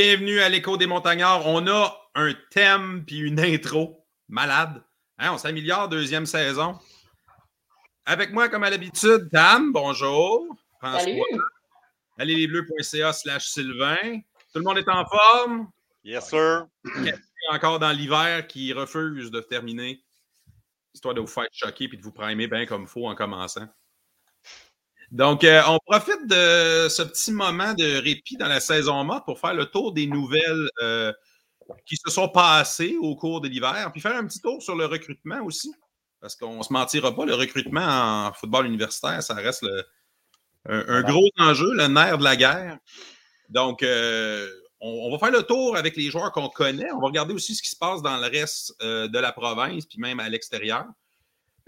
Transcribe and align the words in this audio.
Bienvenue 0.00 0.38
à 0.38 0.48
l'écho 0.48 0.76
des 0.76 0.86
montagnards. 0.86 1.44
On 1.48 1.66
a 1.66 1.92
un 2.14 2.32
thème 2.52 3.02
puis 3.04 3.18
une 3.18 3.40
intro 3.40 4.06
malade. 4.28 4.80
Hein, 5.18 5.32
on 5.32 5.38
s'améliore, 5.38 5.88
deuxième 5.88 6.24
saison. 6.24 6.78
Avec 8.06 8.30
moi, 8.30 8.48
comme 8.48 8.62
à 8.62 8.70
l'habitude, 8.70 9.28
Tam, 9.32 9.72
bonjour. 9.72 10.46
Salut. 10.80 11.20
Allez 12.16 12.36
lesbleus.ca 12.36 13.12
slash 13.12 13.48
Sylvain. 13.48 14.20
Tout 14.52 14.60
le 14.60 14.62
monde 14.62 14.78
est 14.78 14.88
en 14.88 15.04
forme? 15.04 15.68
Yes, 16.04 16.28
sir. 16.28 16.68
Encore 17.50 17.80
dans 17.80 17.90
l'hiver 17.90 18.46
qui 18.46 18.72
refuse 18.72 19.32
de 19.32 19.40
terminer, 19.40 20.00
histoire 20.94 21.14
de 21.14 21.20
vous 21.20 21.26
faire 21.26 21.48
choquer 21.50 21.88
et 21.92 21.96
de 21.96 22.02
vous 22.02 22.12
primer 22.12 22.46
bien 22.46 22.66
comme 22.66 22.82
il 22.82 22.88
faut 22.88 23.08
en 23.08 23.16
commençant. 23.16 23.66
Donc, 25.10 25.42
euh, 25.42 25.62
on 25.66 25.78
profite 25.86 26.26
de 26.26 26.88
ce 26.88 27.02
petit 27.02 27.32
moment 27.32 27.72
de 27.72 28.02
répit 28.02 28.36
dans 28.36 28.48
la 28.48 28.60
saison 28.60 29.02
morte 29.04 29.24
pour 29.24 29.40
faire 29.40 29.54
le 29.54 29.64
tour 29.64 29.92
des 29.92 30.06
nouvelles 30.06 30.68
euh, 30.82 31.12
qui 31.86 31.96
se 31.96 32.10
sont 32.10 32.28
passées 32.28 32.96
au 33.00 33.16
cours 33.16 33.40
de 33.40 33.48
l'hiver, 33.48 33.90
puis 33.92 34.02
faire 34.02 34.16
un 34.16 34.26
petit 34.26 34.40
tour 34.40 34.62
sur 34.62 34.76
le 34.76 34.84
recrutement 34.84 35.42
aussi. 35.44 35.72
Parce 36.20 36.36
qu'on 36.36 36.58
ne 36.58 36.62
se 36.62 36.72
mentira 36.72 37.14
pas, 37.14 37.24
le 37.24 37.34
recrutement 37.34 38.26
en 38.26 38.32
football 38.34 38.66
universitaire, 38.66 39.22
ça 39.22 39.34
reste 39.34 39.64
un, 40.68 41.02
gros 41.02 41.28
enjeu, 41.38 41.72
le 41.74 41.86
nerf 41.86 42.18
de 42.18 42.24
la 42.24 42.36
guerre. 42.36 42.78
Donc, 43.48 43.82
euh, 43.82 44.46
on, 44.80 45.10
va 45.10 45.18
faire 45.18 45.30
le 45.30 45.42
tour 45.42 45.76
avec 45.76 45.96
les 45.96 46.10
joueurs 46.10 46.32
qu'on 46.32 46.48
connaît. 46.48 46.90
On 46.92 47.00
va 47.00 47.06
regarder 47.06 47.32
aussi 47.32 47.54
ce 47.54 47.62
qui 47.62 47.70
se 47.70 47.76
passe 47.76 48.02
dans 48.02 48.16
le 48.18 48.26
reste 48.26 48.74
de 48.82 49.18
la 49.18 49.32
province, 49.32 49.86
puis 49.86 49.98
même 50.00 50.20
à 50.20 50.28
l'extérieur. 50.28 50.84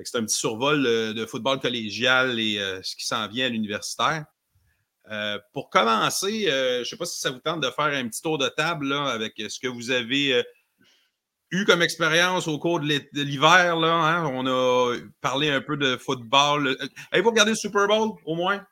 C'est 0.04 0.18
un 0.18 0.24
petit 0.24 0.36
survol 0.36 0.86
euh, 0.86 1.12
de 1.12 1.26
football 1.26 1.60
collégial 1.60 2.38
et 2.38 2.58
euh, 2.58 2.80
ce 2.82 2.96
qui 2.96 3.06
s'en 3.06 3.26
vient 3.28 3.46
à 3.46 3.48
l'universitaire. 3.48 4.24
Euh, 5.10 5.38
pour 5.52 5.70
commencer, 5.70 6.44
je 6.46 6.80
ne 6.80 6.84
sais 6.84 6.96
pas 6.96 7.06
si 7.06 7.18
ça 7.18 7.30
vous 7.30 7.40
tente 7.40 7.60
de 7.60 7.70
faire 7.70 7.86
un 7.86 8.08
petit 8.08 8.22
tour 8.22 8.38
de 8.38 8.48
table 8.48 8.92
avec 8.92 9.34
ce 9.36 9.58
que 9.58 9.66
vous 9.66 9.90
avez 9.90 10.44
eu 11.50 11.64
comme 11.64 11.82
expérience 11.82 12.46
au 12.46 12.58
cours 12.58 12.78
de 12.78 13.22
l'hiver. 13.22 13.76
Hein. 13.76 14.30
On 14.32 14.46
a 14.46 14.96
parlé 15.20 15.50
un 15.50 15.60
peu 15.60 15.76
de 15.76 15.96
football. 15.96 16.76
Avez-vous 17.10 17.30
regardé 17.30 17.52
le 17.52 17.56
Super 17.56 17.88
Bowl 17.88 18.12
au 18.24 18.36
moins? 18.36 18.64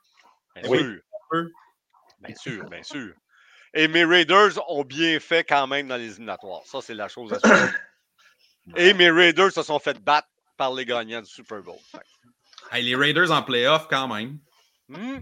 Bien 0.54 0.64
sûr. 0.64 1.00
Bien 2.20 2.34
sûr, 2.36 2.70
bien 2.70 2.82
sûr. 2.82 3.14
Et 3.74 3.88
mes 3.88 4.04
Raiders 4.04 4.58
ont 4.68 4.84
bien 4.84 5.18
fait 5.18 5.44
quand 5.44 5.66
même 5.66 5.88
dans 5.88 5.96
les 5.96 6.12
éliminatoires. 6.12 6.62
Ça, 6.66 6.80
c'est 6.80 6.94
la 6.94 7.08
chose 7.08 7.32
à 7.32 7.40
suivre. 7.40 7.74
Et 8.76 8.92
mes 8.92 9.10
Raiders 9.10 9.52
se 9.52 9.62
sont 9.62 9.78
fait 9.78 9.98
battre 9.98 10.28
par 10.58 10.74
les 10.74 10.84
gagnants 10.84 11.22
du 11.22 11.30
Super 11.30 11.62
Bowl. 11.62 11.78
les 12.74 12.94
Raiders 12.94 13.30
en 13.30 13.42
playoff 13.42 13.86
quand 13.88 14.08
même. 14.08 14.38
Hmm. 14.88 15.20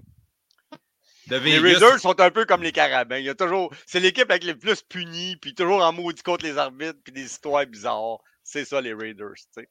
Les 1.28 1.58
Raiders 1.58 1.98
sont 1.98 2.20
un 2.20 2.30
peu 2.30 2.44
comme 2.44 2.62
les 2.62 2.72
Carabins. 2.72 3.18
Il 3.18 3.24
y 3.24 3.28
a 3.28 3.34
toujours, 3.34 3.72
c'est 3.84 4.00
l'équipe 4.00 4.30
avec 4.30 4.44
les 4.44 4.54
plus 4.54 4.82
punis, 4.82 5.36
puis 5.36 5.54
toujours 5.54 5.82
en 5.82 5.92
maudit 5.92 6.22
contre 6.22 6.44
les 6.44 6.56
arbitres, 6.56 6.98
puis 7.02 7.12
des 7.12 7.24
histoires 7.24 7.66
bizarres. 7.66 8.18
C'est 8.44 8.64
ça, 8.64 8.80
les 8.80 8.94
Raiders, 8.94 9.34
tu 9.34 9.62
sais. 9.62 9.68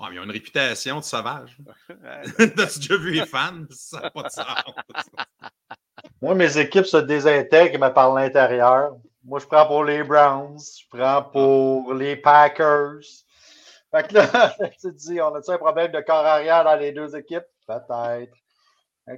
ils 0.00 0.18
ont 0.18 0.24
une 0.24 0.30
réputation 0.30 0.98
de 0.98 1.04
sauvage. 1.04 1.56
T'as-tu 2.56 2.78
déjà 2.80 2.96
vu 2.96 3.12
les 3.12 3.26
fans? 3.26 3.64
Ça 3.70 4.00
n'a 4.00 4.10
pas 4.10 4.24
de 4.24 4.30
sens. 4.30 4.46
Moi, 6.20 6.34
mes 6.34 6.58
équipes 6.58 6.86
se 6.86 6.96
désintègrent, 6.96 7.92
par 7.94 8.12
l'intérieur. 8.12 8.96
Moi, 9.24 9.38
je 9.38 9.46
prends 9.46 9.66
pour 9.66 9.84
les 9.84 10.02
Browns, 10.02 10.58
je 10.58 10.84
prends 10.90 11.22
pour 11.22 11.94
les 11.94 12.16
Packers, 12.16 13.00
fait 13.90 14.08
que 14.08 14.14
là, 14.14 14.56
tu 14.80 14.88
te 14.92 14.96
dis, 14.96 15.20
on 15.20 15.34
a-tu 15.34 15.50
un 15.50 15.58
problème 15.58 15.92
de 15.92 16.00
corps 16.00 16.26
arrière 16.26 16.64
dans 16.64 16.76
les 16.76 16.92
deux 16.92 17.16
équipes? 17.16 17.46
Peut-être. 17.66 18.32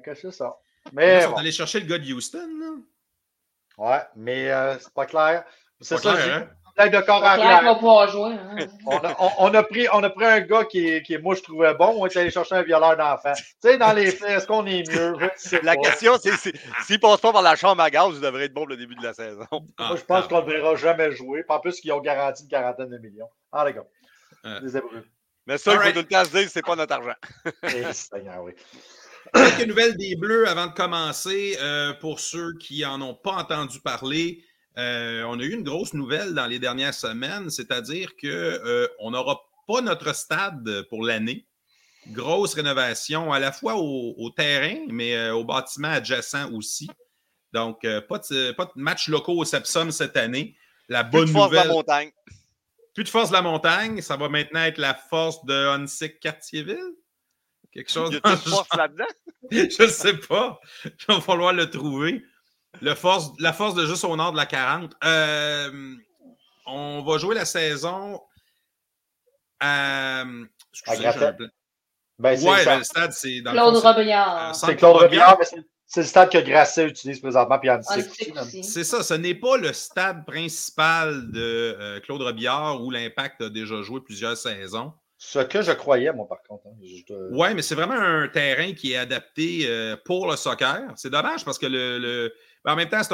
que 0.03 0.15
c'est 0.15 0.33
ça. 0.33 0.57
Mais. 0.93 1.19
Ils 1.19 1.23
sont 1.23 1.37
allés 1.37 1.53
chercher 1.53 1.81
le 1.81 1.87
gars 1.87 1.99
de 1.99 2.13
Houston, 2.13 2.49
là. 2.61 2.71
Ouais, 3.79 4.03
mais 4.15 4.51
euh, 4.51 4.79
c'est 4.79 4.93
pas 4.93 5.07
clair. 5.07 5.45
C'est 5.81 5.97
ça, 5.97 6.13
clair, 6.13 6.49
hein? 6.49 6.57
de 6.89 7.01
corps 7.01 7.25
arrière. 7.25 7.63
Va 7.63 7.75
pouvoir 7.75 8.09
jouer, 8.09 8.35
hein? 8.35 8.57
on, 8.87 8.97
a, 8.97 9.17
on, 9.39 9.55
a 9.55 9.63
pris, 9.63 9.87
on 9.93 10.03
a 10.03 10.11
pris 10.11 10.25
un 10.25 10.41
gars 10.41 10.65
qui, 10.65 11.03
qui 11.03 11.19
moi, 11.19 11.35
je 11.35 11.43
trouvais 11.43 11.75
bon. 11.75 11.95
On 11.99 12.07
est 12.07 12.17
allé 12.17 12.31
chercher 12.31 12.57
un 12.57 12.63
violeur 12.63 12.97
d'enfant. 12.97 13.33
Tu 13.35 13.45
sais, 13.63 13.79
dans 13.79 13.93
les 13.93 14.11
faits, 14.11 14.31
est-ce 14.31 14.47
qu'on 14.47 14.67
est 14.67 14.89
mieux? 14.91 15.17
La 15.63 15.77
question, 15.77 16.15
c'est 16.21 16.37
s'il 16.37 16.53
ne 16.53 16.97
passe 16.99 17.21
pas 17.21 17.33
par 17.33 17.43
la 17.43 17.57
chambre 17.57 17.83
à 17.83 17.91
gaz, 17.91 18.11
il 18.15 18.21
devrait 18.21 18.45
être 18.45 18.55
bon 18.55 18.65
le 18.65 18.77
début 18.77 18.95
de 18.95 19.03
la 19.03 19.15
saison. 19.15 19.47
moi, 19.51 19.97
je 19.97 20.05
pense 20.05 20.29
qu'on 20.29 20.43
ne 20.43 20.51
verra 20.51 20.77
jamais 20.77 21.13
jouer. 21.13 21.45
En 21.49 21.61
plus, 21.61 21.81
qu'ils 21.81 21.93
ont 21.93 22.01
garanti 22.01 22.45
une 22.45 22.49
quarantaine 22.49 22.91
de 22.91 22.99
millions. 22.99 23.29
Ah, 23.53 23.65
Mais 25.47 25.59
ça, 25.59 25.75
il 25.75 25.81
faut 25.81 25.93
tout 25.93 25.99
le 25.99 26.05
temps 26.05 26.25
se 26.25 26.31
dire, 26.31 26.49
c'est 26.49 26.63
pas 26.63 26.77
notre 26.77 26.93
argent. 26.93 27.15
Eh, 27.65 27.85
Quelques 29.35 29.69
nouvelles 29.69 29.97
des 29.97 30.17
Bleus 30.17 30.49
avant 30.49 30.67
de 30.67 30.73
commencer. 30.73 31.57
Euh, 31.61 31.93
pour 31.95 32.21
ceux 32.21 32.55
qui 32.59 32.83
n'en 32.83 33.01
ont 33.01 33.15
pas 33.15 33.33
entendu 33.33 33.81
parler, 33.81 34.45
euh, 34.79 35.23
on 35.25 35.39
a 35.39 35.43
eu 35.43 35.53
une 35.53 35.63
grosse 35.63 35.93
nouvelle 35.93 36.35
dans 36.35 36.47
les 36.47 36.59
dernières 36.59 36.95
semaines, 36.95 37.51
c'est-à-dire 37.51 38.17
qu'on 38.17 38.29
euh, 38.29 38.89
n'aura 39.11 39.41
pas 39.67 39.81
notre 39.83 40.15
stade 40.15 40.83
pour 40.89 41.05
l'année. 41.05 41.47
Grosse 42.09 42.55
rénovation 42.55 43.33
à 43.33 43.39
la 43.39 43.53
fois 43.53 43.75
au, 43.77 44.31
terrain, 44.31 44.79
mais 44.89 45.31
au 45.31 45.45
bâtiment 45.45 45.89
adjacent 45.89 46.51
aussi. 46.53 46.89
Donc, 47.53 47.83
pas, 47.83 48.19
de, 48.19 48.53
pas 48.53 48.65
de 48.65 48.73
match 48.77 49.09
locaux 49.09 49.37
au 49.37 49.45
Sepsum 49.45 49.91
cette 49.91 50.17
année. 50.17 50.57
La 50.89 51.03
bonne 51.03 51.31
nouvelle. 51.31 51.69
montagne. 51.69 52.11
Plus 52.95 53.05
de 53.05 53.09
force 53.09 53.31
de 53.31 53.35
la 53.35 53.43
montagne, 53.43 54.01
ça 54.01 54.17
va 54.17 54.29
maintenant 54.29 54.61
être 54.61 54.79
la 54.79 54.95
force 54.95 55.45
de 55.45 55.55
Hunsick 55.55 56.21
Cartierville? 56.21 56.95
Quelque 57.73 57.91
chose. 57.91 58.11
Il 58.11 58.15
y 58.15 58.21
a 58.23 58.35
de 58.35 58.37
force 58.37 58.69
là-dedans? 58.77 59.05
Je 59.51 59.83
ne 59.83 59.89
sais 59.89 60.17
pas. 60.17 60.61
Il 60.85 60.93
va 61.09 61.21
falloir 61.21 61.53
le 61.53 61.71
trouver. 61.71 62.25
Le 62.81 62.95
force, 62.95 63.31
la 63.39 63.53
force 63.53 63.75
de 63.75 63.87
juste 63.87 64.05
au 64.05 64.17
nord 64.17 64.33
de 64.33 64.37
la 64.37 64.47
40. 64.47 64.95
Euh, 65.05 65.95
on 66.67 67.03
va 67.03 67.19
jouer 67.19 67.35
la 67.35 67.45
saison 67.45 68.21
à. 69.59 70.25
Excusez, 70.73 71.07
à 71.07 71.37
ben, 72.21 72.39
ouais, 72.39 72.79
le 72.79 72.85
stade, 72.85 73.13
c'est 73.13 73.41
dans 73.41 73.53
Claude 73.53 73.77
Robillard. 73.77 74.55
C'est 74.55 74.77
Claude 74.77 74.97
Robillard, 74.97 75.39
mais 75.39 75.63
c'est 75.93 76.03
le 76.03 76.07
stade 76.07 76.31
que 76.31 76.39
Grasset 76.39 76.87
utilise 76.87 77.19
présentement, 77.19 77.59
puis 77.59 77.69
C'est 78.63 78.85
ça, 78.85 79.03
ce 79.03 79.15
n'est 79.15 79.35
pas 79.35 79.57
le 79.57 79.73
stade 79.73 80.25
principal 80.25 81.33
de 81.33 81.77
euh, 81.81 81.99
Claude 81.99 82.23
Robillard 82.23 82.81
où 82.81 82.93
l'Impact 82.93 83.41
a 83.41 83.49
déjà 83.49 83.83
joué 83.83 84.01
plusieurs 84.01 84.37
saisons. 84.37 84.93
Ce 85.19 85.41
que 85.41 85.63
je 85.63 85.73
croyais, 85.73 86.13
moi, 86.13 86.29
par 86.29 86.45
contre. 86.45 86.69
Hein, 86.69 86.77
oui, 87.33 87.49
mais 87.57 87.63
c'est 87.63 87.75
vraiment 87.75 87.99
un 87.99 88.29
terrain 88.29 88.73
qui 88.73 88.93
est 88.93 88.99
adapté 88.99 89.65
euh, 89.67 89.97
pour 90.05 90.31
le 90.31 90.37
soccer. 90.37 90.81
C'est 90.95 91.11
dommage 91.11 91.45
parce 91.45 91.59
que 91.59 91.67
le. 91.67 92.33
en 92.65 92.77
même 92.77 92.89
temps, 92.89 93.03
c'est 93.03 93.13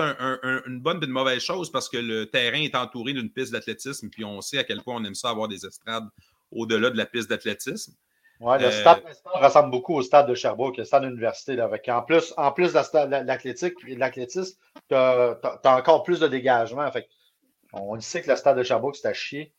une 0.67 0.81
bonne 0.81 1.03
et 1.03 1.07
une 1.07 1.13
mauvaise 1.13 1.41
chose 1.41 1.73
parce 1.73 1.89
que 1.89 1.97
le 1.97 2.27
terrain 2.27 2.61
est 2.61 2.75
entouré 2.75 3.15
d'une 3.15 3.31
piste 3.31 3.53
d'athlétisme, 3.53 4.11
puis 4.11 4.23
on 4.23 4.43
sait 4.43 4.59
à 4.59 4.65
quel 4.65 4.83
point 4.83 4.97
on 4.97 5.05
aime 5.05 5.15
ça 5.15 5.31
avoir 5.31 5.49
des 5.49 5.65
estrades 5.65 6.09
au-delà 6.53 6.91
de 6.91 6.99
la 6.99 7.07
piste 7.07 7.31
d'athlétisme. 7.31 7.95
Oui, 8.41 8.59
le 8.59 8.67
euh, 8.67 8.71
stade 8.71 9.03
ressemble 9.25 9.71
beaucoup 9.71 9.95
au 9.95 10.03
stade 10.03 10.29
de 10.29 10.35
Sherbrooke, 10.35 10.77
le 10.77 10.85
stade 10.85 11.05
d'université. 11.05 11.59
En 11.89 12.03
plus, 12.03 12.35
en 12.37 12.53
plus 12.53 12.73
de 12.73 13.95
l'athlétisme, 13.99 14.59
tu 14.89 14.95
as, 14.95 15.39
encore 15.65 16.03
plus 16.03 16.21
de 16.21 16.29
dégagement. 16.29 16.91
Fait, 16.91 17.09
on 17.73 17.99
sait 18.01 18.23
que 18.23 18.31
le 18.31 18.37
stade 18.37 18.59
de 18.59 18.63
Sherbrooke, 18.63 18.97
c'est 18.97 19.09
à 19.09 19.15
chier. 19.15 19.55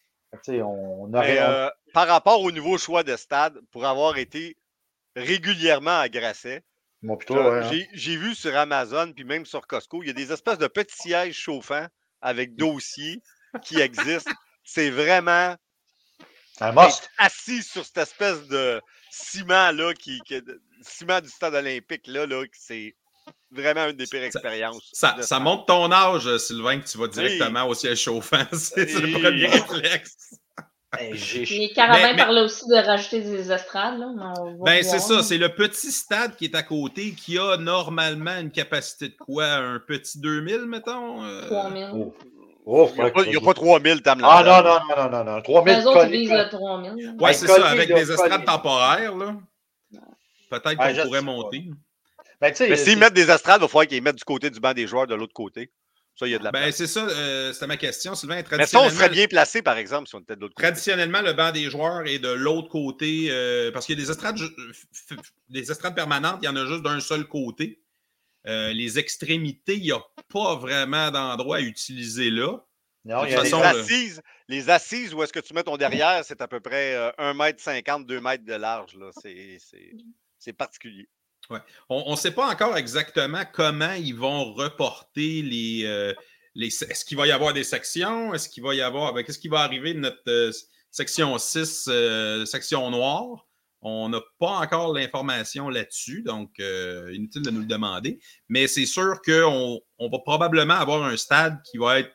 on 0.48 1.12
euh, 1.14 1.70
par 1.94 2.08
rapport 2.08 2.42
au 2.42 2.52
nouveau 2.52 2.78
choix 2.78 3.04
de 3.04 3.16
stade, 3.16 3.60
pour 3.72 3.86
avoir 3.86 4.18
été 4.18 4.56
régulièrement 5.16 6.00
à 6.00 6.10
Grasset, 6.10 6.64
hein. 7.04 7.70
j'ai 7.94 8.16
vu 8.16 8.36
sur 8.36 8.56
Amazon, 8.56 9.12
puis 9.12 9.24
même 9.24 9.48
sur 9.48 9.66
Costco, 9.66 10.04
il 10.04 10.08
y 10.08 10.12
a 10.12 10.14
des 10.14 10.32
espèces 10.32 10.60
de 10.60 10.68
petits 10.68 10.98
sièges 10.98 11.36
chauffants 11.36 11.88
avec 12.22 12.56
dossiers 12.56 13.24
qui 13.64 13.80
existent. 13.80 14.32
C'est 14.64 14.92
vraiment 14.92 15.56
assis 17.18 17.64
sur 17.64 17.86
cette 17.86 17.98
espèce 17.98 18.48
de 18.48 18.82
ciment 19.10 19.72
là, 19.72 19.94
qui, 19.94 20.22
ciment 20.82 21.22
du 21.22 21.30
stade 21.30 21.56
olympique 21.56 22.08
là, 22.08 22.26
là 22.26 22.44
c'est 22.54 22.96
vraiment 23.52 23.88
une 23.88 23.96
des 23.96 24.06
pires 24.06 24.24
expériences. 24.24 24.90
Ça, 24.94 25.16
ça, 25.22 25.40
montre 25.40 25.66
ton 25.66 25.92
âge, 25.92 26.38
Sylvain, 26.38 26.80
que 26.80 26.88
tu 26.88 26.98
vas 26.98 27.08
directement 27.08 27.66
au 27.66 27.74
siège 27.74 28.02
chauffant. 28.02 28.44
C'est 28.54 28.86
le 28.94 29.12
premier 29.12 29.48
réflexe. 29.48 30.36
Ben, 30.94 31.14
Les 31.14 31.72
Carabins 31.76 32.16
parlaient 32.16 32.42
aussi 32.42 32.66
de 32.68 32.76
rajouter 32.76 33.22
des 33.22 33.52
estrades. 33.52 34.00
Là, 34.00 34.34
ben, 34.64 34.82
c'est 34.82 35.00
ça, 35.00 35.22
c'est 35.22 35.38
le 35.38 35.50
petit 35.50 35.92
stade 35.92 36.38
qui 36.38 36.46
est 36.46 36.56
à 36.56 36.64
côté 36.64 37.12
qui 37.12 37.38
a 37.38 37.58
normalement 37.58 38.40
une 38.40 38.52
capacité 38.52 39.10
de 39.10 39.16
quoi? 39.16 39.46
Un 39.48 39.80
petit 39.80 40.20
2000, 40.20 40.66
mettons? 40.66 41.20
3000. 41.48 41.90
Oh, 41.94 42.16
il 42.68 43.30
n'y 43.30 43.36
a, 43.38 43.42
pas 43.42 43.54
3000 43.54 44.02
Tam 44.02 44.20
Ah 44.24 44.44
non, 44.44 44.62
non, 44.62 44.80
non, 44.90 45.10
non, 45.10 45.24
non, 45.24 45.32
non. 45.36 45.42
3000 45.42 45.78
Les 45.78 45.86
autres 45.86 46.06
visent 46.08 46.32
le 46.32 46.50
3000. 46.50 47.16
Oui, 47.20 47.34
c'est 47.34 47.48
ça, 47.48 47.68
avec 47.68 47.94
des 47.94 48.12
estrades 48.12 48.46
temporaires. 48.46 49.14
Peut-être 50.50 50.76
qu'on 50.76 51.04
pourrait 51.04 51.22
monter. 51.22 51.66
Ben, 52.40 52.54
Mais 52.60 52.76
s'ils 52.76 52.98
mettent 52.98 53.14
des 53.14 53.32
estrades, 53.32 53.60
il 53.60 53.62
va 53.62 53.68
falloir 53.68 53.88
qu'ils 53.88 54.04
mettent 54.04 54.18
du 54.18 54.24
côté 54.24 54.50
du 54.50 54.60
banc 54.60 54.74
des 54.74 54.86
joueurs 54.86 55.08
de 55.08 55.16
l'autre 55.16 55.34
côté. 55.34 55.72
Ça, 56.16 56.28
il 56.28 56.32
y 56.32 56.36
a 56.36 56.40
de 56.40 56.44
la 56.44 56.52
ben, 56.52 56.72
c'est 56.72 56.88
ça, 56.88 57.02
euh, 57.02 57.54
c'était 57.54 57.68
ma 57.68 57.78
question, 57.78 58.16
Sylvain. 58.16 58.42
Mais 58.58 58.66
ça, 58.66 58.82
on 58.82 58.90
serait 58.90 59.10
bien 59.10 59.28
placé, 59.28 59.62
par 59.62 59.78
exemple, 59.78 60.08
si 60.08 60.16
on 60.16 60.20
était 60.20 60.36
de 60.36 60.42
l'autre 60.42 60.56
côté. 60.56 60.68
Traditionnellement, 60.68 61.22
le 61.22 61.34
banc 61.34 61.52
des 61.52 61.70
joueurs 61.70 62.08
est 62.08 62.18
de 62.18 62.30
l'autre 62.32 62.70
côté, 62.70 63.28
euh, 63.30 63.72
parce 63.72 63.86
qu'il 63.86 63.98
y 63.98 64.02
a 64.02 64.04
des 64.04 64.10
estrades, 64.10 64.40
des 65.50 65.72
estrades 65.72 65.96
permanentes, 65.96 66.40
il 66.42 66.46
y 66.46 66.50
en 66.50 66.56
a 66.56 66.66
juste 66.66 66.82
d'un 66.82 67.00
seul 67.00 67.28
côté. 67.28 67.80
Euh, 68.48 68.74
les 68.74 68.98
extrémités, 68.98 69.76
il 69.76 69.84
n'y 69.84 69.92
a 69.92 70.02
pas 70.32 70.56
vraiment 70.56 71.12
d'endroit 71.12 71.58
à 71.58 71.62
utiliser 71.62 72.30
là. 72.30 72.58
Non, 73.06 73.26
il 73.26 73.32
y 73.32 73.36
a 73.36 73.44
les, 73.44 73.54
assises, 73.54 74.22
les 74.48 74.70
assises 74.70 75.14
où 75.14 75.24
est-ce 75.24 75.32
que 75.32 75.40
tu 75.40 75.54
mets 75.54 75.64
ton 75.64 75.78
derrière, 75.78 76.26
c'est 76.26 76.42
à 76.42 76.48
peu 76.48 76.60
près 76.60 76.94
1m50, 77.18 78.06
2 78.06 78.20
mètres 78.20 78.44
de 78.44 78.54
large. 78.54 78.98
C'est 80.40 80.54
particulier. 80.54 81.08
Ouais. 81.50 81.60
On 81.90 82.12
ne 82.12 82.16
sait 82.16 82.32
pas 82.32 82.48
encore 82.48 82.76
exactement 82.78 83.44
comment 83.54 83.94
ils 83.94 84.16
vont 84.16 84.54
reporter 84.54 85.42
les. 85.42 85.84
Euh, 85.86 86.14
les 86.56 86.68
Est-ce 86.68 87.06
qu'il 87.06 87.18
va 87.18 87.28
y 87.28 87.32
avoir 87.32 87.54
des 87.54 87.64
sections? 87.64 88.34
Est-ce 88.34 88.50
qu'il 88.50 88.64
va 88.64 88.76
y 88.76 88.82
avoir. 88.82 89.14
Ben, 89.14 89.24
qu'est-ce 89.24 89.40
qui 89.40 89.48
va 89.48 89.60
arriver 89.60 89.94
de 89.94 90.00
notre 90.00 90.22
euh, 90.28 90.52
section 90.92 91.38
6, 91.38 91.86
euh, 91.88 92.46
section 92.46 92.90
noire? 92.92 93.47
On 93.82 94.10
n'a 94.10 94.22
pas 94.40 94.60
encore 94.60 94.94
l'information 94.94 95.70
là-dessus, 95.70 96.24
donc 96.24 96.58
inutile 96.60 97.44
de 97.44 97.52
nous 97.52 97.62
le 97.62 97.68
demander. 97.68 98.20
Mais 98.50 98.68
c'est 98.68 98.86
sûr 98.86 99.22
qu'on 99.24 99.80
on 100.00 100.10
va 100.10 100.20
probablement 100.20 100.74
avoir 100.74 101.04
un 101.04 101.16
stade 101.18 101.62
qui 101.64 101.78
va 101.78 102.00
être 102.00 102.14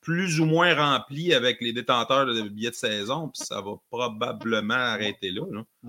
plus 0.00 0.40
ou 0.40 0.46
moins 0.46 0.74
rempli 0.74 1.34
avec 1.34 1.60
les 1.60 1.72
détenteurs 1.72 2.26
de 2.26 2.48
billets 2.48 2.70
de 2.70 2.74
saison, 2.74 3.28
puis 3.28 3.44
ça 3.44 3.60
va 3.60 3.72
probablement 3.90 4.74
arrêter 4.74 5.30
là. 5.30 5.42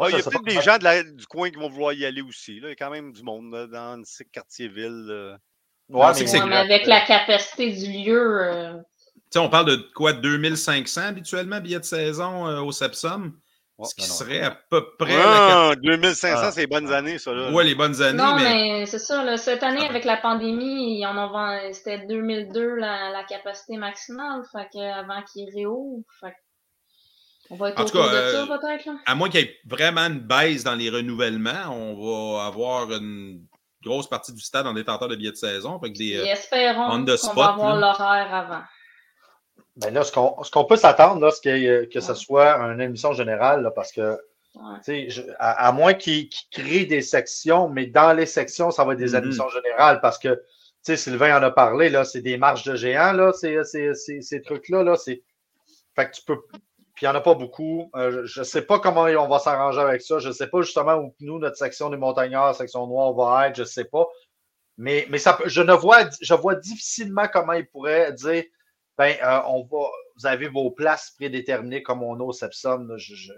il 0.10 0.12
y 0.12 0.19
a 0.19 0.24
peut-être 0.24 0.44
des 0.44 0.62
gens 0.62 0.78
du 0.78 1.25
coin 1.28 1.50
qui 1.50 1.58
vont 1.58 1.69
vouloir 1.69 1.94
y 1.94 2.06
aller 2.06 2.22
aussi. 2.22 2.60
Là. 2.60 2.68
Il 2.68 2.72
y 2.72 2.74
a 2.74 2.75
quand 2.75 2.90
même 2.90 3.13
du 3.13 3.24
monde 3.24 3.69
dans 3.72 4.02
ces 4.04 4.25
quartiers-ville. 4.25 5.38
Ouais, 5.92 6.13
mais, 6.19 6.54
avec 6.54 6.86
la 6.88 7.02
capacité 7.02 7.72
du 7.72 7.92
lieu. 7.92 8.42
Euh, 8.44 8.74
on 9.36 9.50
parle 9.50 9.66
de 9.66 9.75
quoi, 9.94 10.13
2500 10.13 11.02
habituellement, 11.02 11.60
billets 11.60 11.80
de 11.80 11.86
saison 11.86 12.48
euh, 12.48 12.62
au 12.62 12.72
Sepsum? 12.72 13.38
Ce 13.84 13.96
qui 13.96 14.04
serait 14.04 14.42
à 14.42 14.52
peu 14.52 14.96
près. 14.98 15.16
Ah, 15.18 15.74
2500, 15.82 16.28
ah. 16.38 16.52
c'est 16.52 16.62
les 16.62 16.68
bonnes 16.68 16.92
années, 16.92 17.18
ça. 17.18 17.34
Là. 17.34 17.50
Oui, 17.52 17.66
les 17.66 17.76
bonnes 17.76 18.00
années. 18.02 18.18
Non, 18.18 18.36
mais, 18.36 18.86
c'est 18.86 19.00
ça. 19.00 19.38
cette 19.38 19.64
année, 19.64 19.88
avec 19.88 20.06
la 20.06 20.18
pandémie, 20.18 21.04
c'était 21.72 22.06
2002 22.06 22.76
la, 22.76 23.24
capacité 23.28 23.78
maximale. 23.78 24.44
Fait 24.52 24.68
que, 24.72 24.80
avant 24.80 25.22
qu'il 25.24 25.50
réouvre. 25.54 26.04
Fait 26.20 26.34
on 27.52 27.58
va 27.58 27.70
être 27.70 27.82
en 27.82 27.86
tout 27.86 27.98
cas, 27.98 28.08
de 28.08 28.32
ça, 28.32 28.44
euh, 28.44 28.46
peut-être. 28.46 28.90
À 29.06 29.14
moins 29.14 29.30
qu'il 29.30 29.42
y 29.42 29.44
ait 29.44 29.58
vraiment 29.66 30.02
une 30.02 30.20
baisse 30.20 30.64
dans 30.64 30.76
les 30.76 30.90
renouvellements, 30.90 31.70
on 31.70 32.36
va 32.36 32.46
avoir 32.46 32.90
une 32.94 33.46
grosse 33.84 34.08
partie 34.08 34.32
du 34.32 34.40
stade 34.40 34.68
en 34.68 34.74
détenteur 34.74 35.10
de 35.10 35.18
billets 35.18 35.32
de 35.32 35.36
saison. 35.36 35.78
Fait 35.80 35.90
des, 35.90 36.06
Et 36.06 36.30
espérons 36.30 37.06
qu'on 37.06 37.34
va 37.34 37.48
avoir 37.48 37.76
l'horaire 37.76 38.34
avant. 38.34 38.62
Ben 39.78 39.94
là, 39.94 40.04
ce 40.04 40.12
qu'on 40.12 40.66
peut 40.66 40.76
s'attendre, 40.76 41.32
c'est 41.32 41.88
que, 41.92 42.00
ce 42.00 42.14
soit 42.14 42.56
une 42.58 42.82
émission 42.82 43.14
générale, 43.14 43.72
parce 43.76 43.92
que, 43.92 44.18
à, 45.40 45.72
moins 45.72 45.94
qu'ils 45.94 46.30
créent 46.52 46.86
des 46.86 47.02
sections, 47.02 47.70
mais 47.70 47.86
dans 47.86 48.14
les 48.14 48.26
sections, 48.26 48.72
ça 48.72 48.84
va 48.84 48.94
être 48.94 49.00
des 49.00 49.14
mm-hmm. 49.14 49.24
émissions 49.24 49.50
générales, 49.50 50.02
parce 50.02 50.20
que, 50.20 50.30
tu 50.30 50.42
sais, 50.84 50.98
Sylvain 50.98 51.40
en 51.40 51.44
a 51.44 51.52
parlé, 51.52 51.90
là, 51.90 52.04
c'est 52.04 52.22
des 52.22 52.38
marches 52.38 52.64
de 52.64 52.76
géants, 52.76 53.14
là, 53.14 53.32
ces, 53.32 53.64
ces, 53.64 54.42
trucs-là, 54.42 54.84
là, 54.84 54.98
c'est... 54.98 55.24
Fait 55.96 56.10
que 56.10 56.16
tu 56.16 56.24
peux... 56.24 56.40
Puis 56.94 57.06
il 57.06 57.10
n'y 57.10 57.16
en 57.16 57.16
a 57.16 57.22
pas 57.22 57.36
beaucoup. 57.36 57.90
Euh, 57.96 58.26
je 58.26 58.42
ne 58.42 58.44
sais 58.44 58.64
pas 58.64 58.80
comment 58.80 59.04
on 59.04 59.28
va 59.28 59.40
s'arranger 59.40 59.80
avec 59.80 60.02
ça. 60.02 60.20
Je 60.20 60.28
ne 60.28 60.34
sais 60.34 60.48
pas 60.48 60.62
justement 60.62 60.96
où 60.96 61.16
nous, 61.22 61.40
notre 61.40 61.56
section 61.56 61.90
des 61.90 61.98
montagnards, 61.98 62.54
section 62.54 62.86
noire, 62.86 63.14
va 63.14 63.48
être. 63.48 63.56
Je 63.56 63.62
ne 63.62 63.68
sais 63.68 63.86
pas. 63.86 64.06
Mais, 64.78 65.08
mais 65.10 65.18
ça, 65.18 65.40
je 65.46 65.62
ne 65.62 65.74
vois, 65.74 66.04
je 66.22 66.34
vois 66.34 66.56
difficilement 66.56 67.28
comment 67.32 67.54
ils 67.54 67.66
pourraient 67.66 68.12
dire 68.14 68.44
ben, 69.01 69.18
euh, 69.24 69.42
on 69.48 69.63
va, 69.63 69.88
vous 70.15 70.27
avez 70.27 70.48
vos 70.48 70.69
places 70.69 71.12
prédéterminées 71.18 71.81
comme 71.81 72.03
on 72.03 72.19
a 72.19 72.24
au 72.24 72.33
Sepsum. 72.33 72.95
Il 73.00 73.33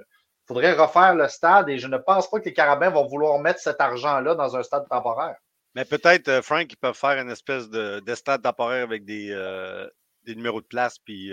faudrait 0.46 0.74
refaire 0.74 1.16
le 1.16 1.30
stade 1.30 1.70
et 1.70 1.78
je 1.78 1.88
ne 1.88 1.98
pense 1.98 2.30
pas 2.30 2.42
que 2.42 2.46
les 2.46 2.54
Carabins 2.54 2.90
vont 2.90 3.08
vouloir 3.08 3.40
mettre 3.40 3.62
cet 3.62 3.80
argent-là 3.80 4.36
dans 4.36 4.58
un 4.58 4.64
stade 4.64 4.90
temporaire. 4.90 5.38
Mais 5.76 5.86
peut-être, 5.86 6.28
euh, 6.28 6.42
Frank, 6.42 6.70
ils 6.70 6.76
peuvent 6.76 6.98
faire 6.98 7.18
une 7.18 7.30
espèce 7.30 7.70
de, 7.70 8.04
stade 8.14 8.42
temporaire 8.42 8.84
avec 8.84 9.06
des, 9.06 9.30
euh, 9.32 9.88
numéros 10.28 10.60
de 10.60 10.66
place, 10.66 11.00
puis 11.00 11.32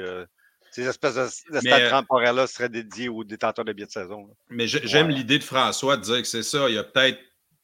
ces 0.71 0.87
espèces 0.87 1.17
de, 1.51 1.59
stades 1.59 1.91
temporaires-là 1.91 2.47
seraient 2.47 2.69
dédiés 2.69 3.09
aux 3.09 3.25
détenteurs 3.25 3.65
de 3.65 3.73
billets 3.73 3.87
de 3.87 3.91
saison. 3.91 4.31
Mais 4.49 4.69
j'aime 4.69 5.09
l'idée 5.09 5.41
de 5.41 5.45
François 5.45 5.97
de 5.97 6.03
dire 6.03 6.19
que 6.19 6.29
c'est 6.29 6.45
ça. 6.45 6.69
Il 6.69 6.77
y 6.77 6.79
a 6.79 6.85
peut-être 6.85 7.19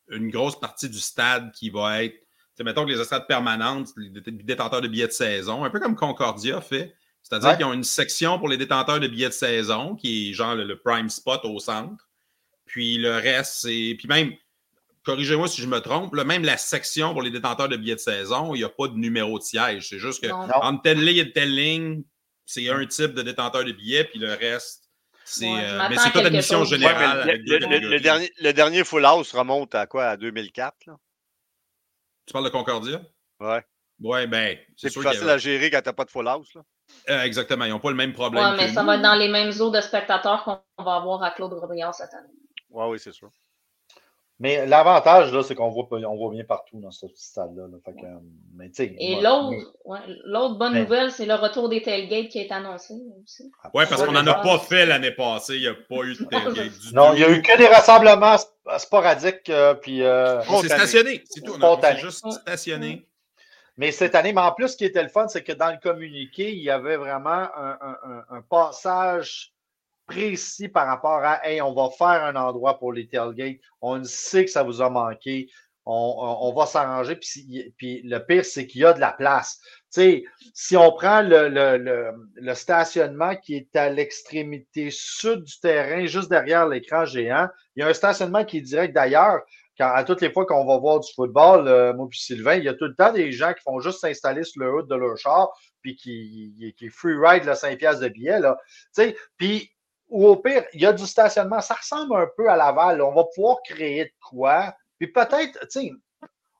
une 0.08 0.30
grosse 0.30 0.58
partie 0.58 0.88
du 0.88 0.98
stade 0.98 1.52
qui 1.52 1.70
va 1.70 2.02
être 2.02 2.25
mettons 2.64 2.85
que 2.85 2.91
les 2.91 3.00
estrades 3.00 3.26
permanentes, 3.26 3.88
les 3.97 4.20
détenteurs 4.20 4.81
de 4.81 4.88
billets 4.88 5.06
de 5.06 5.12
saison, 5.12 5.64
un 5.64 5.70
peu 5.70 5.81
comme 5.81 5.97
Concordia 5.97 6.61
fait. 6.61 6.94
C'est-à-dire 7.23 7.56
qu'ils 7.56 7.67
ont 7.67 7.73
une 7.73 7.85
section 7.85 8.38
pour 8.38 8.49
les 8.49 8.56
détenteurs 8.56 9.00
de 9.00 9.08
billets 9.08 9.29
de 9.29 9.35
saison, 9.35 9.97
qui 9.97 10.31
est 10.31 10.32
genre 10.32 10.55
le, 10.55 10.79
prime 10.79 11.11
spot 11.11 11.41
au 11.44 11.58
centre. 11.58 12.08
Puis 12.67 12.99
le 12.99 13.17
reste, 13.17 13.62
c'est. 13.62 13.97
Puis 13.99 14.06
même, 14.06 14.32
corrigez-moi 15.05 15.49
si 15.49 15.61
je 15.61 15.67
me 15.67 15.81
trompe, 15.81 16.14
même 16.14 16.44
la 16.44 16.56
section 16.56 17.12
pour 17.12 17.23
les 17.23 17.31
détenteurs 17.31 17.69
de 17.69 17.76
billets 17.76 17.97
de 17.97 18.00
saison, 18.00 18.55
il 18.55 18.59
n'y 18.59 18.64
a 18.64 18.69
pas 18.69 18.87
de 18.87 18.94
numéro 18.94 19.38
de 19.38 19.44
siège. 19.44 19.88
C'est 19.88 19.99
juste 19.99 20.23
que 20.23 20.31
entre 20.31 20.82
telle 20.82 21.05
ligne 21.05 21.19
et 21.19 21.32
telle 21.32 21.55
ligne, 21.55 22.02
c'est 22.44 22.69
un 22.70 22.87
type 22.87 23.12
de 23.12 23.23
détenteur 23.23 23.64
de 23.64 23.73
billets, 23.73 24.05
puis 24.05 24.20
le 24.20 24.32
reste, 24.32 24.85
c'est. 25.25 25.47
Euh, 25.47 25.85
mais 25.91 25.97
c'est 25.99 26.12
toute 26.12 26.25
admission 26.25 26.64
générale. 26.64 27.43
le, 27.44 27.99
dernier, 27.99 28.32
le 28.41 28.52
dernier 28.52 28.85
Full 28.85 29.05
House 29.05 29.32
remonte 29.32 29.75
à 29.75 29.87
quoi? 29.87 30.06
À 30.06 30.17
2004 30.17 30.87
là? 30.87 30.97
Tu 32.26 32.32
parles 32.32 32.44
de 32.44 32.50
Concordia? 32.50 33.00
Ouais. 33.40 33.64
Ouais, 34.02 34.26
ben. 34.26 34.58
C'est 34.76 34.93
plus 34.93 35.02
facile 35.02 35.28
à 35.28 35.38
gérer 35.38 35.70
quand 35.70 35.81
t'as 35.82 35.93
pas 35.93 36.05
de 36.05 36.11
full 36.11 36.28
house, 36.28 36.55
là. 36.55 36.62
Euh, 37.11 37.23
exactement. 37.23 37.64
Ils 37.64 37.70
n'ont 37.70 37.81
pas 37.81 37.90
le 37.90 37.96
même 37.96 38.12
problème. 38.12 38.44
Ouais, 38.44 38.56
mais 38.56 38.69
ça 38.69 38.84
va 38.84 38.96
être 38.96 39.02
dans 39.02 39.14
les 39.14 39.28
mêmes 39.28 39.52
eaux 39.61 39.70
de 39.70 39.81
spectateurs 39.81 40.44
qu'on 40.44 40.84
va 40.84 40.96
avoir 40.96 41.23
à 41.23 41.31
Claude 41.31 41.52
Robillard 41.52 41.94
cette 41.94 42.14
année. 42.14 42.32
Ouais, 42.70 42.87
oui, 42.88 42.99
c'est 42.99 43.12
sûr. 43.12 43.31
Mais 44.38 44.67
l'avantage, 44.67 45.32
là, 45.32 45.43
c'est 45.43 45.55
qu'on 45.55 45.70
voit, 45.70 45.88
on 45.90 46.17
voit 46.17 46.31
bien 46.31 46.44
partout 46.44 46.78
dans 46.78 46.90
ce 46.90 47.06
stade-là. 47.14 47.69
Et 48.78 49.20
l'autre 49.23 50.58
bonne 50.58 50.78
nouvelle, 50.78 51.11
c'est 51.11 51.25
le 51.25 51.34
retour 51.34 51.70
des 51.70 51.81
tailgates 51.81 52.28
qui 52.28 52.40
est 52.40 52.52
annoncé 52.52 52.94
aussi. 53.25 53.50
Oui, 53.73 53.84
parce 53.88 54.05
qu'on 54.05 54.12
n'en 54.12 54.26
a 54.26 54.34
pas 54.34 54.58
fait 54.58 54.84
l'année 54.84 55.12
passée. 55.12 55.56
Il 55.56 55.62
n'y 55.62 55.69
a 55.69 55.75
pas 55.75 56.05
eu 56.05 56.14
de 56.14 56.25
tailgate 56.25 56.78
du 56.78 56.94
Non, 56.94 57.14
il 57.14 57.19
n'y 57.19 57.25
a 57.25 57.31
eu 57.31 57.40
que 57.40 57.56
des 57.56 57.67
rassemblements 57.67 58.37
Euh, 58.68 59.74
puis, 59.74 60.02
euh, 60.02 60.42
c'est 60.60 60.68
stationné, 60.68 61.22
c'est 61.28 61.40
tout. 61.42 61.54
On 61.60 61.74
a 61.76 61.94
juste 61.96 62.28
stationné. 62.30 63.06
Mais 63.76 63.92
cette 63.92 64.14
année, 64.14 64.32
mais 64.32 64.40
en 64.40 64.52
plus, 64.52 64.68
ce 64.68 64.76
qui 64.76 64.84
était 64.84 65.02
le 65.02 65.08
fun, 65.08 65.28
c'est 65.28 65.42
que 65.42 65.52
dans 65.52 65.70
le 65.70 65.78
communiqué, 65.82 66.50
il 66.52 66.62
y 66.62 66.70
avait 66.70 66.96
vraiment 66.96 67.46
un 68.30 68.40
passage 68.49 69.52
précis 70.06 70.68
par 70.68 70.87
rapport 70.87 71.23
à 71.23 71.46
Hey, 71.46 71.61
on 71.61 71.75
va 71.75 71.90
faire 71.90 72.25
un 72.25 72.37
endroit 72.37 72.78
pour 72.78 72.92
les 72.92 73.06
tailgates. 73.06 73.58
On 73.82 74.02
sait 74.04 74.44
que 74.44 74.50
ça 74.50 74.62
vous 74.62 74.80
a 74.80 74.88
manqué. 74.88 75.50
On, 75.85 76.52
va 76.56 76.66
s'arranger. 76.66 77.16
Puis, 77.16 77.73
puis, 77.76 78.02
le 78.02 78.18
pire, 78.18 78.44
c'est 78.44 78.66
qu'il 78.66 78.80
y 78.80 78.85
a 78.85 78.92
de 78.92 79.00
la 79.00 79.12
place. 79.12 79.61
Sais, 79.90 80.25
si 80.52 80.76
on 80.76 80.93
prend 80.93 81.23
le, 81.23 82.55
stationnement 82.55 83.35
qui 83.37 83.57
est 83.57 83.76
à 83.76 83.88
l'extrémité 83.88 84.90
sud 84.90 85.45
du 85.45 85.61
terrain, 85.61 86.07
juste 86.07 86.28
derrière 86.28 86.66
l'écran 86.66 87.05
géant, 87.05 87.49
il 87.75 87.81
y 87.81 87.83
a 87.83 87.88
un 87.88 87.95
stationnement 87.95 88.45
qui 88.45 88.59
est 88.59 88.62
direct 88.62 88.95
d'ailleurs. 88.95 89.43
À 89.78 90.05
toutes 90.05 90.23
les 90.23 90.33
fois 90.33 90.47
qu'on 90.47 90.64
va 90.64 90.78
voir 90.78 91.00
du 91.00 91.12
football, 91.14 91.69
euh, 91.69 91.93
moi 91.93 92.09
puis 92.09 92.19
Sylvain, 92.19 92.55
il 92.55 92.64
y 92.64 92.69
a 92.69 92.75
tout 92.75 92.87
le 92.87 92.95
temps 92.95 93.12
des 93.12 93.31
gens 93.31 93.52
qui 93.52 93.61
font 93.62 93.78
juste 93.78 94.00
s'installer 94.00 94.43
sur 94.43 94.62
le 94.62 94.73
haut 94.73 94.83
de 94.83 94.95
leur 94.95 95.19
char, 95.19 95.50
puis 95.83 95.97
qui, 95.97 96.75
qui 96.78 96.88
free 96.88 97.14
ride 97.14 97.45
le 97.45 97.55
5 97.55 97.76
piastres 97.76 98.02
de 98.02 98.09
billet. 98.09 98.40
Là. 98.40 98.57
Puis 99.37 99.71
ou 100.09 100.26
au 100.26 100.37
pire, 100.37 100.64
il 100.73 100.81
y 100.81 100.87
a 100.87 100.93
du 100.93 101.07
stationnement. 101.07 101.61
Ça 101.61 101.75
ressemble 101.75 102.16
un 102.16 102.28
peu 102.37 102.49
à 102.49 102.57
Laval. 102.57 103.02
On 103.02 103.12
va 103.12 103.25
pouvoir 103.35 103.59
créer 103.64 104.05
de 104.05 104.12
quoi. 104.21 104.75
Puis 104.99 105.09
peut-être, 105.09 105.59
tu 105.69 105.81
sais, 105.81 105.93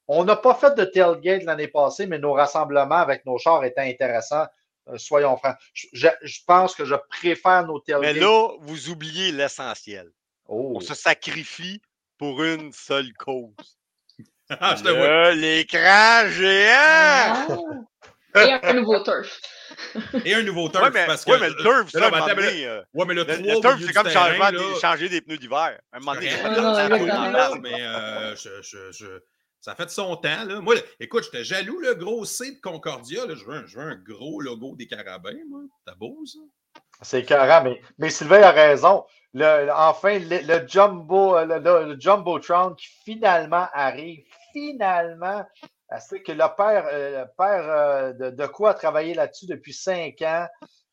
on 0.09 0.25
n'a 0.25 0.37
pas 0.37 0.55
fait 0.55 0.75
de 0.75 0.85
tailgate 0.85 1.45
l'année 1.45 1.69
passée, 1.69 2.07
mais 2.07 2.19
nos 2.19 2.33
rassemblements 2.33 2.97
avec 2.97 3.25
nos 3.27 3.39
chars 3.39 3.65
étaient 3.65 3.81
intéressants. 3.81 4.47
Euh, 4.89 4.99
soyons 4.99 5.37
francs. 5.37 5.57
Je, 5.73 6.09
pense 6.47 6.75
que 6.75 6.85
je 6.85 6.95
préfère 7.11 7.67
nos 7.67 7.81
tailgates. 7.81 8.15
Mais 8.15 8.21
là, 8.21 8.51
vous 8.61 8.89
oubliez 8.89 9.33
l'essentiel. 9.33 10.11
Oh. 10.47 10.75
On 10.77 10.81
se 10.81 10.95
sacrifie 10.95 11.81
pour 12.19 12.43
une 12.43 12.73
seule 12.73 13.13
cause. 13.15 13.53
Ah, 14.49 14.77
l'écran 15.35 16.29
géant! 16.29 16.71
Ah. 16.71 17.47
Et 18.47 18.53
un 18.53 18.75
nouveau 18.75 19.03
turf. 19.03 19.41
Et 20.25 20.35
un 20.35 20.43
nouveau 20.43 20.69
turf. 20.69 20.91
mais, 20.95 21.05
parce 21.07 21.25
que, 21.25 21.33
ouais, 21.33 21.41
mais 21.41 21.49
le 21.49 21.57
turf, 21.57 21.89
c'est 21.91 21.99
euh, 21.99 22.83
ouais, 22.95 23.05
mais 23.07 23.15
le, 23.15 23.25
le, 23.25 23.61
turf, 23.61 23.81
c'est 23.85 23.93
comme 23.93 24.09
changer, 24.09 25.09
des 25.09 25.21
pneus 25.21 25.39
d'hiver. 25.39 25.81
Un 25.93 25.99
moment 25.99 26.15
donné, 26.15 26.31
mais 27.61 27.75
euh, 27.81 28.35
ça 29.67 29.75
fait 29.75 29.87
de 29.87 29.91
son 29.91 30.15
temps. 30.15 30.45
Là. 30.45 30.61
Moi, 30.61 30.77
écoute, 31.01 31.25
j'étais 31.25 31.43
jaloux, 31.43 31.81
le 31.81 31.97
gros 31.97 32.25
C 32.25 32.53
de 32.53 32.61
Concordia. 32.61 33.27
Là. 33.27 33.35
Je, 33.35 33.45
veux 33.45 33.53
un, 33.53 33.67
je 33.67 33.77
veux 33.77 33.85
un 33.85 33.97
gros 33.97 34.41
logo 34.41 34.77
des 34.77 34.87
carabins. 34.87 35.33
moi. 35.49 35.63
T'as 35.85 35.97
beau, 35.97 36.25
ça? 36.25 36.39
C'est 37.03 37.25
carré, 37.25 37.69
mais, 37.69 37.81
mais 37.99 38.11
Sylvain 38.11 38.43
a 38.43 38.53
raison. 38.53 39.05
Le, 39.35 39.69
enfin, 39.75 40.21
le, 40.21 40.69
jumbo, 40.69 41.45
le, 41.45 41.59
le, 41.59 42.01
Jumbotron 42.01 42.75
qui 42.75 42.87
finalement 43.05 43.67
arrive, 43.73 44.23
finalement, 44.53 45.45
c'est 45.99 46.23
que 46.23 46.31
le 46.31 46.57
père, 46.57 46.87
euh, 46.93 47.25
père 47.37 47.69
euh, 47.69 48.13
de, 48.13 48.31
de, 48.31 48.47
quoi 48.47 48.71
a 48.71 48.75
travaillé 48.75 49.15
là-dessus 49.15 49.47
depuis 49.47 49.75
cinq 49.75 50.23
ans. 50.23 50.47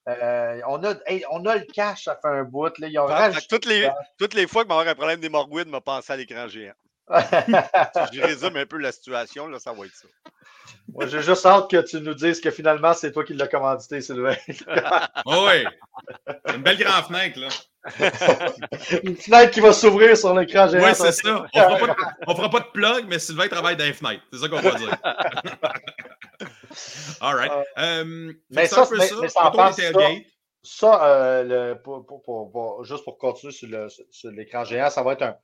Euh, 0.10 0.60
on, 0.68 0.84
a, 0.84 0.96
on 1.30 1.46
a 1.46 1.58
le 1.58 1.66
cash, 1.72 2.06
ça 2.06 2.18
fait 2.20 2.28
un 2.28 2.44
bout. 2.44 2.76
Là. 2.80 2.88
Ils 2.88 2.98
ont 2.98 3.08
toutes, 3.48 3.66
les, 3.66 3.88
toutes 4.18 4.34
les 4.34 4.48
fois 4.48 4.64
que 4.64 4.70
m'avoir 4.70 4.88
un 4.88 4.96
problème 4.96 5.20
d'hémorroïde, 5.20 5.68
m'a 5.68 5.80
pensé 5.80 6.12
à 6.12 6.16
l'écran 6.18 6.48
géant. 6.48 6.74
je 8.14 8.22
résume 8.22 8.58
un 8.58 8.66
peu 8.66 8.78
la 8.78 8.92
situation, 8.92 9.48
là, 9.48 9.60
ça 9.60 9.74
va 9.74 9.86
être 9.86 9.96
ça. 9.96 10.08
Moi, 10.92 11.08
j'ai 11.08 11.22
juste 11.22 11.46
hâte 11.46 11.70
que 11.70 11.82
tu 11.82 12.02
nous 12.02 12.14
dises 12.14 12.42
que 12.42 12.52
finalement, 12.52 12.94
c'est 12.94 13.12
toi 13.12 13.24
qui 13.24 13.34
l'as 13.34 13.48
commandité, 13.48 14.02
Sylvain. 14.02 14.36
oh 15.26 15.48
oui. 15.48 15.66
C'est 16.46 16.56
une 16.56 16.64
belle 16.64 16.78
grande 16.78 17.06
fenêtre, 17.06 17.40
là. 17.40 17.48
une 19.04 19.16
fenêtre 19.16 19.52
qui 19.52 19.60
va 19.60 19.74
s'ouvrir 19.74 20.16
sur 20.18 20.34
l'écran 20.34 20.68
géant. 20.68 20.86
Oui, 20.86 20.96
c'est 20.96 21.12
ça. 21.12 21.46
On 21.54 21.60
fera, 21.60 21.78
pas 21.78 21.88
de, 21.88 22.36
fera 22.36 22.50
pas 22.50 22.60
de 22.62 22.72
plug, 22.74 23.06
mais 23.08 23.20
Sylvain 23.20 23.48
travaille 23.48 23.76
dans 23.76 23.86
les 23.86 23.94
fenêtres. 23.94 24.24
C'est 24.32 24.40
ça 24.40 24.50
qu'on 24.50 24.62
va 24.62 24.76
dire. 24.76 24.98
All 27.22 27.36
right. 27.36 27.52
Euh, 27.78 28.34
mais 28.50 28.68
ça, 28.68 28.88
mais, 28.92 29.08
ça, 29.08 29.16
mais 29.22 29.30
ça, 29.30 29.52
ça, 29.52 29.72
ça 30.64 31.06
euh, 31.06 31.44
le, 31.44 31.82
pour, 31.82 32.06
pour, 32.06 32.24
pour, 32.24 32.84
juste 32.86 33.04
pour 33.04 33.18
continuer 33.18 33.52
sur 33.52 34.32
l'écran 34.32 34.64
géant, 34.64 34.90
ça 34.90 35.04
va 35.04 35.14
être 35.14 35.24
un 35.24 35.36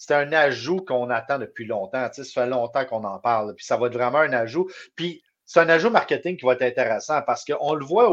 c'est 0.00 0.14
un 0.14 0.32
ajout 0.32 0.80
qu'on 0.80 1.10
attend 1.10 1.38
depuis 1.38 1.66
longtemps. 1.66 2.08
Tu 2.08 2.24
sais, 2.24 2.24
ça 2.24 2.42
fait 2.42 2.48
longtemps 2.48 2.86
qu'on 2.86 3.04
en 3.04 3.18
parle. 3.18 3.54
Puis 3.54 3.66
ça 3.66 3.76
va 3.76 3.88
être 3.88 3.92
vraiment 3.92 4.20
un 4.20 4.32
ajout. 4.32 4.66
Puis 4.96 5.22
c'est 5.44 5.60
un 5.60 5.68
ajout 5.68 5.90
marketing 5.90 6.38
qui 6.38 6.46
va 6.46 6.54
être 6.54 6.62
intéressant 6.62 7.20
parce 7.20 7.44
qu'on 7.44 7.74
le 7.74 7.84
voit 7.84 8.08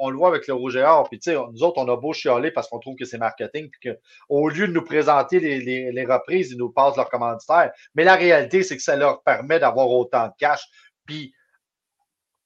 on, 0.00 0.08
le 0.08 0.16
voit 0.16 0.28
avec 0.28 0.46
le 0.46 0.54
rouge 0.54 0.76
et 0.76 0.82
or. 0.82 1.06
Puis 1.06 1.18
tu 1.18 1.30
sais, 1.30 1.36
nous 1.36 1.62
autres, 1.62 1.82
on 1.82 1.88
a 1.92 1.96
beau 1.98 2.14
chialer 2.14 2.50
parce 2.50 2.66
qu'on 2.68 2.78
trouve 2.78 2.96
que 2.96 3.04
c'est 3.04 3.18
marketing. 3.18 3.68
Puis 3.68 3.90
qu'au 3.90 4.48
lieu 4.48 4.68
de 4.68 4.72
nous 4.72 4.82
présenter 4.82 5.38
les, 5.38 5.92
les, 5.92 6.04
reprises, 6.06 6.50
ils 6.52 6.56
nous 6.56 6.70
passent 6.70 6.96
leur 6.96 7.10
commanditaire. 7.10 7.72
Mais 7.94 8.04
la 8.04 8.14
réalité, 8.14 8.62
c'est 8.62 8.78
que 8.78 8.82
ça 8.82 8.96
leur 8.96 9.22
permet 9.22 9.58
d'avoir 9.58 9.90
autant 9.90 10.28
de 10.28 10.32
cash. 10.38 10.64
Puis 11.04 11.34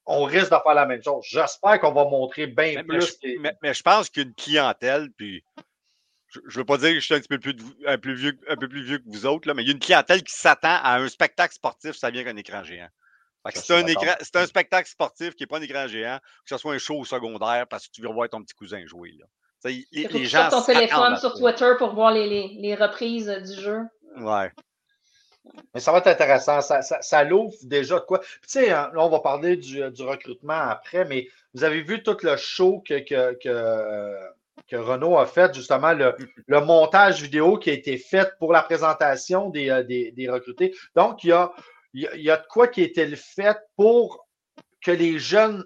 on 0.05 0.25
risque 0.25 0.51
de 0.51 0.57
faire 0.61 0.73
la 0.73 0.85
même 0.85 1.01
chose. 1.01 1.23
J'espère 1.29 1.79
qu'on 1.79 1.93
va 1.93 2.03
montrer 2.03 2.47
bien 2.47 2.83
plus. 2.83 3.17
Mais, 3.39 3.55
mais, 3.61 3.73
je 3.73 3.81
pense 3.81 4.09
qu'une 4.09 4.33
clientèle, 4.33 5.09
puis 5.15 5.41
je 6.33 6.39
ne 6.57 6.61
veux 6.61 6.65
pas 6.65 6.77
dire 6.77 6.89
que 6.89 6.99
je 6.99 7.05
suis 7.05 7.13
un 7.13 7.19
petit 7.19 7.27
peu 7.27 7.39
plus, 7.39 7.55
un 7.85 7.97
peu 7.97 8.13
vieux, 8.13 8.37
un 8.49 8.55
peu 8.55 8.67
plus 8.67 8.83
vieux 8.83 8.97
que 8.97 9.03
vous 9.07 9.25
autres, 9.25 9.47
là, 9.47 9.53
mais 9.53 9.63
il 9.63 9.67
y 9.67 9.69
a 9.69 9.73
une 9.73 9.79
clientèle 9.79 10.23
qui 10.23 10.33
s'attend 10.33 10.79
à 10.81 10.97
un 10.97 11.07
spectacle 11.07 11.53
sportif, 11.53 11.95
ça 11.95 12.09
vient 12.09 12.23
qu'un 12.23 12.35
écran 12.35 12.63
géant. 12.63 12.89
C'est 13.53 13.73
un, 13.73 13.85
c'est 14.21 14.35
un 14.37 14.45
spectacle 14.45 14.89
sportif 14.89 15.35
qui 15.35 15.43
n'est 15.43 15.47
pas 15.47 15.57
un 15.57 15.61
écran 15.61 15.87
géant, 15.87 16.19
que 16.19 16.49
ce 16.49 16.57
soit 16.57 16.73
un 16.73 16.77
show 16.77 17.03
secondaire 17.03 17.67
parce 17.67 17.87
que 17.87 17.91
tu 17.91 18.01
veux 18.01 18.11
voir 18.11 18.29
ton 18.29 18.41
petit 18.41 18.55
cousin 18.55 18.85
jouer. 18.85 19.13
Là. 19.19 19.25
Les, 19.65 19.85
les 19.91 20.25
gens 20.25 20.49
ton 20.49 20.61
téléphone 20.61 21.17
sur 21.17 21.33
Twitter 21.33 21.71
pour 21.77 21.93
voir 21.93 22.11
les, 22.11 22.27
les, 22.27 22.47
les 22.59 22.75
reprises 22.75 23.27
du 23.27 23.61
jeu. 23.61 23.79
Ouais. 24.17 24.51
Mais 25.73 25.79
ça 25.79 25.91
va 25.91 25.97
être 25.99 26.07
intéressant. 26.07 26.61
Ça, 26.61 26.81
ça, 26.81 27.01
ça 27.01 27.23
l'ouvre 27.23 27.55
déjà 27.63 27.99
de 27.99 28.05
quoi. 28.05 28.19
tu 28.19 28.27
sais, 28.47 28.71
hein, 28.71 28.89
là, 28.93 29.03
on 29.03 29.09
va 29.09 29.19
parler 29.19 29.57
du, 29.57 29.89
du, 29.91 30.03
recrutement 30.03 30.53
après, 30.53 31.05
mais 31.05 31.27
vous 31.53 31.63
avez 31.63 31.81
vu 31.81 32.01
tout 32.01 32.17
le 32.23 32.37
show 32.37 32.81
que, 32.87 32.99
que, 32.99 33.33
que 33.33 33.49
euh, 33.49 34.29
que 34.67 34.75
Renault 34.75 35.17
a 35.17 35.25
fait, 35.25 35.53
justement, 35.53 35.93
le, 35.93 36.15
montage 36.61 37.21
vidéo 37.21 37.57
qui 37.57 37.69
a 37.69 37.73
été 37.73 37.97
fait 37.97 38.33
pour 38.39 38.51
la 38.51 38.63
présentation 38.63 39.49
des, 39.49 39.69
euh, 39.69 40.31
recrutés. 40.31 40.73
Donc, 40.95 41.23
il 41.23 41.29
y, 41.29 41.33
a, 41.33 41.51
y, 41.93 42.29
a, 42.29 42.37
de 42.37 42.47
quoi 42.47 42.67
qui 42.67 42.81
a 42.81 42.85
été 42.85 43.07
fait 43.15 43.57
pour 43.75 44.27
que 44.81 44.91
les 44.91 45.19
jeunes 45.19 45.63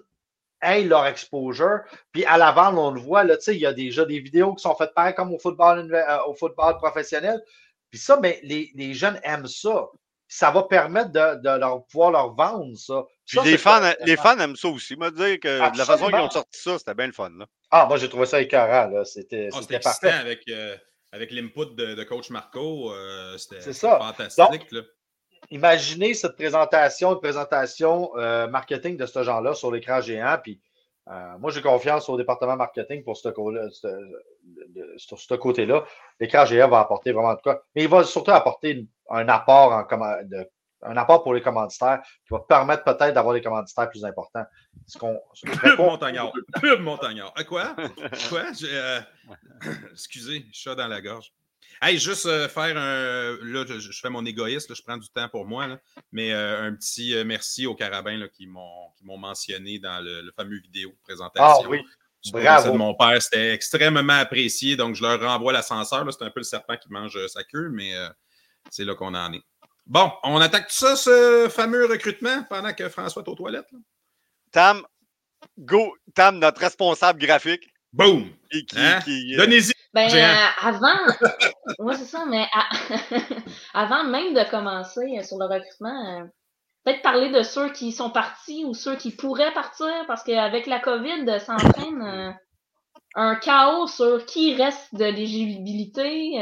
aient 0.60 0.82
leur 0.82 1.06
exposure. 1.06 1.80
Puis 2.12 2.24
à 2.24 2.38
l'avant, 2.38 2.76
on 2.76 2.90
le 2.90 3.00
voit, 3.00 3.24
là, 3.24 3.36
il 3.46 3.58
y 3.58 3.66
a 3.66 3.72
déjà 3.72 4.04
des 4.04 4.20
vidéos 4.20 4.54
qui 4.54 4.62
sont 4.62 4.74
faites 4.74 4.94
pareil 4.94 5.14
comme 5.14 5.32
au 5.32 5.38
football, 5.38 5.92
euh, 5.92 6.18
au 6.26 6.34
football 6.34 6.76
professionnel. 6.76 7.40
Puis 7.90 8.00
ça, 8.00 8.20
les, 8.22 8.70
les 8.74 8.94
jeunes 8.94 9.18
aiment 9.22 9.46
ça 9.46 9.88
ça 10.28 10.50
va 10.50 10.62
permettre 10.64 11.10
de, 11.10 11.42
de 11.42 11.58
leur, 11.58 11.86
pouvoir 11.86 12.10
leur 12.10 12.34
vendre 12.34 12.76
ça. 12.76 13.04
Puis 13.26 13.38
les, 13.44 13.58
fans, 13.58 13.80
les 14.04 14.16
fans 14.16 14.38
aiment 14.38 14.56
ça 14.56 14.68
aussi. 14.68 14.94
Moi, 14.94 15.10
dire 15.10 15.40
que 15.40 15.72
de 15.72 15.78
la 15.78 15.84
façon 15.84 16.06
qu'ils 16.06 16.16
ont 16.16 16.30
sorti 16.30 16.60
ça, 16.60 16.78
c'était 16.78 16.94
bien 16.94 17.06
le 17.06 17.12
fun. 17.12 17.30
Là. 17.30 17.46
Ah, 17.70 17.86
moi, 17.86 17.96
j'ai 17.96 18.08
trouvé 18.08 18.26
ça 18.26 18.40
écœurant. 18.40 19.04
C'était 19.04 19.48
oh, 19.52 19.60
parfait. 19.82 20.10
avec, 20.10 20.42
euh, 20.48 20.76
avec 21.12 21.30
l'input 21.30 21.74
de, 21.74 21.94
de, 21.94 22.04
coach 22.04 22.30
Marco. 22.30 22.92
Euh, 22.92 23.36
c'était 23.38 23.72
fantastique. 23.72 24.70
là. 24.70 24.82
Imaginez 25.50 26.12
cette 26.12 26.36
présentation, 26.36 27.12
une 27.12 27.20
présentation 27.20 28.10
euh, 28.16 28.48
marketing 28.48 28.98
de 28.98 29.06
ce 29.06 29.22
genre-là 29.22 29.54
sur 29.54 29.70
l'écran 29.70 30.00
géant. 30.02 30.36
Puis 30.42 30.60
euh, 31.08 31.38
moi, 31.38 31.50
j'ai 31.50 31.62
confiance 31.62 32.08
au 32.08 32.18
département 32.18 32.56
marketing 32.56 33.02
pour 33.02 33.16
ce, 33.16 33.30
sur 34.98 35.18
ce 35.18 35.34
côté-là. 35.34 35.84
L'écran 36.20 36.44
géant 36.44 36.68
va 36.68 36.80
apporter 36.80 37.12
vraiment 37.12 37.34
de 37.34 37.40
quoi. 37.40 37.64
Mais 37.74 37.84
il 37.84 37.88
va 37.88 38.04
surtout 38.04 38.32
apporter 38.32 38.86
un 39.10 39.28
apport 39.28 39.72
en 39.72 39.84
un 40.82 40.96
apport 40.96 41.22
pour 41.22 41.34
les 41.34 41.40
commanditaires 41.40 42.00
qui 42.26 42.32
va 42.32 42.40
permettre 42.40 42.84
peut-être 42.84 43.14
d'avoir 43.14 43.34
des 43.34 43.40
commanditaires 43.40 43.90
plus 43.90 44.04
importants. 44.04 44.44
Ce 44.86 44.98
qu'on, 44.98 45.20
Pub 45.60 45.78
Montagnard. 45.78 46.32
Pub 46.60 46.80
Montagnard. 46.80 47.32
À 47.36 47.44
quoi? 47.44 47.74
Quoi? 48.28 48.44
Euh, 48.62 49.00
excusez, 49.92 50.46
chat 50.52 50.74
dans 50.74 50.88
la 50.88 51.00
gorge. 51.00 51.32
Hey, 51.82 51.98
juste 51.98 52.26
euh, 52.26 52.48
faire 52.48 52.76
un. 52.76 53.38
Là, 53.42 53.64
je, 53.66 54.00
fais 54.00 54.10
mon 54.10 54.24
égoïste, 54.24 54.74
je 54.74 54.82
prends 54.82 54.96
du 54.96 55.08
temps 55.08 55.28
pour 55.28 55.46
moi, 55.46 55.78
mais 56.10 56.32
euh, 56.32 56.62
un 56.62 56.74
petit 56.74 57.14
merci 57.24 57.66
aux 57.66 57.74
carabins 57.74 58.26
qui 58.32 58.46
m'ont 58.46 58.92
mentionné 59.02 59.78
dans 59.78 60.02
le, 60.02 60.32
fameux 60.34 60.60
vidéo 60.60 60.90
de 60.90 61.02
présentation. 61.02 61.64
Ah 61.64 61.68
oui. 61.68 61.80
Bravo. 62.32 62.72
de 62.72 62.76
mon 62.76 62.94
père, 62.94 63.22
c'était 63.22 63.54
extrêmement 63.54 64.12
apprécié, 64.12 64.76
donc 64.76 64.96
je 64.96 65.02
leur 65.02 65.20
renvoie 65.20 65.52
l'ascenseur. 65.52 66.04
C'est 66.12 66.24
un 66.24 66.30
peu 66.30 66.40
le 66.40 66.44
serpent 66.44 66.76
qui 66.76 66.90
mange 66.90 67.16
sa 67.28 67.44
queue, 67.44 67.70
mais 67.72 67.94
c'est 68.70 68.84
là 68.84 68.94
qu'on 68.94 69.14
en 69.14 69.32
est. 69.32 69.42
Bon, 69.86 70.12
on 70.22 70.40
attaque 70.40 70.68
tout 70.68 70.74
ça, 70.74 70.96
ce 70.96 71.48
fameux 71.50 71.86
recrutement, 71.86 72.42
pendant 72.50 72.72
que 72.72 72.88
François 72.88 73.22
est 73.22 73.28
aux 73.28 73.34
toilettes. 73.34 73.70
Tam, 74.52 74.82
go, 75.58 75.96
Tam, 76.14 76.38
notre 76.38 76.60
responsable 76.60 77.18
graphique. 77.18 77.68
Boom! 77.92 78.30
Hein? 78.76 78.98
Donnez-y 79.36 79.72
ben, 79.94 80.10
euh, 80.14 80.46
avant, 80.60 80.98
oui, 81.78 81.94
c'est 81.96 82.04
ça, 82.04 82.26
mais 82.26 82.46
avant 83.74 84.04
même 84.04 84.34
de 84.34 84.50
commencer 84.50 85.16
euh, 85.18 85.22
sur 85.22 85.38
le 85.38 85.46
recrutement, 85.46 86.20
euh, 86.20 86.24
peut-être 86.84 87.02
parler 87.02 87.30
de 87.30 87.42
ceux 87.42 87.72
qui 87.72 87.90
sont 87.92 88.10
partis 88.10 88.64
ou 88.66 88.74
ceux 88.74 88.96
qui 88.96 89.10
pourraient 89.10 89.54
partir, 89.54 89.88
parce 90.06 90.22
qu'avec 90.22 90.66
la 90.66 90.80
COVID, 90.80 91.40
ça 91.40 91.54
entraîne 91.54 92.36
un 93.14 93.36
chaos 93.36 93.86
sur 93.86 94.24
qui 94.26 94.54
reste 94.54 94.94
de 94.94 95.04
l'éligibilité, 95.04 96.32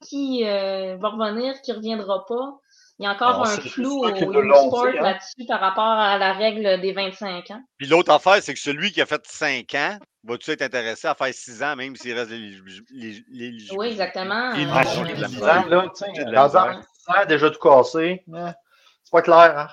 qui 0.00 0.42
va 0.44 1.08
revenir, 1.08 1.60
qui 1.62 1.72
ne 1.72 1.76
reviendra 1.76 2.24
pas. 2.26 2.60
Il 3.00 3.04
y 3.04 3.06
a 3.08 3.12
encore 3.12 3.44
un 3.44 3.56
flou 3.56 4.04
au 4.04 4.16
sport 4.16 4.86
hein? 4.86 4.92
là-dessus 5.02 5.46
par 5.48 5.58
rapport 5.58 5.82
à 5.84 6.16
la 6.16 6.32
règle 6.32 6.80
des 6.80 6.92
25 6.92 7.50
ans. 7.50 7.60
Puis 7.76 7.88
l'autre 7.88 8.12
affaire, 8.12 8.40
c'est 8.40 8.54
que 8.54 8.60
celui 8.60 8.92
qui 8.92 9.00
a 9.00 9.06
fait 9.06 9.20
5 9.26 9.74
ans 9.74 9.98
va-tu 10.22 10.52
être 10.52 10.62
intéressé 10.62 11.08
à 11.08 11.14
faire 11.14 11.34
6 11.34 11.62
ans, 11.64 11.76
même 11.76 11.96
s'il 11.96 12.16
reste 12.16 12.30
l'éligibilité? 12.30 13.74
Oui, 13.76 13.88
exactement. 13.88 14.52
Il 14.54 14.68
euh, 14.68 15.28
6 15.28 15.42
ans, 15.42 15.64
là, 15.68 15.92
dans 16.32 16.56
un 16.56 16.76
ans, 16.76 17.26
déjà 17.28 17.50
tout 17.50 17.58
cassé. 17.58 18.24
C'est 18.26 19.10
pas 19.10 19.22
clair, 19.22 19.58
hein? 19.58 19.68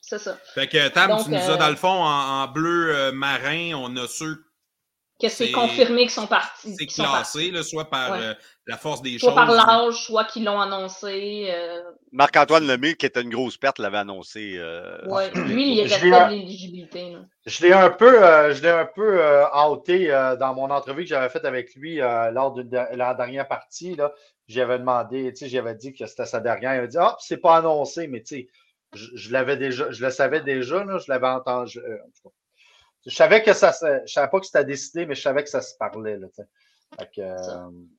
C'est 0.00 0.18
ça. 0.18 0.36
Fait 0.54 0.68
que 0.68 0.88
Tam, 0.88 1.22
tu 1.24 1.30
nous 1.30 1.36
as, 1.36 1.56
dans 1.56 1.70
le 1.70 1.76
fond, 1.76 1.88
en, 1.88 2.46
bleu 2.48 2.94
euh, 2.94 3.12
marin, 3.12 3.72
on 3.74 3.96
a 3.96 4.06
ceux 4.08 4.44
que 5.20 5.28
c'est 5.28 5.50
confirmé 5.50 6.02
qu'ils 6.02 6.10
sont 6.10 6.26
partis. 6.26 6.74
C'est 6.76 6.86
classé, 6.86 7.50
là, 7.50 7.62
soit 7.62 7.88
par 7.88 8.12
euh, 8.12 8.34
la 8.66 8.76
force 8.76 9.00
des 9.00 9.18
soit 9.18 9.30
choses. 9.30 9.34
Soit 9.34 9.46
par 9.46 9.66
l'âge, 9.66 9.94
soit 9.94 10.24
qu'ils 10.24 10.44
l'ont 10.44 10.60
annoncé. 10.60 11.48
Euh... 11.50 11.80
Marc-Antoine 12.12 12.66
Lemay, 12.66 12.94
qui 12.96 13.06
était 13.06 13.22
une 13.22 13.30
grosse 13.30 13.56
perte, 13.56 13.78
l'avait 13.78 13.96
annoncé. 13.96 14.56
Euh... 14.58 14.98
Oui, 15.06 15.22
lui, 15.46 15.78
il 15.78 15.82
restait 15.82 16.10
de 16.10 16.30
l'éligibilité. 16.30 17.16
Je 17.46 17.62
l'ai 17.62 17.72
un 17.72 17.88
peu, 17.88 18.22
euh, 18.22 18.52
je 18.52 18.62
l'ai 18.62 18.70
un 18.70 18.84
peu 18.84 19.22
euh, 19.22 19.46
outé 19.70 20.08
dans 20.38 20.54
mon 20.54 20.70
entrevue 20.70 21.04
que 21.04 21.08
j'avais 21.08 21.30
faite 21.30 21.46
avec 21.46 21.74
lui 21.74 21.96
lors 21.96 22.52
de, 22.52 22.68
la 22.94 23.14
dernière 23.14 23.48
partie. 23.48 23.96
J'avais 24.48 24.78
demandé, 24.78 25.32
tu 25.32 25.44
sais, 25.44 25.48
j'avais 25.48 25.74
dit 25.74 25.92
que 25.94 26.06
c'était 26.06 26.26
sa 26.26 26.40
dernière. 26.40 26.74
Il 26.74 26.80
m'a 26.82 26.86
dit 26.86 26.98
Ah, 27.00 27.16
c'est 27.20 27.38
pas 27.38 27.56
annoncé, 27.56 28.06
mais 28.06 28.22
tu 28.22 28.36
sais, 28.36 28.48
je, 28.94 29.32
l'avais 29.32 29.56
déjà, 29.56 29.90
je 29.90 30.04
le 30.04 30.10
savais 30.10 30.40
déjà, 30.40 30.84
là, 30.84 30.98
je 30.98 31.10
l'avais 31.10 31.26
entendu. 31.26 31.80
Je 33.06 33.14
savais 33.14 33.42
que 33.42 33.52
ça 33.52 33.72
je 34.06 34.12
savais 34.12 34.28
pas 34.28 34.40
que 34.40 34.46
c'était 34.46 34.64
décidé, 34.64 35.06
mais 35.06 35.14
je 35.14 35.22
savais 35.22 35.42
que 35.42 35.48
ça 35.48 35.62
se 35.62 35.76
parlait. 35.76 36.16
Là, 36.16 36.26
euh... 37.18 37.34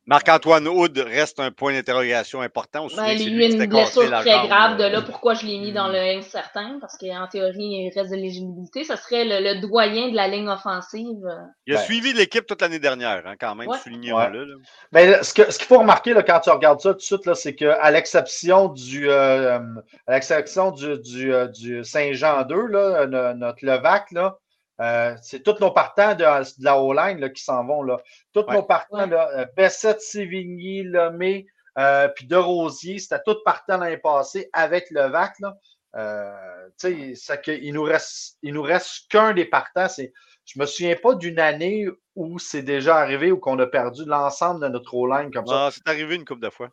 Marc-Antoine 0.06 0.68
Houd 0.68 0.98
reste 0.98 1.40
un 1.40 1.52
point 1.52 1.74
d'interrogation 1.74 2.42
important. 2.42 2.88
Ben, 2.96 3.10
il 3.10 3.22
y 3.22 3.44
a 3.44 3.48
eu 3.48 3.52
une 3.52 3.66
blessure 3.68 4.10
très 4.10 4.48
grave 4.48 4.78
de 4.78 4.86
là 4.86 5.02
pourquoi 5.02 5.34
je 5.34 5.46
l'ai 5.46 5.60
mis 5.60 5.74
dans 5.74 5.90
hmm. 5.90 5.94
le 5.94 6.18
incertain, 6.18 6.78
parce 6.80 6.98
qu'en 6.98 7.28
théorie, 7.28 7.58
il 7.58 7.92
reste 7.94 8.10
de 8.10 8.16
l'éligibilité. 8.16 8.86
Ce 8.86 8.96
serait 8.96 9.26
le, 9.26 9.62
doyen 9.62 10.10
de 10.10 10.16
la 10.16 10.28
ligne 10.28 10.48
offensive. 10.48 11.20
Il 11.68 11.76
a 11.76 11.78
ben. 11.78 11.84
suivi 11.84 12.14
l'équipe 12.14 12.46
toute 12.46 12.62
l'année 12.62 12.80
dernière, 12.80 13.28
hein, 13.28 13.36
quand 13.40 13.56
même, 13.56 13.70
soulignons-le. 13.84 14.56
Mais 14.92 15.22
ce 15.22 15.34
qu'il 15.34 15.52
ce 15.52 15.64
faut 15.64 15.80
remarquer 15.80 16.14
là, 16.14 16.24
quand 16.24 16.40
tu 16.40 16.50
regardes 16.50 16.80
ça 16.80 16.92
tout 16.92 16.98
de 16.98 17.02
suite, 17.02 17.34
c'est 17.36 17.56
qu'à 17.56 17.92
l'exception 17.92 18.70
du, 18.70 19.10
euh, 19.10 19.60
à 20.08 20.14
l'exception 20.14 20.72
du, 20.72 20.98
du, 21.00 21.34
euh, 21.34 21.48
du 21.48 21.84
Saint-Jean 21.84 22.44
2, 22.44 22.68
là, 22.68 23.34
notre 23.36 23.66
Levac, 23.66 24.12
là, 24.12 24.38
euh, 24.80 25.16
c'est 25.22 25.44
tous 25.44 25.60
nos 25.60 25.72
partants 25.72 26.14
de, 26.14 26.26
la 26.64 26.80
O-line 26.80 27.32
qui 27.34 27.44
s'en 27.44 27.66
vont. 27.66 27.82
Là. 27.82 28.00
Tous 28.34 28.46
nos 28.50 28.64
partants, 28.64 29.08
là, 29.08 29.30
euh, 29.36 29.46
Bessette, 29.56 30.02
Sévigny, 30.02 30.84
Lemay, 30.84 31.48
euh, 31.78 32.08
puis 32.10 32.28
De 32.28 32.36
Rosier, 32.36 33.00
c'était 33.00 33.22
tous 33.26 33.42
partants 33.44 33.78
l'année 33.78 33.98
passée 33.98 34.50
avec 34.54 34.88
le 34.92 35.08
VAC. 35.08 35.34
Là. 35.40 35.58
Euh, 35.96 37.14
ça 37.16 37.38
que, 37.38 37.52
il 37.52 37.74
nous 37.74 37.84
reste, 37.84 38.38
il 38.44 38.54
nous 38.54 38.62
reste 38.62 39.10
qu'un 39.10 39.34
des 39.34 39.46
partants. 39.46 39.88
C'est, 39.88 40.14
je 40.46 40.60
me 40.60 40.66
souviens 40.66 40.96
pas 40.96 41.16
d'une 41.16 41.40
année 41.40 41.88
où 42.16 42.38
c'est 42.40 42.62
déjà 42.62 42.98
arrivé 42.98 43.32
ou 43.32 43.38
qu'on 43.38 43.58
a 43.60 43.68
perdu 43.68 44.04
l'ensemble 44.06 44.62
de 44.62 44.68
notre 44.68 44.94
O-line 44.94 45.32
comme 45.32 45.48
ça. 45.48 45.70
C'est 45.72 45.88
arrivé 45.88 46.16
une 46.16 46.26
couple 46.26 46.42
de 46.42 46.50
fois. 46.50 46.70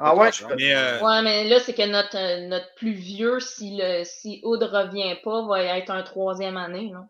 Ah 0.00 0.14
ouais, 0.14 0.30
je. 0.32 0.44
Mais 0.56 0.74
euh, 0.74 1.00
Ouais, 1.00 1.22
mais 1.22 1.44
là, 1.44 1.58
c'est 1.60 1.74
que 1.74 1.86
notre, 1.86 2.48
notre 2.48 2.74
plus 2.76 2.92
vieux, 2.92 3.40
si, 3.40 3.76
le, 3.80 4.04
si 4.04 4.40
Oud 4.44 4.62
revient 4.62 5.16
pas, 5.22 5.46
va 5.46 5.62
être 5.62 5.90
un 5.90 6.02
troisième 6.02 6.56
année. 6.56 6.90
Là. 6.92 7.06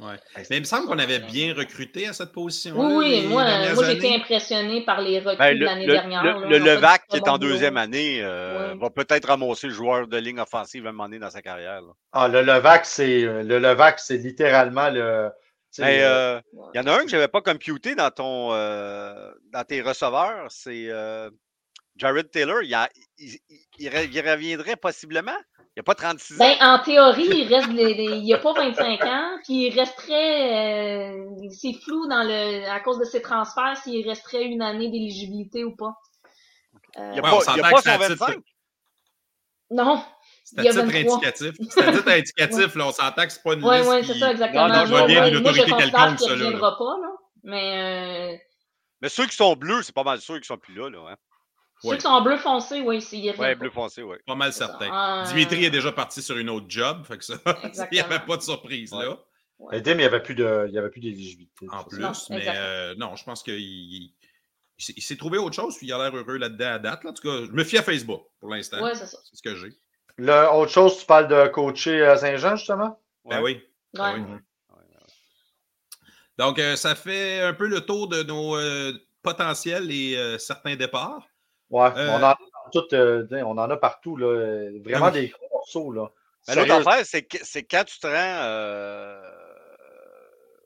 Ouais. 0.00 0.16
Mais 0.50 0.56
il 0.56 0.60
me 0.60 0.64
semble 0.64 0.86
qu'on 0.86 0.98
avait 0.98 1.18
bien 1.20 1.54
recruté 1.54 2.06
à 2.08 2.12
cette 2.12 2.32
position-là. 2.32 2.96
Oui, 2.96 3.20
oui, 3.22 3.26
moi, 3.26 3.42
années. 3.42 4.16
impressionné 4.16 4.84
par 4.84 5.00
les 5.00 5.18
recrues 5.20 5.36
Ben, 5.38 5.54
de 5.54 5.58
le, 5.60 5.64
l'année 5.66 5.86
le- 5.86 5.92
dernière. 5.92 6.22
le- 6.40 6.58
là. 6.58 6.74
Levac 6.74 7.06
qui 7.08 7.16
est 7.16 7.28
en 7.28 7.38
deuxième 7.38 7.76
année 7.76 8.20
euh, 8.22 8.74
va 8.80 8.90
peut-être 8.90 9.28
ramasser 9.28 9.68
le 9.68 9.72
joueur 9.72 10.06
de 10.06 10.16
ligne 10.16 10.40
offensive 10.40 10.86
à 10.86 10.90
un 10.90 10.92
moment 10.92 11.04
donné 11.04 11.18
dans 11.18 11.30
sa 11.30 11.42
carrière. 11.42 11.80
là. 11.82 11.92
Ah, 12.12 12.28
le 12.28 12.42
Levac, 12.42 12.84
c'est 12.86 13.20
le 13.22 13.58
Levac, 13.58 13.98
c'est 14.00 14.18
littéralement 14.18 14.90
le. 14.90 15.30
Mais 15.78 16.02
euh, 16.02 16.36
euh, 16.36 16.40
il 16.72 16.78
y 16.78 16.80
en 16.80 16.86
a 16.86 16.92
un 16.94 17.02
que 17.04 17.08
je 17.10 17.16
n'avais 17.16 17.28
pas 17.28 17.42
computé 17.42 17.94
dans 17.94 18.10
ton 18.10 18.52
euh, 18.54 19.30
dans 19.52 19.62
tes 19.64 19.82
receveurs, 19.82 20.46
c'est 20.50 20.86
euh, 20.88 21.28
Jared 21.96 22.30
Taylor. 22.30 22.62
Il, 22.62 22.72
a- 22.74 22.88
il- 23.18 23.38
il- 23.50 23.58
il 23.78 23.88
re- 23.90 24.08
il 24.10 24.30
reviendrait 24.30 24.76
possiblement? 24.76 25.36
Il 25.76 25.80
n'y 25.80 25.82
a 25.82 25.84
pas 25.84 25.94
36 25.94 26.34
ans. 26.34 26.38
Ben, 26.38 26.56
en 26.62 26.78
théorie, 26.82 27.28
il 27.30 27.54
reste 27.54 27.68
les- 27.68 27.92
les- 27.92 28.04
il 28.16 28.22
n'y 28.22 28.32
a 28.32 28.38
pas 28.38 28.54
25 28.54 29.02
ans, 29.04 29.36
puis 29.44 29.66
il 29.66 29.78
resterait 29.78 31.10
euh, 31.12 31.26
c'est 31.50 31.74
flou 31.74 32.06
dans 32.08 32.22
le 32.22 32.66
à 32.70 32.80
cause 32.80 32.98
de 32.98 33.04
ses 33.04 33.20
transferts 33.20 33.76
s'il 33.84 34.08
resterait 34.08 34.44
une 34.44 34.62
année 34.62 34.90
d'éligibilité 34.90 35.64
ou 35.64 35.76
pas. 35.76 35.92
Euh, 36.98 37.10
il 37.10 37.12
n'y 37.12 37.18
a 37.18 37.22
Ouais, 37.22 37.22
pas, 37.22 37.28
il 37.28 37.32
y 37.32 37.36
a 37.36 37.40
s'entend 37.40 37.60
pas 37.60 37.68
son 37.70 37.76
titre- 38.08 38.16
25. 38.16 38.36
non. 39.70 40.02
C'est 40.44 40.60
à 40.60 40.62
titre 40.62 40.82
23. 40.84 41.14
indicatif. 41.16 41.52
C'est 41.68 41.82
à 41.82 41.92
titre 41.92 42.08
indicatif, 42.08 42.74
là. 42.74 42.86
On 42.86 42.92
s'entend 42.92 43.26
que 43.26 43.32
c'est 43.32 43.42
pas 43.42 43.52
une 43.54 43.64
Oui, 43.64 43.76
liste. 43.76 43.90
oui, 43.90 44.00
qui- 44.00 44.06
c'est 44.06 44.18
ça, 44.18 44.30
exactement. 44.30 44.68
Non, 44.68 44.74
non, 44.76 44.80
je 44.86 44.90
vois 44.90 44.98
moi, 45.00 45.06
bien 45.08 45.26
une 45.28 45.36
autorité 45.36 45.64
quelconque, 45.72 45.92
ça, 45.92 46.26
ne 46.26 46.34
là. 46.40 46.44
reviendra 46.46 46.78
pas, 46.78 46.96
là. 47.02 47.08
Mais 47.42 48.32
euh, 48.34 48.36
Mais 49.02 49.08
ceux 49.10 49.26
qui 49.26 49.36
sont 49.36 49.54
bleus, 49.56 49.82
c'est 49.82 49.94
pas 49.94 50.04
mal 50.04 50.20
ceux 50.22 50.38
qui 50.40 50.46
sont 50.46 50.56
plus 50.56 50.74
là. 50.74 50.88
là 50.88 50.98
hein. 51.10 51.16
Ceux 51.86 51.90
Ouais. 51.92 51.96
qui 51.96 52.02
sont 52.02 52.20
bleu 52.22 52.36
foncé, 52.36 52.80
oui, 52.80 53.00
s'il 53.00 53.24
y 53.24 53.30
Ouais, 53.30 53.54
bleu 53.54 53.70
foncé, 53.70 54.02
oui. 54.02 54.16
Pas 54.26 54.34
mal 54.34 54.52
certain. 54.52 54.88
Ah, 54.92 55.24
Dimitri 55.26 55.64
est 55.64 55.70
déjà 55.70 55.92
parti 55.92 56.22
sur 56.22 56.36
une 56.36 56.50
autre 56.50 56.66
job, 56.68 57.04
fait 57.06 57.18
que 57.18 57.24
ça, 57.24 57.34
il 57.90 57.94
n'y 57.94 58.00
avait 58.00 58.20
pas 58.20 58.36
de 58.36 58.42
surprise 58.42 58.92
là, 58.92 59.16
mais 59.70 59.80
Dim, 59.80 59.92
il 59.92 59.96
n'y 59.98 60.04
avait 60.04 60.22
plus 60.22 60.34
de- 60.34 60.66
il 60.68 60.74
y 60.74 60.78
avait 60.78 60.90
plus 60.90 61.00
d'éligibilité. 61.00 61.66
en 61.70 61.84
plus. 61.84 61.98
Non, 61.98 62.12
mais 62.30 62.44
euh, 62.48 62.94
non, 62.96 63.16
je 63.16 63.24
pense 63.24 63.42
qu'il 63.42 63.54
il, 63.58 64.14
il 64.78 65.02
s'est- 65.02 65.16
trouvé 65.16 65.38
autre 65.38 65.54
chose, 65.56 65.76
puis 65.78 65.86
il 65.86 65.92
a 65.92 65.98
l'air 65.98 66.14
heureux 66.16 66.36
là-dedans 66.36 66.72
à 66.74 66.78
date. 66.78 67.04
là. 67.04 67.10
En 67.10 67.14
tout 67.14 67.22
cas, 67.22 67.44
je 67.46 67.52
me 67.52 67.64
fie 67.64 67.78
à 67.78 67.82
Facebook 67.82 68.22
pour 68.40 68.50
l'instant. 68.50 68.82
Ouais, 68.82 68.94
c'est 68.94 69.06
ça. 69.06 69.18
C'est 69.24 69.36
ce 69.36 69.42
que 69.42 69.54
j'ai. 69.56 69.72
Autre 70.52 70.70
chose, 70.70 70.98
tu 70.98 71.06
parles 71.06 71.28
de 71.28 71.48
coacher 71.48 72.02
à 72.04 72.16
Saint-Jean, 72.16 72.56
justement? 72.56 73.00
Ben 73.24 73.40
Ouais. 73.40 73.42
oui. 73.94 74.00
Ouais. 74.00 74.12
Ben 74.20 74.26
oui. 74.30 74.38
Donc, 76.38 76.58
euh, 76.58 76.76
ça 76.76 76.94
fait 76.94 77.40
un 77.40 77.54
peu 77.54 77.66
le 77.66 77.80
tour 77.80 78.08
de 78.08 78.22
nos 78.22 78.56
euh, 78.56 78.92
potentiels 79.22 79.90
et 79.90 80.16
euh, 80.16 80.36
certains 80.38 80.76
départs. 80.76 81.26
Ouais, 81.70 81.88
Euh, 81.96 82.10
on, 82.10 82.14
en 82.16 82.22
a 82.22 82.38
tout, 82.72 82.84
euh, 82.94 83.26
on 83.44 83.58
en 83.58 83.70
a 83.70 83.76
partout, 83.76 84.16
là, 84.16 84.70
vraiment 84.84 85.06
oui. 85.06 85.12
des 85.12 85.28
gros 85.28 85.48
morceaux. 85.52 85.90
Là. 85.92 86.10
Mais 86.48 86.54
l'autre 86.54 86.74
affaire, 86.86 87.04
c'est 87.04 87.22
que- 87.22 87.38
c'est 87.42 87.64
quand 87.64 87.84
tu 87.84 87.98
te 87.98 88.06
rends. 88.06 88.12
euh, 88.14 89.20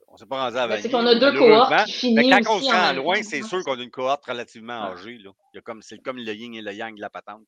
on 0.07 0.13
ne 0.13 0.17
s'est 0.17 0.25
pas 0.25 0.43
rendu 0.43 0.57
à 0.57 0.67
Ben, 0.67 0.75
Vanier, 0.75 0.81
c'est 0.83 0.91
qu'on 0.91 1.05
a 1.07 1.15
deux 1.15 1.31
cohortes 1.37 1.85
qui 1.85 2.13
Mais 2.13 2.23
finissent 2.23 2.45
quand 2.45 2.55
on 2.55 2.59
se 2.59 2.65
en 2.67 2.71
rend 2.71 2.93
loin, 2.93 3.23
c'est 3.23 3.41
sûr 3.43 3.63
qu'on 3.63 3.79
a 3.79 3.81
une 3.81 3.89
cohorte 3.89 4.25
relativement 4.25 4.89
Ouais. 4.89 4.91
âgée. 4.99 5.17
Là. 5.19 5.31
Il 5.53 5.55
y 5.55 5.59
a 5.59 5.61
comme, 5.61 5.81
c'est 5.81 5.99
comme 5.99 6.17
le 6.17 6.33
yin 6.33 6.53
et 6.53 6.61
le 6.61 6.73
yang 6.73 6.95
de 6.95 7.01
la 7.01 7.09
patente. 7.09 7.41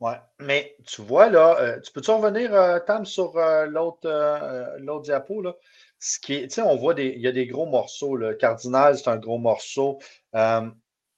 Ouais. 0.00 0.16
Mais 0.40 0.76
tu 0.86 1.02
vois, 1.02 1.30
là, 1.30 1.56
euh, 1.60 1.80
tu 1.80 1.92
peux-tu 1.92 2.10
revenir, 2.10 2.52
euh, 2.52 2.80
Tam, 2.80 3.06
sur 3.06 3.36
euh, 3.38 3.66
l'autre 3.66 4.00
euh, 4.06 4.76
l'autre 4.78 5.04
diapo? 5.04 5.40
Là? 5.40 5.54
Ce 6.00 6.18
qui 6.18 6.34
est, 6.34 6.48
tu 6.48 6.54
sais, 6.56 6.62
on 6.62 6.76
voit 6.76 6.94
des, 6.94 7.06
il 7.16 7.20
y 7.22 7.28
a 7.28 7.32
des 7.32 7.46
gros 7.46 7.64
morceaux. 7.64 8.16
Le 8.16 8.34
Cardinal, 8.34 8.98
c'est 8.98 9.08
un 9.08 9.16
gros 9.16 9.38
morceau. 9.38 9.98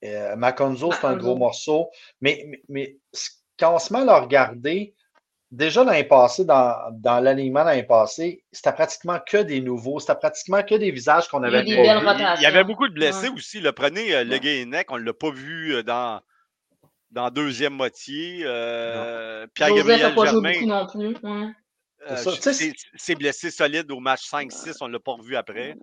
Euh, 0.04 0.36
Maconzo, 0.36 0.92
c'est 0.92 1.06
un 1.06 1.16
gros 1.16 1.36
morceau. 1.36 1.88
Mais, 2.20 2.60
mais, 2.68 2.98
quand 3.58 3.74
on 3.74 3.78
se 3.78 3.92
met 3.92 4.00
à 4.00 4.04
le 4.04 4.12
regarder, 4.12 4.94
déjà 5.50 5.84
l'année 5.84 6.04
passée, 6.04 6.44
dans, 6.44 6.76
dans 6.92 7.20
l'alignement 7.20 7.64
l'année 7.64 7.82
passée, 7.82 8.44
c'était 8.52 8.72
pratiquement 8.72 9.18
que 9.26 9.38
des 9.38 9.60
nouveaux. 9.60 9.98
C'était 9.98 10.14
pratiquement 10.16 10.62
que 10.62 10.74
des 10.74 10.90
visages 10.90 11.28
qu'on 11.28 11.42
avait 11.42 11.58
pas 11.58 11.62
vus. 11.64 12.36
Il 12.36 12.42
y 12.42 12.46
avait 12.46 12.64
beaucoup 12.64 12.88
de 12.88 12.94
blessés 12.94 13.28
Ouais. 13.28 13.34
aussi. 13.36 13.60
Le 13.60 13.72
prenez 13.72 14.14
euh, 14.14 14.24
le 14.24 14.32
Ouais. 14.32 14.40
Guénec, 14.40 14.90
on 14.90 14.98
ne 14.98 15.04
l'a 15.04 15.14
pas 15.14 15.30
vu 15.30 15.74
euh, 15.74 15.82
dans, 15.82 16.20
dans 17.10 17.24
la 17.24 17.30
deuxième 17.30 17.72
moitié. 17.72 18.40
Euh, 18.44 19.46
Pierre-Gabriel 19.54 20.00
n'a 20.02 20.10
pas 20.10 20.26
joué 20.26 20.52
Germain, 20.52 20.86
beaucoup 20.86 20.98
non 20.98 21.14
plus. 21.14 21.28
Ouais. 21.28 21.48
Euh, 22.10 22.16
C'est 22.16 22.72
c'est 22.96 23.14
blessé 23.14 23.50
solide 23.50 23.90
au 23.90 24.00
match 24.00 24.28
5-6, 24.30 24.76
on 24.80 24.88
ne 24.88 24.92
l'a 24.94 25.00
pas 25.00 25.12
revu 25.12 25.36
après. 25.36 25.76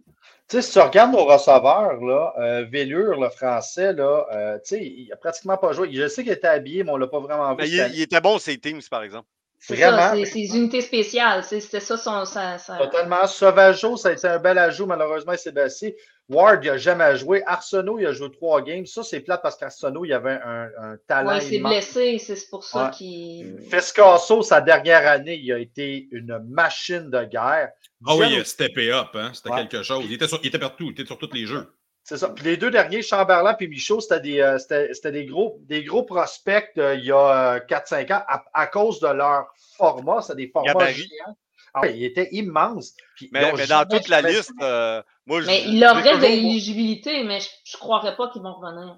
Tu 0.48 0.58
sais, 0.58 0.62
si 0.62 0.72
tu 0.74 0.80
regardes 0.80 1.12
nos 1.12 1.26
receveurs, 1.26 2.02
là, 2.04 2.34
euh, 2.40 2.64
Vélure, 2.70 3.20
le 3.20 3.30
français, 3.30 3.94
là, 3.94 4.26
euh, 4.32 4.58
tu 4.60 4.76
sais, 4.76 4.86
il 4.86 5.12
a 5.12 5.16
pratiquement 5.18 5.58
pas 5.58 5.74
joué. 5.74 5.90
Je 5.92 6.08
sais 6.08 6.24
qu'il 6.24 6.32
était 6.32 6.48
habillé, 6.48 6.84
mais 6.84 6.92
on 6.92 6.96
ne 6.96 7.02
l'a 7.02 7.08
pas 7.08 7.20
vraiment 7.20 7.50
vu. 7.56 7.58
Mais 7.64 7.70
il, 7.70 8.02
était 8.02 8.22
bon, 8.22 8.38
ces 8.40 8.58
teams, 8.58 8.82
par 8.90 9.04
exemple. 9.04 9.28
C'est 9.60 9.78
ça, 9.78 9.92
Vraiment. 9.92 10.14
c'est 10.14 10.26
ses 10.26 10.58
unités 10.58 10.82
spéciales. 10.82 11.44
c'est- 11.46 11.62
C'était 11.62 11.80
ça 11.80 11.96
son. 11.96 12.26
sa- 12.26 12.58
Totalement. 12.78 13.26
Sauvageau, 13.28 13.96
ça 13.96 14.10
a 14.10 14.12
été 14.12 14.28
un 14.28 14.38
bel 14.38 14.58
ajout. 14.58 14.86
Malheureusement, 14.86 15.32
il 15.32 15.38
s'est 15.38 15.54
blessé. 15.54 15.96
Ward, 16.30 16.64
il 16.64 16.72
n'a 16.72 16.78
jamais 16.78 17.18
joué. 17.18 17.44
Arsenault, 17.46 18.00
il 18.00 18.06
a 18.08 18.14
joué 18.14 18.32
trois 18.32 18.62
games. 18.62 18.86
Ça, 18.86 19.04
c'est 19.04 19.20
plate 19.20 19.42
parce 19.42 19.58
qu'Arsenault, 19.58 20.06
il 20.06 20.14
avait 20.14 20.40
un, 20.44 20.70
un 20.82 20.98
talent 21.08 21.30
Ouais, 21.32 21.38
il 21.44 21.50
s'est 21.50 21.60
blessé, 21.60 22.18
c'est 22.18 22.50
pour 22.50 22.64
ça 22.64 22.86
Ouais. 22.86 22.92
qu'il. 22.92 23.60
Fescasso, 23.70 24.42
sa 24.42 24.62
dernière 24.62 25.06
année, 25.08 25.36
il 25.36 25.52
a 25.52 25.60
été 25.60 26.08
une 26.12 26.40
machine 26.50 27.10
de 27.10 27.24
guerre. 27.26 27.72
Ah 28.08 28.16
oui, 28.16 28.28
il 28.32 28.40
a 28.42 28.46
steppé 28.46 28.92
up, 28.92 29.10
hein? 29.16 29.32
c'était 29.34 29.50
Ouais. 29.52 29.68
quelque 29.68 29.84
chose. 29.84 30.04
Il 30.06 30.14
était, 30.14 30.28
sur, 30.28 30.40
il 30.44 30.48
était 30.48 30.60
partout, 30.60 30.86
il 30.86 30.92
était 30.92 31.06
sur 31.06 31.18
tous 31.18 31.32
les 31.34 31.46
jeux. 31.46 31.68
C'est 32.06 32.18
ça. 32.18 32.30
Puis 32.30 32.44
les 32.44 32.58
deux 32.58 32.70
derniers, 32.72 33.02
Chamberlain 33.02 33.56
et 33.60 33.68
Michaud, 33.68 34.02
c'était 34.02 34.20
des, 34.20 34.42
euh, 34.42 34.58
c'était- 34.60 34.94
c'était 34.94 35.12
des, 35.14 35.26
gros, 35.26 35.58
des 35.62 35.84
gros 35.86 36.04
prospects 36.04 36.70
euh, 36.78 36.96
il 36.96 37.06
y 37.06 37.12
a 37.14 37.60
4-5 37.62 38.12
ans 38.12 38.24
à, 38.28 38.44
à 38.54 38.68
cause 38.68 39.00
de 39.00 39.08
leur 39.08 39.48
format. 39.78 40.22
C'est 40.22 40.36
des 40.36 40.50
formats 40.50 40.88
géants. 40.92 41.38
Ah 41.74 41.80
oui, 41.84 41.92
ils 41.96 42.06
étaient 42.06 42.28
immenses. 42.34 42.94
Puis 43.16 43.28
ils 43.28 43.30
Mais, 43.32 43.68
dans 43.68 43.86
toute 43.86 44.08
la 44.10 44.22
liste, 44.22 44.52
euh, 44.62 45.02
moi, 45.26 45.42
je- 45.42 45.48
Mais 45.48 45.64
il 45.66 45.80
leur 45.80 45.96
reste 45.96 46.20
de 46.22 46.26
l'éligibilité, 46.28 47.24
mais 47.24 47.40
je 47.40 47.76
ne 47.76 47.80
croirais 47.80 48.16
pas 48.16 48.30
qu'ils 48.30 48.42
vont 48.42 48.54
revenir. 48.54 48.98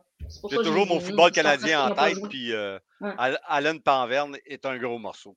J'ai 0.50 0.58
toujours 0.58 0.88
mon 0.88 1.00
football 1.00 1.32
canadien 1.32 1.92
en 1.92 1.96
tête, 1.96 2.18
puis 2.30 2.52
euh, 2.54 2.80
Ouais. 3.02 3.12
Al- 3.18 3.40
Allen 3.48 3.82
Panverne 3.82 4.38
est 4.46 4.66
un 4.66 4.78
gros 4.78 4.98
morceau. 4.98 5.36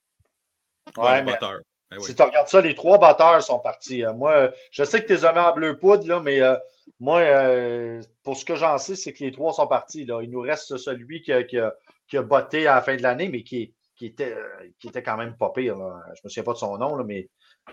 Ouais, 0.97 1.23
mais 1.23 1.33
batteur. 1.33 1.59
Ben 1.91 1.97
oui. 1.99 2.05
Si 2.05 2.15
tu 2.15 2.23
regardes 2.23 2.49
ça, 2.49 2.61
les 2.61 2.75
trois 2.75 2.99
batteurs 2.99 3.43
sont 3.43 3.59
partis. 3.59 4.05
Euh, 4.05 4.13
moi, 4.13 4.51
je 4.71 4.85
sais 4.85 5.03
que 5.03 5.07
tu 5.07 5.15
les 5.15 5.25
as 5.25 5.33
mis 5.33 5.39
en 5.39 5.55
bleu 5.55 5.79
poudre, 5.79 6.07
là, 6.07 6.21
mais 6.21 6.41
euh, 6.41 6.57
moi, 7.01 7.21
euh, 7.21 8.01
pour 8.23 8.37
ce 8.37 8.45
que 8.45 8.55
j'en 8.57 8.79
sais, 8.79 8.95
c'est 8.95 9.13
que 9.13 9.25
les 9.25 9.33
trois 9.33 9.53
sont 9.53 9.67
partis. 9.67 10.05
Là. 10.05 10.21
Il 10.23 10.31
nous 10.31 10.41
reste 10.41 10.77
celui 10.77 11.23
qui 11.23 11.33
a, 11.33 11.43
qui 11.45 11.59
a- 11.59 11.75
qui 12.09 12.17
a 12.17 12.23
botté 12.23 12.67
à 12.67 12.77
la 12.77 12.83
fin 12.83 12.97
de 12.97 13.03
l'année, 13.03 13.29
mais 13.29 13.43
qui, 13.43 13.75
qui, 13.97 14.07
était, 14.07 14.33
euh, 14.33 14.71
qui 14.79 14.89
était 14.89 15.03
quand 15.03 15.17
même 15.19 15.37
pas 15.37 15.51
pire. 15.51 15.77
là. 15.77 16.01
Je 16.15 16.21
me 16.25 16.29
souviens 16.31 16.45
pas 16.45 16.53
de 16.55 16.59
son 16.59 16.79
nom, 16.79 16.97
là, 16.97 17.05
mais 17.05 17.29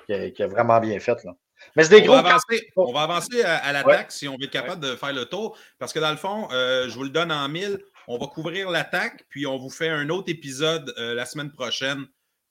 qui 0.05 0.13
a, 0.13 0.29
qui 0.31 0.43
a 0.43 0.47
vraiment 0.47 0.79
bien 0.81 0.99
fait. 0.99 1.23
Là. 1.23 1.33
Mais 1.75 1.83
c'est 1.83 1.89
des 1.89 2.01
On 2.01 2.13
gros. 2.13 2.21
va, 2.21 2.29
avancer, 2.29 2.67
on 2.75 2.91
va 2.93 3.01
avancer 3.01 3.43
à, 3.43 3.57
à 3.57 3.71
l'attaque 3.73 4.11
si 4.11 4.27
on 4.27 4.37
veut 4.37 4.45
être 4.45 4.51
capable 4.51 4.81
de 4.83 4.95
faire 4.95 5.13
le 5.13 5.25
tour. 5.25 5.57
Parce 5.79 5.93
que 5.93 5.99
dans 5.99 6.11
le 6.11 6.17
fond, 6.17 6.47
euh, 6.51 6.89
je 6.89 6.95
vous 6.95 7.03
le 7.03 7.09
donne 7.09 7.31
en 7.31 7.47
mille. 7.49 7.79
On 8.07 8.17
va 8.17 8.27
couvrir 8.27 8.69
l'attaque, 8.69 9.25
puis 9.29 9.47
on 9.47 9.57
vous 9.57 9.69
fait 9.71 9.89
un 9.89 10.09
autre 10.09 10.29
épisode 10.29 10.93
euh, 10.97 11.13
la 11.15 11.25
semaine 11.25 11.51
prochaine 11.51 12.05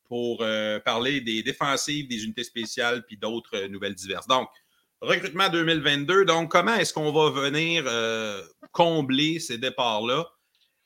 pour 0.05 0.39
euh, 0.43 0.81
parler 0.81 1.21
des 1.21 1.43
défensives, 1.43 2.09
des 2.09 2.25
unités 2.25 2.45
spéciales, 2.45 3.05
puis 3.07 3.17
d'autres 3.17 3.57
euh, 3.57 3.69
nouvelles 3.69 3.95
diverses. 3.95 4.27
Donc, 4.27 4.49
recrutement 5.01 5.49
2022. 5.49 6.25
Donc, 6.25 6.51
comment 6.51 6.75
est-ce 6.75 6.93
qu'on 6.93 7.13
va 7.13 7.31
venir 7.31 7.85
euh, 7.87 8.43
combler 8.73 9.39
ces 9.39 9.59
départs-là? 9.59 10.27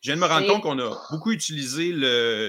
Je 0.01 0.11
viens 0.13 0.17
de 0.17 0.21
me 0.21 0.27
rendre 0.27 0.47
compte 0.47 0.63
qu'on 0.63 0.79
a 0.79 0.97
beaucoup 1.11 1.33
utilisé 1.33 1.93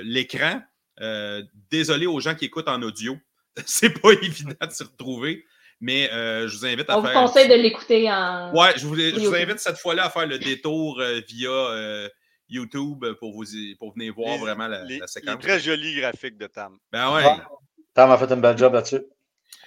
l'écran. 0.03 0.61
Euh, 1.01 1.41
désolé 1.71 2.05
aux 2.05 2.19
gens 2.19 2.35
qui 2.35 2.45
écoutent 2.45 2.67
en 2.67 2.81
audio. 2.81 3.17
C'est 3.65 4.01
pas 4.01 4.11
évident 4.11 4.53
de 4.61 4.71
se 4.71 4.83
retrouver, 4.83 5.45
mais 5.79 6.11
euh, 6.11 6.47
je 6.47 6.57
vous 6.57 6.65
invite 6.65 6.89
à 6.89 6.97
On 6.97 7.01
vous 7.01 7.07
faire. 7.07 7.15
conseille 7.21 7.47
de 7.47 7.55
l'écouter 7.55 8.11
en. 8.11 8.53
Ouais, 8.53 8.73
je 8.77 8.85
vous, 8.85 8.95
je 8.95 9.11
vous 9.15 9.19
YouTube. 9.21 9.35
invite 9.35 9.59
cette 9.59 9.77
fois-là 9.77 10.05
à 10.05 10.09
faire 10.09 10.25
le 10.27 10.37
détour 10.39 10.99
euh, 10.99 11.21
via 11.27 11.49
euh, 11.49 12.09
YouTube 12.49 13.05
pour, 13.19 13.33
vous, 13.33 13.55
y- 13.55 13.75
pour 13.75 13.93
venir 13.93 14.13
voir 14.13 14.33
Les- 14.35 14.39
vraiment 14.39 14.67
la, 14.67 14.83
les, 14.83 14.97
la 14.97 15.05
les 15.05 15.07
séquence. 15.07 15.39
très 15.39 15.59
jolis 15.59 15.95
graphiques 15.99 16.37
de 16.37 16.47
Tam. 16.47 16.77
Ben 16.91 17.13
ouais. 17.13 17.23
Tom 17.95 18.11
a 18.11 18.17
fait 18.17 18.31
un 18.31 18.37
bel 18.37 18.57
job 18.57 18.73
là-dessus. 18.73 19.01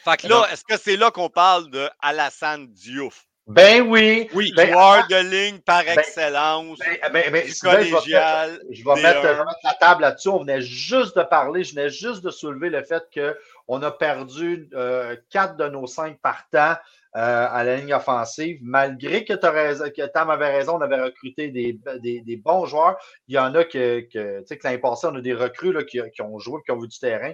Fait 0.04 0.16
que 0.16 0.26
là, 0.26 0.46
est-ce 0.52 0.64
que 0.64 0.76
c'est 0.76 0.96
là 0.96 1.10
qu'on 1.10 1.28
parle 1.30 1.70
de 1.70 1.88
Alassane 2.00 2.66
Diouf? 2.72 3.24
Ben 3.48 3.82
oui. 3.82 4.28
Oui, 4.34 4.52
Ben, 4.56 4.70
Joueur 4.70 5.06
de 5.08 5.16
ligne 5.16 5.58
par 5.60 5.80
excellence, 5.88 6.78
Ben, 6.78 6.96
ben, 7.02 7.10
ben, 7.12 7.22
du 7.24 7.48
mettre- 7.48 7.60
collégial. 7.60 8.60
Je 8.70 8.84
vais 8.84 8.94
des 8.94 9.02
mettre, 9.02 9.18
un. 9.18 9.22
je 9.22 9.38
vais 9.38 9.44
mettre 9.44 9.58
la 9.64 9.74
table 9.74 10.00
là-dessus. 10.02 10.28
On 10.28 10.38
venait 10.38 10.60
juste 10.62 11.16
de 11.18 11.22
parler, 11.24 11.64
je 11.64 11.74
venais 11.74 11.90
juste 11.90 12.22
de 12.24 12.30
soulever 12.30 12.70
le 12.70 12.84
fait 12.84 13.02
qu'on 13.12 13.82
a 13.82 13.90
perdu 13.90 14.68
euh, 14.74 15.16
quatre 15.30 15.56
de 15.56 15.68
nos 15.68 15.88
cinq 15.88 16.20
partants 16.20 16.76
euh, 17.16 17.46
à 17.50 17.64
la 17.64 17.76
ligne 17.76 17.92
offensive. 17.92 18.60
Malgré 18.62 19.24
que, 19.24 19.34
raison, 19.44 19.86
que 19.94 20.06
Tam 20.06 20.30
avait 20.30 20.50
raison, 20.56 20.76
on 20.76 20.80
avait 20.80 21.02
recruté 21.02 21.48
des, 21.48 21.78
des, 22.00 22.20
des 22.20 22.36
bons 22.36 22.64
joueurs. 22.66 22.96
Il 23.26 23.34
y 23.34 23.38
en 23.40 23.52
a 23.56 23.64
que, 23.64 24.00
que 24.02 24.38
tu 24.40 24.46
sais, 24.46 24.56
que 24.56 24.64
l'année 24.66 24.78
passée, 24.78 25.08
on 25.10 25.16
a 25.16 25.20
des 25.20 25.34
recrues 25.34 25.72
là, 25.72 25.82
qui, 25.82 26.00
qui 26.14 26.22
ont 26.22 26.38
joué 26.38 26.60
et 26.60 26.64
qui 26.64 26.70
ont 26.70 26.78
vu 26.78 26.86
du 26.86 26.98
terrain. 26.98 27.32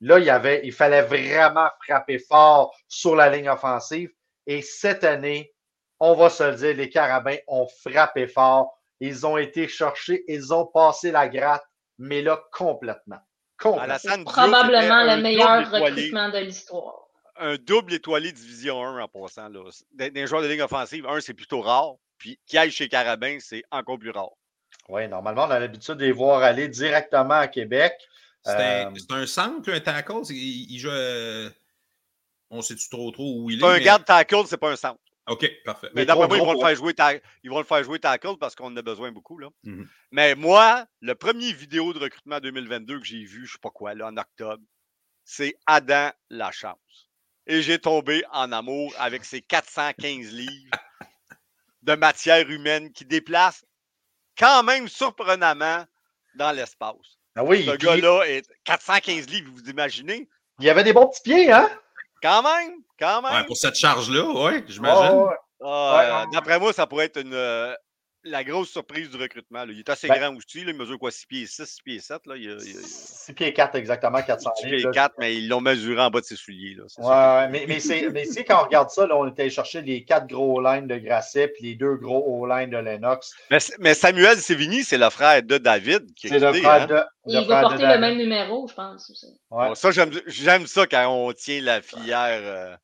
Là, 0.00 0.18
il, 0.18 0.24
y 0.24 0.30
avait, 0.30 0.62
il 0.64 0.72
fallait 0.72 1.02
vraiment 1.02 1.70
frapper 1.86 2.18
fort 2.18 2.74
sur 2.88 3.14
la 3.14 3.30
ligne 3.30 3.48
offensive. 3.48 4.10
Et 4.46 4.62
cette 4.62 5.04
année, 5.04 5.52
on 6.00 6.14
va 6.14 6.28
se 6.30 6.42
le 6.42 6.54
dire, 6.56 6.76
les 6.76 6.90
Carabins 6.90 7.36
ont 7.46 7.66
frappé 7.82 8.26
fort. 8.26 8.78
ils 9.00 9.26
ont 9.26 9.36
été 9.36 9.68
cherchés, 9.68 10.24
ils 10.28 10.52
ont 10.54 10.66
passé 10.66 11.10
la 11.10 11.28
gratte, 11.28 11.64
mais 11.98 12.22
là, 12.22 12.42
complètement. 12.52 13.18
complètement. 13.58 14.16
Diop, 14.16 14.24
Probablement 14.24 15.04
le 15.16 15.20
meilleur 15.22 15.70
recrutement 15.70 16.28
de 16.30 16.38
l'histoire. 16.38 16.94
un 17.36 17.56
double 17.56 17.94
étoilé 17.94 18.32
Division 18.32 18.82
1 18.84 19.00
en 19.02 19.08
passant. 19.08 19.48
Là. 19.48 19.60
Des, 19.92 20.10
des 20.10 20.26
joueurs 20.26 20.42
de 20.42 20.46
ligne 20.48 20.62
offensive, 20.62 21.06
un, 21.06 21.20
c'est 21.20 21.34
plutôt 21.34 21.60
rare. 21.60 21.94
Puis 22.18 22.38
qui 22.46 22.56
aille 22.56 22.70
chez 22.70 22.88
Carabin, 22.88 23.38
c'est 23.40 23.64
encore 23.70 23.98
plus 23.98 24.10
rare. 24.10 24.30
Oui, 24.88 25.06
normalement, 25.08 25.44
on 25.44 25.50
a 25.50 25.58
l'habitude 25.58 25.94
de 25.96 26.04
les 26.04 26.12
voir 26.12 26.42
aller 26.42 26.68
directement 26.68 27.34
à 27.34 27.48
Québec. 27.48 27.94
C'est 28.44 28.52
un, 28.52 28.86
Euh, 28.86 28.94
c'est 28.96 29.12
un 29.14 29.26
centre, 29.26 29.70
un 29.72 29.80
tackle. 29.80 30.24
c'est- 30.24 30.34
Il, 30.34 30.70
il 30.70 30.78
joue. 30.78 30.88
euh, 30.90 31.50
On 32.56 32.62
sait-tu 32.62 32.88
trop 32.88 33.10
trop 33.10 33.40
où 33.40 33.50
il 33.50 33.56
est? 33.58 33.60
C'est 33.60 33.66
un 33.66 33.72
mais- 33.78 33.84
garde 33.84 34.04
tackle, 34.04 34.46
c'est 34.46 34.56
pas 34.56 34.70
un 34.70 34.76
centre. 34.76 35.00
OK, 35.26 35.50
parfait. 35.64 35.88
Mais 35.94 36.02
Mais 36.02 36.06
d'après 36.06 36.28
moi, 36.28 36.36
ils 36.36 36.44
vont, 36.44 36.52
le 36.52 36.58
faire 36.58 36.76
jouer 36.76 36.92
ta- 36.94 37.14
ils 37.42 37.50
vont 37.50 37.58
le 37.58 37.64
faire 37.64 37.82
jouer 37.82 37.98
tackle 37.98 38.36
parce 38.38 38.54
qu'on 38.54 38.66
en 38.66 38.76
a 38.76 38.82
besoin 38.82 39.10
beaucoup. 39.10 39.38
Là. 39.38 39.48
Mhm. 39.64 39.88
Mais 40.12 40.34
moi, 40.34 40.84
le 41.00 41.14
premier 41.14 41.52
vidéo 41.52 41.92
de 41.94 41.98
recrutement 41.98 42.40
2022 42.40 43.00
que 43.00 43.06
j'ai 43.06 43.24
vu, 43.24 43.46
je 43.46 43.52
sais 43.54 43.58
pas 43.60 43.70
quoi, 43.70 43.94
là, 43.94 44.06
en 44.08 44.16
octobre, 44.18 44.62
c'est 45.24 45.56
Adam 45.66 46.10
Lachance. 46.30 47.08
Et 47.46 47.62
j'ai 47.62 47.78
tombé 47.78 48.22
en 48.32 48.52
amour 48.52 48.92
avec 48.98 49.24
ses 49.24 49.40
415 49.40 50.30
livres 50.32 50.76
de 51.82 51.94
matière 51.94 52.48
humaine 52.50 52.92
qui 52.92 53.04
déplace 53.04 53.64
quand 54.38 54.62
même 54.62 54.88
surprenamment 54.88 55.84
dans 56.36 56.52
l'espace. 56.52 57.18
ah 57.36 57.44
oui, 57.44 57.64
Ce 57.64 57.70
puis 57.70 57.86
gars-là 57.86 58.24
est 58.24 58.46
415 58.64 59.28
livres, 59.28 59.50
vous 59.54 59.70
imaginez? 59.70 60.28
il 60.60 60.66
y 60.66 60.70
avait 60.70 60.84
des 60.84 60.92
bons 60.92 61.06
petits 61.08 61.22
pieds, 61.22 61.50
hein? 61.52 61.68
Quand 62.24 62.42
même, 62.42 62.72
quand 62.98 63.20
même. 63.20 63.34
Ouais, 63.34 63.44
pour 63.44 63.58
cette 63.58 63.74
charge-là, 63.74 64.24
oui, 64.24 64.64
j'imagine. 64.66 65.18
Ouais, 65.18 65.24
ouais. 65.24 65.36
Ah, 65.62 65.66
Ouais, 65.98 66.04
euh, 66.06 66.20
ouais, 66.20 66.26
D'après 66.32 66.58
moi, 66.58 66.72
ça 66.72 66.86
pourrait 66.86 67.04
être 67.04 67.20
une, 67.20 67.34
euh, 67.34 67.74
la 68.24 68.42
grosse 68.44 68.70
surprise 68.70 69.10
du 69.10 69.16
recrutement. 69.16 69.64
là. 69.64 69.72
Il 69.72 69.78
est 69.78 69.88
assez 69.88 70.08
Ben- 70.08 70.18
grand 70.18 70.34
aussi. 70.36 70.64
Là. 70.64 70.72
Il 70.72 70.76
mesure 70.78 70.98
quoi, 70.98 71.10
6 71.10 71.26
pieds 71.26 71.46
6, 71.46 71.64
6 71.64 71.82
pieds 71.82 71.98
7. 72.00 72.26
Là? 72.26 72.36
Il, 72.36 72.48
a- 72.50 72.54
il 72.54 72.76
a- 72.76 72.80
6 72.82 73.32
pieds 73.34 73.52
4 73.52 73.74
exactement, 73.76 74.22
400 74.22 74.50
6 74.56 74.64
livres. 74.66 74.76
pieds 74.76 74.84
là. 74.86 74.90
4, 74.92 75.14
mais 75.18 75.36
ils 75.36 75.48
l'ont 75.48 75.60
mesuré 75.60 76.00
en 76.00 76.10
bas 76.10 76.20
de 76.20 76.24
ses 76.24 76.36
souliers. 76.36 76.74
Là. 76.74 76.84
Ouais, 76.98 77.42
ouais, 77.44 77.48
mais, 77.50 77.64
mais 77.68 77.80
c'est 77.80 78.08
mais 78.10 78.24
c'est 78.24 78.44
quand 78.44 78.60
on 78.60 78.64
regarde 78.64 78.90
ça, 78.90 79.06
là, 79.06 79.16
on 79.16 79.28
était 79.28 79.42
allé 79.42 79.50
chercher 79.50 79.82
les 79.82 80.04
quatre 80.04 80.26
gros 80.26 80.60
lines 80.62 80.86
de 80.86 80.96
Grasset 80.96 81.48
puis 81.48 81.64
les 81.64 81.74
deux 81.74 81.94
gros 81.96 82.24
O-line 82.42 82.70
de 82.70 82.76
Lennox. 82.78 83.32
Mais, 83.50 83.58
mais 83.78 83.94
Samuel 83.94 84.38
Sévigny, 84.38 84.84
c'est 84.84 84.98
le 84.98 85.10
frère 85.10 85.42
de 85.42 85.58
David 85.58 86.12
qui 86.14 86.28
C'est 86.28 86.38
le 86.38 86.48
quitté, 86.52 86.62
frère 86.62 86.82
hein? 86.82 86.86
de. 86.86 86.94
le 86.94 87.40
Il 87.40 87.46
va 87.48 87.60
porter 87.62 87.86
le 87.86 87.98
même 87.98 88.16
numéro, 88.18 88.66
je 88.68 88.74
pense. 88.74 89.10
aussi. 89.10 89.26
Ouais. 89.50 89.68
Bon, 89.68 89.74
ça, 89.74 89.90
j'aime 89.90 90.10
j'aime 90.26 90.66
ça 90.66 90.86
quand 90.86 91.06
on 91.08 91.32
tient 91.32 91.60
la 91.60 91.80
filière. 91.82 92.40
euh, 92.42 92.76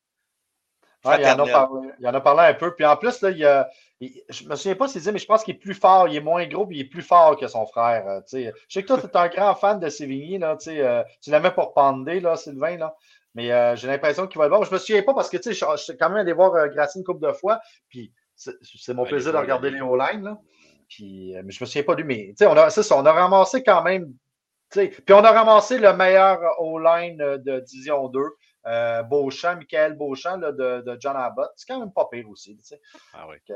Ouais, 1.03 1.19
il, 1.21 1.27
en 1.27 1.39
a 1.39 1.47
parlé, 1.47 1.89
il 1.99 2.07
en 2.07 2.13
a 2.13 2.21
parlé 2.21 2.41
un 2.49 2.53
peu. 2.53 2.75
Puis 2.75 2.85
en 2.85 2.95
plus, 2.95 3.21
là, 3.21 3.31
il 3.31 3.37
y 3.39 3.45
a, 3.45 3.67
il- 3.99 4.21
je 4.29 4.47
me 4.47 4.55
souviens 4.55 4.75
pas 4.75 4.87
s'il 4.87 5.01
dit, 5.01 5.11
mais 5.11 5.17
je 5.19 5.25
pense 5.25 5.43
qu'il 5.43 5.55
est 5.55 5.57
plus 5.57 5.73
fort. 5.73 6.07
Il 6.07 6.15
est 6.15 6.21
moins 6.21 6.45
gros, 6.47 6.67
puis 6.67 6.77
il 6.77 6.81
est 6.81 6.85
plus 6.89 7.01
fort 7.01 7.37
que 7.37 7.47
son 7.47 7.65
frère. 7.65 8.07
euh, 8.07 8.21
je 8.31 8.51
sais 8.69 8.81
que 8.83 8.87
toi, 8.87 8.99
tu 8.99 9.07
es 9.07 9.17
un 9.17 9.27
grand 9.29 9.55
fan 9.55 9.79
de 9.79 9.89
Sévigny. 9.89 10.37
Là, 10.37 10.57
euh, 10.67 11.03
tu 11.21 11.31
l'aimais 11.31 11.51
pour 11.51 11.73
Pandé, 11.73 12.19
là, 12.19 12.35
Sylvain. 12.37 12.77
Là. 12.77 12.95
Mais 13.33 13.51
euh, 13.51 13.75
j'ai 13.75 13.87
l'impression 13.87 14.27
qu'il 14.27 14.37
va 14.39 14.45
le 14.45 14.49
voir. 14.49 14.63
Je 14.63 14.71
me 14.73 14.77
souviens 14.77 15.01
pas 15.03 15.13
parce 15.15 15.29
que 15.29 15.37
je 15.43 15.51
je 15.51 15.75
suis 15.77 15.97
quand 15.97 16.09
même 16.09 16.19
allé 16.19 16.33
voir 16.33 16.53
euh, 16.55 16.67
Grassi 16.67 16.99
une 16.99 17.03
couple 17.05 17.25
de 17.25 17.31
fois. 17.33 17.59
Puis 17.89 18.13
c'est 18.35 18.93
mon 18.93 19.03
Ouais, 19.03 19.09
plaisir 19.09 19.33
de 19.33 19.37
regarder 19.37 19.71
les 19.71 19.81
O-line. 19.81 20.35
Puis, 20.89 21.33
mais 21.43 21.51
je 21.51 21.63
me 21.63 21.65
souviens 21.67 21.83
pas 21.83 21.95
de 21.95 22.03
lui. 22.03 22.33
Mais 22.39 22.45
on 22.47 22.57
a, 22.57 22.69
c'est 22.69 22.83
ça, 22.83 22.97
on 22.97 23.05
a 23.05 23.11
ramassé 23.13 23.63
quand 23.63 23.81
même. 23.83 24.13
Puis 25.05 25.13
on 25.13 25.23
a 25.23 25.31
ramassé 25.31 25.77
le 25.77 25.93
meilleur 25.93 26.39
O-line 26.59 27.17
de 27.17 27.59
Division 27.61 28.07
2. 28.09 28.19
Euh, 28.67 29.01
Beauchamp, 29.03 29.55
Michael 29.57 29.95
Beauchamp 29.95 30.37
là, 30.37 30.51
de, 30.51 30.81
de 30.81 30.97
John 30.99 31.15
Abbott. 31.15 31.49
C'est 31.55 31.67
quand 31.67 31.79
même 31.79 31.91
pas 31.91 32.07
pire 32.11 32.29
aussi. 32.29 32.55
tu 32.57 32.63
sais. 32.63 32.81
Ah 33.13 33.25
oui. 33.29 33.37
Que, 33.47 33.53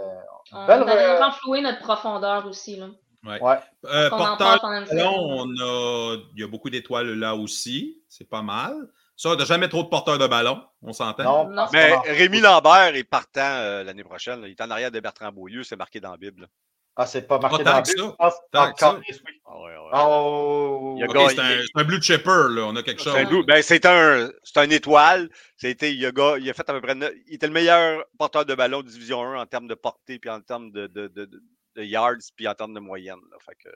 On 0.51 0.65
Belle, 0.65 0.89
a 0.89 1.25
renfloué 1.27 1.61
notre 1.61 1.79
profondeur 1.79 2.45
aussi. 2.47 2.77
Là. 2.77 2.87
ouais. 3.23 3.59
Euh, 3.85 4.09
porteur 4.09 4.61
ballon, 4.61 5.13
on 5.15 5.47
a, 5.59 6.17
il 6.35 6.41
y 6.41 6.43
a 6.43 6.47
beaucoup 6.47 6.69
d'étoiles 6.69 7.13
là 7.19 7.35
aussi. 7.35 8.01
C'est 8.09 8.27
pas 8.29 8.41
mal. 8.41 8.73
Ça, 9.17 9.29
on 9.29 9.35
n'a 9.35 9.45
jamais 9.45 9.69
trop 9.69 9.83
de 9.83 9.87
porteurs 9.87 10.17
de 10.17 10.27
ballon, 10.27 10.61
on 10.81 10.91
s'entend. 10.91 11.23
Non, 11.23 11.49
Non. 11.49 11.67
Mais. 11.71 11.95
Rémi 12.05 12.41
Lambert 12.41 12.95
est 12.95 13.03
partant 13.05 13.39
euh, 13.41 13.83
l'année 13.83 14.03
prochaine. 14.03 14.41
là. 14.41 14.47
Il 14.47 14.51
est 14.51 14.61
en 14.61 14.69
arrière 14.69 14.91
de 14.91 14.99
Bertrand 14.99 15.31
Beaulieu, 15.31 15.63
c'est 15.63 15.77
marqué 15.77 15.99
dans 16.01 16.11
la 16.11 16.17
Bible. 16.17 16.49
Ah, 16.97 17.05
c'est 17.05 17.27
pas 17.27 17.39
marqué 17.39 17.63
dans. 17.63 17.71
Ah, 17.73 17.81
que 17.81 17.89
ça? 17.89 18.05
encore, 18.53 18.99
oui. 18.99 19.15
Ah 19.45 19.59
ouais, 19.59 19.77
ouais. 19.77 19.89
Oh, 19.93 21.29
c'est 21.29 21.79
un, 21.79 21.83
blue 21.83 22.01
chipper, 22.01 22.47
là. 22.49 22.63
On 22.67 22.75
a 22.75 22.83
quelque 22.83 23.01
C'est 23.01 23.09
chose. 23.25 23.33
un, 23.33 23.43
ben, 23.43 23.61
c'est 23.61 23.85
un, 23.85 24.31
c'est 24.43 24.59
un 24.59 24.69
étoile. 24.69 25.29
C'était, 25.57 25.93
il, 25.93 26.05
a, 26.05 26.37
il 26.37 26.49
a 26.49 26.53
fait 26.53 26.69
à 26.69 26.73
peu 26.73 26.81
près. 26.81 26.95
Il 27.27 27.35
était 27.35 27.47
le 27.47 27.53
meilleur 27.53 28.05
porteur 28.17 28.45
de 28.45 28.55
ballon 28.55 28.81
de 28.81 28.87
Division 28.87 29.21
1 29.23 29.41
en 29.41 29.45
termes 29.45 29.67
de 29.67 29.75
portée, 29.75 30.19
puis 30.19 30.29
en 30.29 30.39
termes 30.39 30.71
de, 30.71 30.87
de, 30.87 31.07
de, 31.07 31.83
yards, 31.83 32.15
puis 32.37 32.47
en 32.47 32.55
termes 32.55 32.73
de 32.73 32.79
moyenne. 32.79 33.19
là. 33.29 33.37
Fait 33.45 33.55
que, 33.55 33.69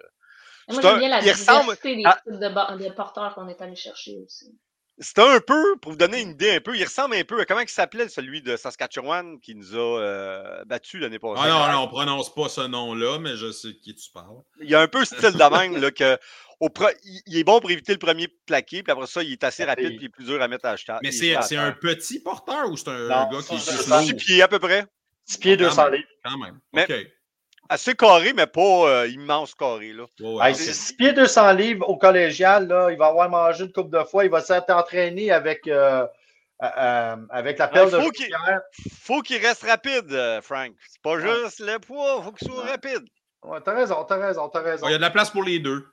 Moi, 0.74 0.82
j'aime 0.82 1.00
bien 1.00 1.10
la 1.10 1.20
ressemble 1.20 1.76
diversité 1.76 1.96
des 1.98 2.04
types 2.04 2.40
de 2.40 2.96
porteurs 2.96 3.36
qu'on 3.36 3.50
est 3.50 3.62
allé 3.62 3.76
chercher 3.76 4.18
aussi. 4.24 4.58
C'était 5.02 5.22
un 5.22 5.40
peu, 5.40 5.78
pour 5.82 5.92
vous 5.94 5.98
donner 5.98 6.20
une 6.22 6.32
idée 6.32 6.52
un 6.56 6.60
peu, 6.60 6.76
il 6.76 6.84
ressemble 6.84 7.16
un 7.16 7.24
peu 7.24 7.40
à 7.40 7.46
comment 7.46 7.62
il 7.62 7.70
s'appelait 7.70 8.10
celui 8.10 8.42
de 8.42 8.58
Saskatchewan 8.58 9.40
qui 9.40 9.56
nous 9.56 9.76
a 9.76 10.00
euh, 10.02 10.64
battus 10.66 11.00
l'année 11.00 11.20
passée? 11.20 11.42
Ah 11.44 11.48
non, 11.48 11.72
non, 11.74 11.84
on 11.84 11.88
prononce 11.88 12.34
pas 12.34 12.50
ce 12.50 12.62
nom-là, 12.62 13.18
mais 13.20 13.38
je 13.38 13.50
sais 13.52 13.70
de 13.70 13.74
qui 13.82 13.96
tu 13.96 14.12
parles. 14.12 14.42
Il 14.62 14.70
y 14.70 14.76
a 14.76 14.82
un 14.82 14.88
peu 14.90 15.06
style 15.06 15.20
de 15.34 15.58
même 15.58 15.80
là, 15.82 15.92
que 15.92 16.18
au 16.60 16.68
pre- 16.68 16.94
il, 17.26 17.38
est 17.38 17.44
bon 17.46 17.62
pour 17.62 17.72
éviter 17.72 17.94
le 17.94 17.98
premier 18.00 18.28
plaqué, 18.28 18.84
puis 18.84 18.92
après 18.92 19.08
ça, 19.08 19.24
il 19.24 19.32
est 19.32 19.44
assez 19.46 19.64
Ah, 19.64 19.68
rapide 19.68 19.88
puis- 19.88 19.98
il 20.02 20.06
est 20.06 20.10
plus 20.10 20.26
dur 20.26 20.42
à 20.42 20.48
mettre 20.50 20.66
à 20.66 20.72
acheter. 20.72 20.94
Mais 21.02 21.12
c'est 21.12 21.34
un 21.56 21.72
petit 21.72 22.20
porteur 22.20 22.70
ou 22.70 22.76
c'est 22.76 22.90
un 22.90 23.08
Non, 23.08 23.30
gars 23.32 23.42
qui 23.48 23.56
est 23.56 23.60
Six 23.60 23.88
lourd? 23.90 24.02
pieds 24.18 24.42
à 24.42 24.48
peu 24.50 24.60
près. 24.60 24.86
10 25.28 25.38
pieds, 25.38 25.56
200 25.58 25.88
livres. 25.90 26.04
Quand 26.26 26.38
même. 26.40 26.60
Mais- 26.74 26.84
OK. 26.84 27.08
Assez 27.72 27.94
carré, 27.96 28.34
mais 28.34 28.48
pas 28.48 28.62
euh, 28.90 29.08
immense 29.08 29.54
carré. 29.54 29.94
Là. 29.94 30.06
Ouais, 30.20 30.34
ouais. 30.34 30.50
Hey, 30.50 30.56
c'est 30.56 30.74
6 30.74 30.94
pieds, 30.94 31.14
200 31.14 31.52
livres 31.54 31.88
au 31.88 31.98
collégial. 31.98 32.68
Là. 32.68 32.90
Il 32.92 32.98
va 32.98 33.08
avoir 33.08 33.30
mangé 33.30 33.66
une 33.66 33.72
couple 33.72 33.96
de 33.96 34.04
fois. 34.04 34.26
Il 34.26 34.32
va 34.32 34.42
s'être 34.42 34.72
entraîné 34.72 35.32
avec, 35.32 35.68
euh, 35.68 36.06
euh, 36.64 37.16
avec 37.30 37.60
la 37.60 37.66
Ouais, 37.68 37.72
pelle 37.72 37.92
de 37.92 38.00
faut 38.00 38.10
qu'il- 38.10 38.26
Jonquière. 38.32 38.62
Faut 39.02 39.22
qu'il 39.22 39.46
reste 39.46 39.64
rapide, 39.64 40.40
Frank. 40.42 40.72
C'est 40.90 41.02
pas 41.02 41.20
juste 41.20 41.60
le 41.60 41.78
poids, 41.78 42.24
faut 42.24 42.32
qu'il 42.32 42.48
soit 42.48 42.64
Ouais. 42.64 42.72
rapide. 42.72 43.08
Ouais, 43.44 43.60
t'as 43.64 43.74
raison, 43.76 44.04
t'as 44.04 44.18
raison, 44.18 44.50
t'as 44.50 44.62
raison. 44.62 44.88
Il 44.88 44.92
y 44.92 44.96
a 44.96 44.98
de 44.98 45.02
la 45.02 45.12
place 45.12 45.30
pour 45.30 45.44
les 45.44 45.60
deux. 45.60 45.86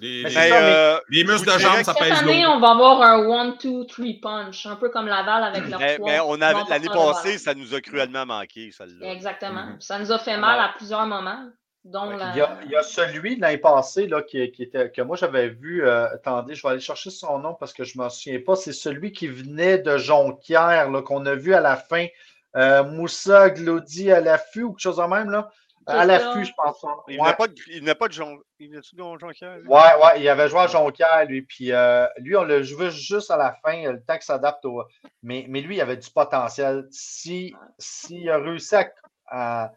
Les, 0.00 0.22
Mais 0.22 0.30
les- 0.30 0.50
euh, 0.52 0.98
muscles 1.10 1.50
vous 1.50 1.56
de 1.56 1.58
jambes, 1.58 1.82
ça 1.82 1.92
Cette 1.94 1.98
pèse 1.98 2.18
année, 2.18 2.42
lourd. 2.44 2.54
on 2.56 2.60
va 2.60 2.70
avoir 2.70 3.02
un 3.02 3.18
1-2-3 3.52 4.20
punch, 4.20 4.66
un 4.66 4.76
peu 4.76 4.90
comme 4.90 5.06
Laval 5.06 5.42
avec 5.42 5.68
leur 5.68 5.80
mais, 5.80 5.98
mais 6.04 6.20
on 6.20 6.40
avait 6.40 6.60
l'année 6.68 6.88
passée, 6.88 7.38
ça 7.38 7.54
nous 7.54 7.74
a 7.74 7.80
cruellement 7.80 8.24
manqué, 8.26 8.70
celle-là. 8.70 9.10
Exactement. 9.12 9.64
Mhm. 9.66 9.80
Ça 9.80 9.98
nous 9.98 10.12
a 10.12 10.18
fait 10.18 10.36
mal 10.36 10.60
à 10.60 10.72
plusieurs 10.76 11.06
moments, 11.06 11.48
dont 11.84 12.10
la... 12.10 12.30
Il 12.32 12.36
y, 12.38 12.40
a, 12.42 12.58
il 12.66 12.70
y 12.70 12.76
a 12.76 12.82
celui 12.82 13.36
de 13.36 13.40
l'année 13.40 13.58
passée 13.58 14.06
là, 14.06 14.22
qui, 14.22 14.50
qui 14.52 14.64
était, 14.64 14.90
que 14.92 15.02
moi 15.02 15.16
j'avais 15.16 15.48
vu. 15.48 15.84
euh, 15.84 16.06
attendez, 16.14 16.54
je 16.54 16.62
vais 16.62 16.68
aller 16.74 16.80
chercher 16.80 17.10
son 17.10 17.38
nom 17.40 17.54
parce 17.54 17.72
que 17.72 17.82
je 17.82 17.96
ne 17.98 18.04
m'en 18.04 18.10
souviens 18.10 18.40
pas. 18.46 18.54
C'est 18.56 18.72
celui 18.74 19.10
qui 19.10 19.26
venait 19.26 19.78
de 19.78 19.96
Jonquière, 19.96 20.90
là, 20.90 21.02
qu'on 21.02 21.24
a 21.26 21.34
vu 21.34 21.54
à 21.54 21.60
la 21.60 21.76
fin. 21.76 22.06
Euh, 22.56 22.84
Moussa 22.84 23.50
Glody 23.50 24.12
à 24.12 24.20
l'affût 24.20 24.62
ou 24.64 24.72
quelque 24.72 24.80
chose 24.80 24.96
de 24.96 25.02
même. 25.02 25.30
Là. 25.30 25.50
À 25.88 26.04
l'affût, 26.04 26.44
je 26.44 26.52
pense. 26.56 26.84
Il 27.08 27.18
Ouais. 27.20 27.26
n'a 27.26 27.32
pas 27.32 27.48
de, 27.48 27.54
il 27.68 27.82
n'a 27.84 27.94
pas 27.94 28.08
de. 28.08 28.14
Il 28.58 28.70
lui? 29.56 29.68
Ouais, 29.68 29.80
ouais, 30.02 30.20
il 30.20 30.28
avait 30.28 30.48
joué 30.48 30.60
à 30.60 30.66
Jonquière, 30.66 31.24
lui. 31.26 31.42
Puis 31.42 31.72
euh, 31.72 32.06
lui, 32.18 32.36
on 32.36 32.42
l'a 32.44 32.62
joué 32.62 32.90
juste 32.90 33.30
à 33.30 33.36
la 33.36 33.56
fin, 33.64 33.84
euh, 33.86 33.92
le 33.92 34.02
temps 34.04 34.14
qu'il 34.14 34.22
s'adapte 34.22 34.64
au. 34.64 34.84
Mais, 35.22 35.46
mais 35.48 35.60
lui, 35.60 35.76
il 35.76 35.80
avait 35.80 35.96
du 35.96 36.10
potentiel. 36.10 36.86
Si, 36.90 37.54
s'il 37.78 38.28
a 38.30 38.38
réussi 38.38 38.74
à. 38.76 38.90
à- 39.28 39.72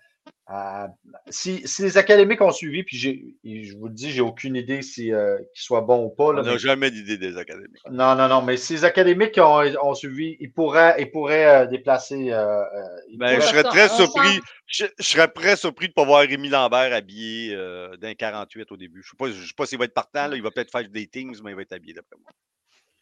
à- 0.54 0.88
si, 1.30 1.66
si 1.66 1.82
les 1.84 1.98
académiques 1.98 2.42
ont 2.42 2.52
suivi, 2.52 2.84
puis 2.84 2.98
je 2.98 3.78
vous 3.78 3.88
le 3.88 3.94
dis, 3.94 4.12
j'ai 4.12 4.22
aucune 4.22 4.56
idée 4.56 4.82
si, 4.82 5.14
euh, 5.14 5.38
qu'il 5.54 5.62
soit 5.64 5.82
bon 5.82 6.06
ou 6.06 6.10
pas. 6.10 6.26
On 6.26 6.34
n'a 6.34 6.42
mais- 6.44 6.58
jamais 6.60 6.92
d'idée 6.92 7.18
des 7.18 7.38
académies. 7.38 7.80
non, 7.90 8.16
non, 8.16 8.28
non, 8.28 8.42
mais 8.42 8.58
si 8.58 8.74
les 8.74 8.84
académiques 8.84 9.38
ont, 9.38 9.62
ont 9.82 9.94
suivi, 9.94 10.36
ils 10.40 10.52
pourraient, 10.52 10.96
ils 11.00 11.10
pourraient 11.10 11.46
euh, 11.46 11.66
déplacer. 11.68 12.32
euh, 12.34 12.64
ils 13.10 13.18
Ben, 13.18 13.40
je 13.40 13.46
serais 13.46 13.64
très 13.64 13.88
surpris. 13.90 14.40
Je, 14.68 14.86
je 15.00 15.04
serais 15.06 15.28
très 15.28 15.56
surpris 15.56 15.88
de 15.88 15.92
ne 15.92 15.96
pas 15.96 16.06
voir 16.06 16.22
Rémi 16.22 16.50
Lambert 16.50 16.94
habillé 16.94 17.54
euh, 17.56 17.96
d'un 17.98 18.14
48 18.14 18.72
au 18.72 18.78
début. 18.78 19.02
Je 19.04 19.08
ne 19.08 19.28
sais 19.30 19.34
pas, 19.34 19.40
je 19.42 19.48
sais 19.48 19.54
pas 19.56 19.66
s'il 19.66 19.78
va 19.78 19.86
être 19.86 19.94
partant. 19.94 20.28
Là. 20.28 20.36
Il 20.36 20.42
va 20.44 20.52
peut-être 20.52 20.72
faire 20.72 20.88
des 20.88 21.08
things, 21.08 21.40
mais 21.44 21.52
il 21.52 21.56
va 21.56 21.62
être 21.62 21.74
habillé 21.74 21.94
d'après 21.94 22.16
moi. 22.22 22.32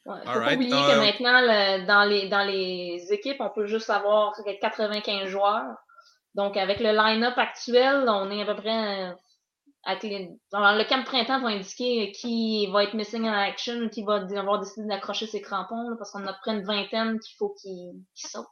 Il 0.06 0.28
ne 0.28 0.34
faut 0.34 0.54
oublier 0.56 0.70
que 0.72 1.00
maintenant, 1.00 1.42
le- 1.42 1.86
dans, 1.86 2.04
les, 2.06 2.30
dans 2.30 2.44
les 2.44 3.06
équipes, 3.12 3.38
on 3.42 3.50
peut 3.50 3.68
juste 3.68 3.90
avoir 3.92 4.34
95 4.62 5.28
joueurs. 5.30 5.76
Donc, 6.36 6.58
avec 6.58 6.80
le 6.80 6.92
line-up 6.92 7.38
actuel, 7.38 8.06
on 8.08 8.32
est 8.32 8.42
à 8.42 8.46
peu 8.46 8.56
près. 8.56 9.10
euh, 9.12 9.14
avec 9.86 10.04
les- 10.04 10.30
alors, 10.54 10.76
le 10.78 10.84
camp 10.86 11.00
de 11.00 11.06
printemps 11.06 11.42
va 11.42 11.50
indiquer 11.50 12.12
qui 12.12 12.68
va 12.68 12.84
être 12.84 12.94
missing 12.96 13.26
in 13.28 13.34
action, 13.34 13.90
qui 13.90 14.04
va 14.04 14.16
avoir 14.38 14.60
décidé 14.60 14.88
d'accrocher 14.88 15.28
ses 15.28 15.42
crampons, 15.42 15.90
là, 15.90 15.96
parce 15.98 16.12
qu'on 16.12 16.28
a 16.28 16.34
près 16.34 16.52
une 16.52 16.64
vingtaine 16.66 17.20
qu'il 17.20 17.36
faut 17.38 17.56
qu'ils 17.62 17.94
qu'ils 18.16 18.30
sautent. 18.30 18.48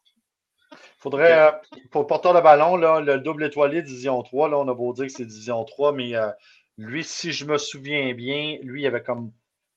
faudrait, 0.99 1.39
euh, 1.39 1.51
pour 1.91 2.01
le 2.01 2.07
porteur 2.07 2.33
de 2.33 2.41
ballon, 2.41 2.75
là, 2.77 2.99
le 2.99 3.19
double 3.19 3.45
étoilé 3.45 3.81
Division 3.81 4.21
3, 4.23 4.49
là, 4.49 4.57
on 4.57 4.67
a 4.67 4.73
beau 4.73 4.93
dire 4.93 5.05
que 5.05 5.11
c'est 5.11 5.25
Division 5.25 5.63
3, 5.65 5.91
mais 5.91 6.15
euh, 6.15 6.29
lui, 6.77 7.03
si 7.03 7.31
je 7.31 7.45
me 7.45 7.57
souviens 7.57 8.13
bien, 8.13 8.57
lui, 8.61 8.83
il 8.83 8.87
avait 8.87 9.03
comme 9.03 9.31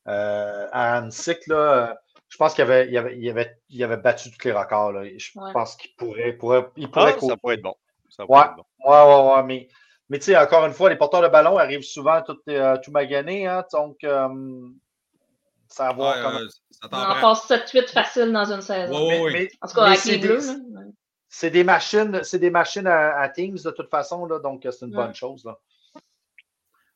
euh, 0.09 0.67
à 0.73 0.97
Annecy, 0.99 1.33
là, 1.47 1.91
euh, 1.91 1.95
je 2.29 2.37
pense 2.37 2.55
qu'il 2.55 2.63
avait, 2.63 2.89
il 2.89 2.97
avait, 2.97 3.19
il 3.19 3.29
avait, 3.29 3.59
il 3.69 3.85
avait 3.85 3.97
battu 3.97 4.31
tous 4.31 4.47
les 4.49 4.53
records. 4.53 4.93
Là. 4.93 5.05
Je 5.05 5.31
Ouais. 5.37 5.53
pense 5.53 5.77
qu'il 5.77 5.95
pourrait, 5.97 6.33
pourrait, 6.33 6.67
il 6.77 6.91
pourrait 6.91 7.15
Ah, 7.17 7.21
ça 7.21 7.37
pourrait 7.37 7.55
être 7.57 7.63
bon. 7.63 7.75
Ça 8.11 8.25
Ouais. 8.25 8.27
pourrait 8.27 8.47
être 8.47 8.57
bon. 8.57 8.91
Ouais, 8.91 9.31
ouais, 9.31 9.37
ouais, 9.37 9.43
mais, 9.45 9.69
Mais 10.13 10.19
tu 10.19 10.25
sais, 10.25 10.37
encore 10.37 10.67
une 10.67 10.73
fois, 10.73 10.91
les 10.91 10.97
porteurs 10.97 11.23
de 11.23 11.29
ballon 11.29 11.57
arrivent 11.57 11.85
souvent 11.85 12.21
tout, 12.23 12.37
euh, 12.49 12.77
tout 12.83 12.91
maganés. 12.91 13.47
Hein, 13.47 13.65
donc, 13.73 14.03
euh, 14.03 14.29
ça 15.69 15.93
va 15.93 16.11
Ouais, 16.17 16.23
comment. 16.23 16.39
euh, 16.41 16.49
ça 16.73 16.89
On 16.91 16.97
en 16.97 17.21
passe 17.21 17.47
7-8 17.47 17.89
facile 17.91 18.33
dans 18.33 18.53
une 18.53 18.61
saison. 18.61 18.93
Ouais, 18.93 19.09
Mais- 19.09 19.19
ouais, 19.19 19.23
ouais. 19.25 19.33
mais- 19.33 19.49
En 19.63 19.69
tout 19.69 19.75
cas, 19.75 19.85
avec 19.85 19.99
c'est 20.01 20.11
les 20.13 20.19
des- 20.19 20.27
Bleus. 20.29 20.43
C'est 21.29 21.51
des 21.51 21.63
machines, 21.63 22.25
c'est 22.25 22.41
des 22.41 22.51
machines 22.51 22.89
à, 22.89 23.21
à 23.21 23.29
Teams 23.29 23.55
de 23.65 23.71
toute 23.71 23.89
façon, 23.89 24.27
là, 24.27 24.41
donc 24.41 24.63
c'est 24.69 24.85
une 24.85 24.97
Ouais. 24.97 25.05
bonne 25.05 25.15
chose. 25.15 25.45
Là. 25.45 25.57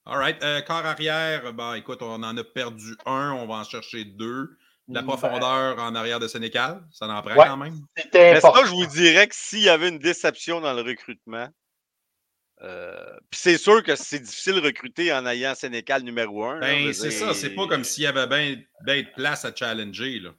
All 0.06 0.18
right. 0.18 0.42
Euh, 0.42 0.60
corps 0.62 0.84
arrière, 0.84 1.52
ben, 1.54 1.74
écoute, 1.74 2.02
on 2.02 2.20
en 2.22 2.36
a 2.36 2.42
perdu 2.44 2.96
un, 3.06 3.30
on 3.32 3.46
va 3.46 3.54
en 3.54 3.64
chercher 3.64 4.04
deux. 4.04 4.56
La 4.88 5.00
Ben, 5.00 5.06
profondeur 5.06 5.78
en 5.78 5.94
arrière 5.94 6.20
de 6.20 6.28
Sénécal, 6.28 6.82
ça 6.92 7.06
en 7.06 7.22
prend 7.22 7.34
Ouais. 7.34 7.46
quand 7.46 7.56
même? 7.56 7.78
Mais 8.12 8.40
ça, 8.40 8.52
je 8.66 8.70
vous 8.70 8.86
dirais 8.86 9.26
que 9.26 9.34
s'il 9.34 9.60
y 9.62 9.68
avait 9.70 9.88
une 9.88 9.98
déception 9.98 10.60
dans 10.60 10.74
le 10.74 10.82
recrutement, 10.82 11.48
euh, 12.62 13.16
puis 13.30 13.40
c'est 13.40 13.58
sûr 13.58 13.82
que 13.82 13.96
c'est 13.96 14.20
difficile 14.20 14.54
de 14.54 14.60
recruter 14.60 15.12
en 15.12 15.26
ayant 15.26 15.54
Sénécal 15.54 16.02
numéro 16.02 16.44
un. 16.44 16.60
Ben, 16.60 16.92
c'est 16.92 17.10
ça, 17.10 17.32
c'est 17.34 17.50
pas 17.54 17.66
comme 17.66 17.82
s'il 17.84 18.04
y 18.04 18.06
avait 18.06 18.26
bien 18.26 18.62
ben 18.84 19.02
de 19.02 19.08
place 19.14 19.44
à 19.44 19.54
challenger. 19.54 20.20
Là. 20.20 20.30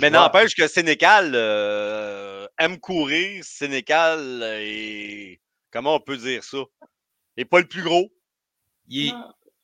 Mais 0.00 0.10
n'empêche 0.10 0.54
que 0.54 0.66
Sénécal 0.68 1.32
euh, 1.34 2.46
aime 2.58 2.78
courir. 2.78 3.44
Sénécal 3.44 4.42
est. 4.60 5.40
Comment 5.72 5.96
on 5.96 6.00
peut 6.00 6.16
dire 6.16 6.42
ça? 6.42 6.58
Il 7.36 7.40
n'est 7.40 7.44
pas 7.44 7.60
le 7.60 7.66
plus 7.66 7.82
gros. 7.82 8.10
Il 8.88 9.08
est. 9.08 9.12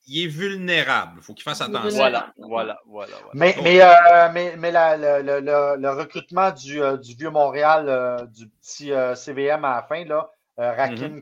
il 0.07 0.25
est 0.25 0.29
vulnérable. 0.29 1.15
Il 1.19 1.23
faut 1.23 1.35
qu'il 1.35 1.43
fasse 1.45 1.61
attention. 1.61 1.91
Voilà, 1.91 2.33
voilà, 2.39 2.81
voilà. 2.87 3.13
voilà. 3.17 3.31
Mais, 3.35 3.55
mais, 3.63 3.81
euh, 3.83 4.29
mais, 4.33 4.57
mais 4.57 4.71
la- 4.71 4.97
le, 4.97 5.23
le- 5.23 5.41
le- 5.41 5.77
le 5.81 5.91
recrutement 5.91 6.51
du, 6.51 6.83
euh, 6.83 6.97
du 6.97 7.15
Vieux-Montréal, 7.15 7.87
euh, 7.89 8.27
du 8.27 8.49
petit 8.49 8.93
euh, 8.93 9.15
CVM 9.15 9.65
à 9.65 9.77
la 9.77 9.83
fin, 9.83 10.05
là, 10.05 10.29
euh, 10.59 10.73
Rakim, 10.73 11.21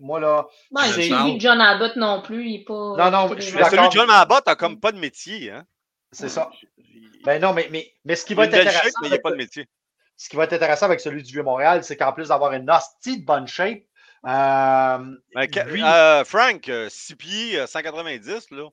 moi, 0.00 0.18
là, 0.20 0.46
Non, 0.72 0.82
suivi 0.82 1.36
de 1.36 1.40
John 1.40 1.60
Abbott 1.60 1.96
non 1.96 2.22
plus. 2.22 2.48
Il 2.48 2.54
est 2.62 2.64
pas. 2.64 2.74
Non, 2.74 3.10
non, 3.10 3.34
je 3.36 3.40
suis 3.40 3.54
Mais 3.54 3.62
d'accord. 3.62 3.78
celui 3.78 3.88
de 3.88 3.92
John 3.92 4.06
Mabot 4.06 4.40
n'a 4.46 4.56
comme 4.56 4.80
pas 4.80 4.92
de 4.92 4.98
métier. 4.98 5.50
Hein? 5.52 5.64
c'est 6.12 6.28
ça. 6.28 6.50
Ben 7.24 7.40
non, 7.42 7.52
mais, 7.52 7.68
mais, 7.70 7.92
mais 8.04 8.16
ce 8.16 8.24
qui 8.24 8.34
va 8.34 8.44
être 8.44 8.54
intéressant. 8.54 8.78
shape, 8.84 8.92
mais 9.02 9.08
il 9.08 9.10
n'y 9.10 9.12
a 9.12 9.14
avec 9.14 9.22
pas 9.22 9.30
de 9.32 9.36
métier. 9.36 9.66
ce 10.16 10.28
qui 10.28 10.36
va 10.36 10.44
être 10.44 10.52
intéressant 10.54 10.86
avec 10.86 11.00
celui 11.00 11.22
du 11.22 11.32
Vieux-Montréal, 11.32 11.84
c'est 11.84 11.96
qu'en 11.96 12.12
plus 12.12 12.28
d'avoir 12.28 12.52
une 12.54 12.70
hostie 12.70 13.20
de 13.20 13.24
bonne 13.26 13.46
shape, 13.46 13.66
Mais 13.68 13.87
lui- 15.66 15.82
euh, 15.82 16.24
Frank, 16.24 16.70
6 16.88 17.16
pieds, 17.16 17.58
euh, 17.60 17.66
190, 17.66 18.50
là. 18.50 18.64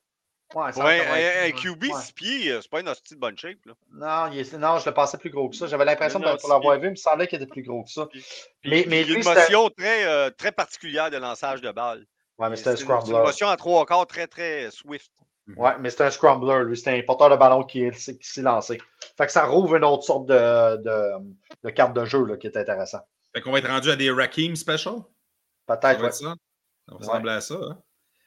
ouais, 0.55 0.63
un, 0.67 0.71
190, 0.71 0.81
un- 1.09 1.13
un 1.13 1.45
ouais. 1.45 1.51
QB, 1.53 1.83
Ouais. 1.83 2.01
6 2.01 2.11
pieds, 2.13 2.51
euh, 2.51 2.59
c'est 2.61 2.69
pas 2.71 2.81
une 2.81 2.89
hostie 2.89 3.15
de 3.15 3.19
bonne 3.19 3.37
shape. 3.37 3.57
Là. 3.65 3.73
Non, 3.93 4.33
il 4.33 4.39
est- 4.39 4.53
non, 4.57 4.79
je 4.79 4.85
le 4.85 4.93
pensais 4.93 5.17
plus 5.17 5.29
gros 5.29 5.49
que 5.49 5.55
ça. 5.55 5.67
J'avais 5.67 5.85
l'impression, 5.85 6.19
pour 6.19 6.49
l'avoir 6.49 6.79
vu, 6.79 6.87
il 6.87 6.91
me 6.91 6.95
semblait 6.95 7.27
qu'il 7.27 7.41
était 7.41 7.49
plus 7.51 7.63
gros 7.63 7.83
que 7.83 7.89
ça. 7.89 8.05
Puis 8.07 8.23
Mais, 8.65 8.85
mais 8.87 9.01
il 9.01 9.07
y 9.07 9.11
a 9.11 9.15
lui, 9.15 9.21
une 9.23 9.33
motion 9.33 9.69
très, 9.69 10.05
euh, 10.05 10.29
très 10.29 10.51
particulière 10.51 11.09
de 11.09 11.17
lançage 11.17 11.61
de 11.61 11.71
balle. 11.71 12.05
ouais, 12.37 12.49
mais 12.49 12.55
c'était 12.57 12.71
un 12.71 12.75
C'est 12.75 12.81
une, 12.83 12.87
c'est 12.89 12.93
une 12.95 13.01
scrambler. 13.01 13.25
motion 13.25 13.47
à 13.49 13.55
trois 13.57 13.85
quarts 13.85 14.07
très, 14.07 14.27
très 14.27 14.69
swift. 14.71 15.11
Ouais, 15.57 15.73
mais 15.79 15.89
c'était 15.91 16.05
un 16.05 16.11
scrambler. 16.11 16.63
Lui, 16.65 16.75
c'était 16.75 16.97
un 16.97 17.01
porteur 17.03 17.29
de 17.29 17.35
ballon 17.35 17.63
qui, 17.63 17.89
qui 17.91 18.17
s'est 18.21 18.41
lancé. 18.41 18.79
Fait 19.15 19.27
que 19.27 19.31
ça 19.31 19.45
rouvre 19.45 19.75
une 19.75 19.83
autre 19.83 20.03
sorte 20.03 20.25
de, 20.25 20.77
de, 20.77 21.11
de 21.63 21.69
carte 21.69 21.93
de 21.93 22.03
jeu 22.03 22.25
là, 22.25 22.35
qui 22.35 22.47
est 22.47 22.57
intéressant. 22.57 22.99
Fait 23.33 23.41
qu'on 23.41 23.51
va 23.51 23.59
être 23.59 23.69
rendu 23.69 23.91
à 23.91 23.95
des 23.95 24.09
Rakim 24.09 24.55
special. 24.55 24.95
Ça 25.67 25.77
Peut-être, 25.77 25.97
va 25.97 26.03
ouais. 26.03 26.07
être 26.09 26.15
ça. 26.15 26.35
Ça 26.89 26.95
ressemble 26.95 27.29
à 27.29 27.41
ça. 27.41 27.55
hein. 27.55 27.77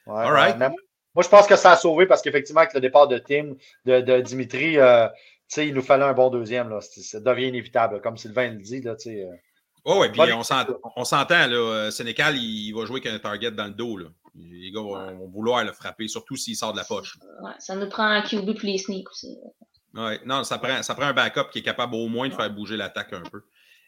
Ouais, 0.07 0.23
All 0.25 0.31
right. 0.33 0.57
moi, 0.57 1.23
je 1.23 1.29
pense 1.29 1.47
que 1.47 1.55
ça 1.55 1.71
a 1.71 1.75
sauvé 1.77 2.05
parce 2.05 2.21
qu'effectivement, 2.21 2.61
avec 2.61 2.73
le 2.73 2.81
départ 2.81 3.07
de 3.07 3.17
Tim, 3.19 3.53
de, 3.85 4.01
de 4.01 4.21
Dimitri, 4.21 4.77
euh, 4.77 5.07
tu 5.07 5.13
sais, 5.47 5.67
il 5.67 5.73
nous 5.73 5.81
fallait 5.81 6.03
un 6.05 6.13
bon 6.13 6.29
deuxième. 6.29 6.69
Là. 6.69 6.79
Ça 6.81 7.19
devient 7.19 7.47
inévitable. 7.47 8.01
Comme 8.01 8.17
Sylvain 8.17 8.49
le 8.49 8.57
dit, 8.61 8.81
là, 8.81 8.95
euh, 9.07 9.25
Oh, 9.85 9.99
ouais, 10.01 10.11
puis 10.11 10.21
on 10.33 10.43
s'ent- 10.43 10.65
on 10.95 11.05
s'entend, 11.05 11.47
là. 11.47 11.55
euh, 11.55 11.91
Sénécal, 11.91 12.35
il 12.35 12.73
va 12.73 12.85
jouer 12.85 12.99
avec 13.01 13.13
un 13.13 13.19
target 13.19 13.51
dans 13.51 13.65
le 13.67 13.73
dos. 13.73 13.97
Là. 13.97 14.07
Les 14.35 14.71
gars 14.71 14.81
vont, 14.81 15.17
vont 15.17 15.27
vouloir 15.29 15.63
le 15.63 15.71
frapper, 15.71 16.07
surtout 16.07 16.35
s'il 16.35 16.55
sort 16.55 16.73
de 16.73 16.77
la 16.77 16.83
poche. 16.83 17.17
Ouais, 17.41 17.51
ça 17.59 17.75
nous 17.75 17.89
prend 17.89 18.03
un 18.03 18.21
QB 18.21 18.45
pour 18.57 18.63
les 18.65 18.77
sneaks 18.77 19.09
aussi. 19.09 19.37
Ouais, 19.93 20.19
non, 20.25 20.43
ça 20.43 20.59
prend, 20.59 20.83
ça 20.83 20.93
prend 20.95 21.05
un 21.07 21.13
backup 21.13 21.49
qui 21.51 21.59
est 21.59 21.63
capable 21.63 21.95
au 21.95 22.07
moins 22.07 22.27
de 22.29 22.33
faire 22.33 22.49
bouger 22.53 22.77
l'attaque 22.77 23.13
un 23.13 23.21
peu. 23.21 23.41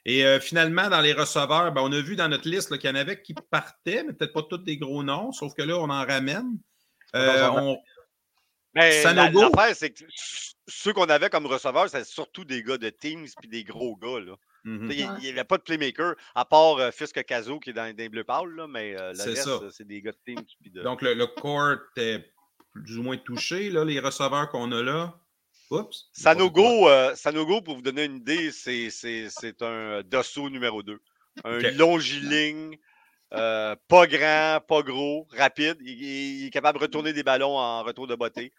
Et 0.05 0.25
euh, 0.25 0.39
finalement, 0.39 0.89
dans 0.89 1.01
les 1.01 1.13
receveurs, 1.13 1.71
ben, 1.71 1.81
on 1.81 1.91
a 1.91 2.01
vu 2.01 2.15
dans 2.15 2.27
notre 2.27 2.49
liste 2.49 2.75
qu'il 2.79 2.89
y 2.89 2.93
en 2.93 2.95
avait 2.95 3.21
qui 3.21 3.33
partaient, 3.33 4.03
mais 4.03 4.13
peut-être 4.13 4.33
pas 4.33 4.41
tous 4.43 4.57
des 4.57 4.77
gros 4.77 5.03
noms, 5.03 5.31
sauf 5.31 5.53
que 5.53 5.61
là, 5.61 5.77
on 5.77 5.89
en 5.89 6.05
ramène. 6.05 6.57
Euh, 7.15 7.47
on- 7.49 7.77
Mais 8.73 9.03
l'affaire, 9.53 9.75
c'est 9.75 9.91
que 9.91 10.03
ceux 10.67 10.93
qu'on 10.93 11.09
avait 11.09 11.29
comme 11.29 11.45
receveurs, 11.45 11.89
c'est 11.89 12.05
surtout 12.05 12.45
des 12.45 12.63
gars 12.63 12.77
de 12.77 12.89
Teams 12.89 13.27
puis 13.39 13.49
des 13.49 13.63
gros 13.63 13.95
gars. 13.97 14.19
Là. 14.21 14.35
Mhm. 14.63 14.89
Sais, 14.89 14.97
Il 14.97 15.19
n'y 15.23 15.29
avait 15.29 15.43
pas 15.43 15.57
de 15.57 15.63
playmaker, 15.63 16.15
à 16.35 16.45
part 16.45 16.77
euh, 16.77 16.91
Fisk 16.91 17.21
Caso 17.25 17.59
qui 17.59 17.71
est 17.71 17.73
dans 17.73 17.93
des 17.93 18.09
bleus 18.09 18.23
pâles, 18.23 18.55
là, 18.55 18.67
mais 18.67 18.95
euh, 18.99 19.09
le 19.09 19.15
C'est 19.15 19.29
reste, 19.31 19.43
ça. 19.43 19.49
euh, 19.49 19.69
c'est 19.71 19.85
des 19.87 20.01
gars 20.01 20.11
de 20.13 20.17
Teams. 20.25 20.45
de... 20.71 20.81
Donc, 20.83 21.01
le, 21.01 21.13
le 21.13 21.27
court 21.27 21.75
est 21.97 22.31
plus 22.73 22.97
ou 22.97 23.03
moins 23.03 23.17
touché, 23.17 23.69
là, 23.69 23.83
les 23.83 23.99
receveurs 23.99 24.49
qu'on 24.49 24.71
a 24.71 24.81
là. 24.81 25.19
Oups. 25.71 26.10
Sanogo, 26.13 26.89
euh, 26.89 27.15
Sanogo, 27.15 27.62
pour 27.62 27.75
vous 27.75 27.81
donner 27.81 28.03
une 28.05 28.17
idée, 28.17 28.51
c'est, 28.51 28.89
c'est, 28.89 29.27
c'est 29.29 29.62
un 29.62 30.01
Dosso 30.03 30.49
numéro 30.49 30.84
2. 30.84 30.99
Un 31.45 31.57
Ok. 31.57 31.63
longiligne, 31.77 32.77
euh, 33.34 33.75
pas 33.88 34.05
grand, 34.05 34.60
pas 34.67 34.81
gros, 34.81 35.27
rapide. 35.38 35.77
Il, 35.81 36.01
il 36.03 36.47
est 36.47 36.49
capable 36.49 36.77
de 36.77 36.84
retourner 36.84 37.13
des 37.13 37.23
ballons 37.23 37.57
en 37.57 37.84
retour 37.84 38.05
de 38.05 38.15
beauté. 38.15 38.51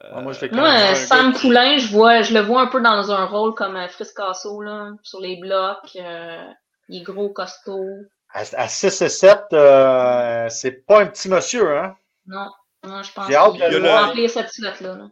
Ah, 0.00 0.20
moi, 0.20 0.32
je 0.32 0.46
Moi, 0.46 0.68
euh, 0.68 0.94
Sam 0.94 1.32
gars- 1.32 1.38
Poulain, 1.40 1.76
je, 1.78 1.88
vois, 1.88 2.22
je 2.22 2.32
le 2.34 2.40
vois 2.40 2.62
un 2.62 2.66
peu 2.68 2.80
dans 2.80 3.10
un 3.10 3.24
rôle 3.24 3.54
comme 3.54 3.76
euh, 3.76 3.88
Friscasso, 3.88 4.60
là, 4.62 4.90
sur 5.02 5.20
les 5.20 5.36
blocs. 5.36 5.96
euh, 5.96 6.44
il 6.88 7.00
est 7.00 7.04
gros, 7.04 7.28
costaud. 7.30 7.84
à, 8.32 8.40
à 8.56 8.68
6 8.68 9.02
et 9.02 9.08
7, 9.08 9.40
euh, 9.52 10.48
c'est 10.50 10.84
pas 10.86 11.02
un 11.02 11.06
petit 11.06 11.28
monsieur, 11.28 11.78
hein? 11.78 11.96
Non, 12.26 12.48
non 12.84 13.02
je 13.02 13.12
pense 13.12 13.26
J'ai 13.28 13.34
hâte 13.36 13.52
qu'il 13.52 13.60
de 13.70 13.76
le- 13.76 13.80
va 13.88 14.06
remplir 14.06 14.30
cette 14.30 14.50
slot-là. 14.50 14.94
là. 14.96 14.96
Il 14.96 14.96
y 14.98 15.00
a, 15.00 15.10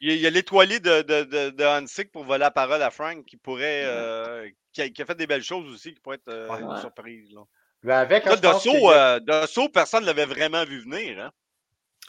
il 0.00 0.16
y 0.16 0.26
a 0.26 0.30
l'étoilé 0.30 0.80
de, 0.80 1.02
de, 1.02 1.24
de, 1.24 1.50
de 1.50 1.64
Hansik 1.64 2.10
pour 2.12 2.24
voler 2.24 2.38
la 2.40 2.50
parole 2.50 2.82
à 2.82 2.90
Frank 2.90 3.24
qui 3.26 3.36
pourrait. 3.36 3.82
euh, 3.84 4.48
qui, 4.72 4.82
a, 4.82 4.88
qui 4.90 5.02
a 5.02 5.06
fait 5.06 5.14
des 5.16 5.26
belles 5.26 5.42
choses 5.42 5.68
aussi, 5.72 5.92
qui 5.94 6.00
pourrait 6.00 6.16
être 6.16 6.28
euh, 6.28 6.48
Ouais. 6.48 6.60
une 6.62 6.80
surprise. 6.80 7.32
Là. 7.32 7.40
Mais 7.82 7.94
avec, 7.94 8.26
a- 8.26 8.30
euh, 8.32 9.68
personne 9.72 10.02
ne 10.02 10.06
l'avait 10.06 10.26
vraiment 10.26 10.64
vu 10.64 10.80
venir. 10.82 11.18
Hein? 11.20 11.30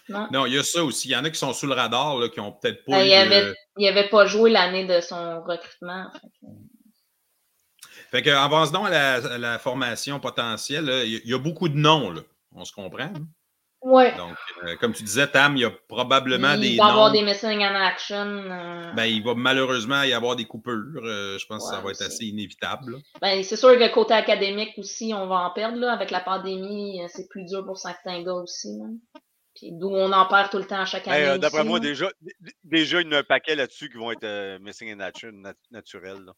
Non. 0.08 0.28
Non, 0.32 0.46
il 0.46 0.54
y 0.56 0.58
a 0.58 0.64
ça 0.64 0.84
aussi. 0.84 1.08
Il 1.08 1.12
y 1.12 1.16
en 1.16 1.24
a 1.24 1.30
qui 1.30 1.38
sont 1.40 1.54
sous 1.54 1.68
le 1.68 1.74
radar, 1.74 2.18
là, 2.18 2.30
qui 2.30 2.40
ont 2.40 2.52
peut-être 2.52 2.84
pas 2.86 2.94
Ben, 2.94 3.02
eu 3.06 3.10
il, 3.10 3.30
de- 3.30 3.88
avait, 3.88 4.10
pas 4.10 4.26
joué 4.26 4.50
l'année 4.50 4.86
de 4.86 5.00
son 5.02 5.42
recrutement. 5.44 6.12
fait 6.12 6.28
que- 6.42 8.08
Fait 8.12 8.22
que, 8.24 8.30
avance 8.32 8.72
donc 8.72 8.88
à 8.88 8.90
la, 8.90 9.14
à 9.34 9.38
la 9.38 9.60
formation 9.60 10.20
potentielle. 10.20 10.86
là. 10.86 11.04
Il 11.04 11.12
y 11.12 11.16
a- 11.18 11.20
il 11.24 11.30
y 11.30 11.34
a 11.34 11.38
beaucoup 11.38 11.70
de 11.70 11.78
noms, 11.78 12.12
là. 12.12 12.22
On 12.54 12.66
se 12.66 12.74
comprend. 12.74 13.04
hein? 13.04 13.28
Ouais. 13.82 14.14
Donc, 14.18 14.36
euh, 14.66 14.76
comme 14.76 14.92
tu 14.94 15.04
disais, 15.04 15.28
Tam, 15.28 15.56
il 15.56 15.62
y 15.62 15.66
a 15.66 15.72
probablement 15.88 16.54
il 16.56 16.60
des 16.62 16.78
va 16.78 16.88
y 16.88 16.90
avoir 16.90 17.12
des 17.12 17.22
missing 17.24 17.64
in 17.64 17.76
action. 17.76 18.26
euh, 18.26 18.92
Ben, 18.94 19.06
il 19.06 19.24
va 19.24 19.36
malheureusement 19.36 20.04
y 20.04 20.12
avoir 20.14 20.36
des 20.36 20.44
coupures. 20.46 20.84
Euh, 21.02 21.38
je 21.38 21.46
pense 21.46 21.70
que 21.70 21.76
ça 21.76 21.82
va 21.82 21.92
être 21.92 22.02
assez 22.02 22.26
inévitable. 22.26 22.92
là. 22.94 22.98
Ben, 23.22 23.42
c'est 23.44 23.56
sûr 23.56 23.78
que 23.78 23.94
côté 23.94 24.14
académique 24.14 24.74
aussi, 24.78 25.14
on 25.16 25.28
va 25.28 25.36
en 25.48 25.52
perdre. 25.52 25.78
Là. 25.78 25.94
Avec 25.94 26.12
la 26.12 26.20
pandémie, 26.20 27.00
c'est 27.08 27.30
plus 27.30 27.46
dur 27.46 27.66
pour 27.66 27.78
certains 27.78 28.22
gars 28.24 28.34
aussi. 28.34 28.68
là. 28.80 28.88
Puis 29.56 29.72
d'où 29.74 29.90
on 29.90 30.12
en 30.12 30.26
perd 30.28 30.50
tout 30.52 30.58
le 30.58 30.66
temps 30.66 30.82
à 30.82 30.86
chaque 30.86 31.08
année. 31.08 31.18
Ben, 31.26 31.30
euh, 31.32 31.38
D'après 31.38 31.64
moi, 31.64 31.80
là. 31.80 31.84
déjà, 31.86 32.10
déjà, 32.64 33.02
il 33.02 33.08
y 33.08 33.10
en 33.10 33.14
a 33.14 33.18
un 33.20 33.24
paquet 33.24 33.56
là-dessus 33.56 33.90
qui 33.90 33.98
vont 33.98 34.12
être 34.12 34.24
euh, 34.24 34.60
missing 34.60 34.92
in 34.92 35.00
action 35.00 35.32
nat- 35.34 35.54
naturel. 35.72 36.18
là. 36.26 36.34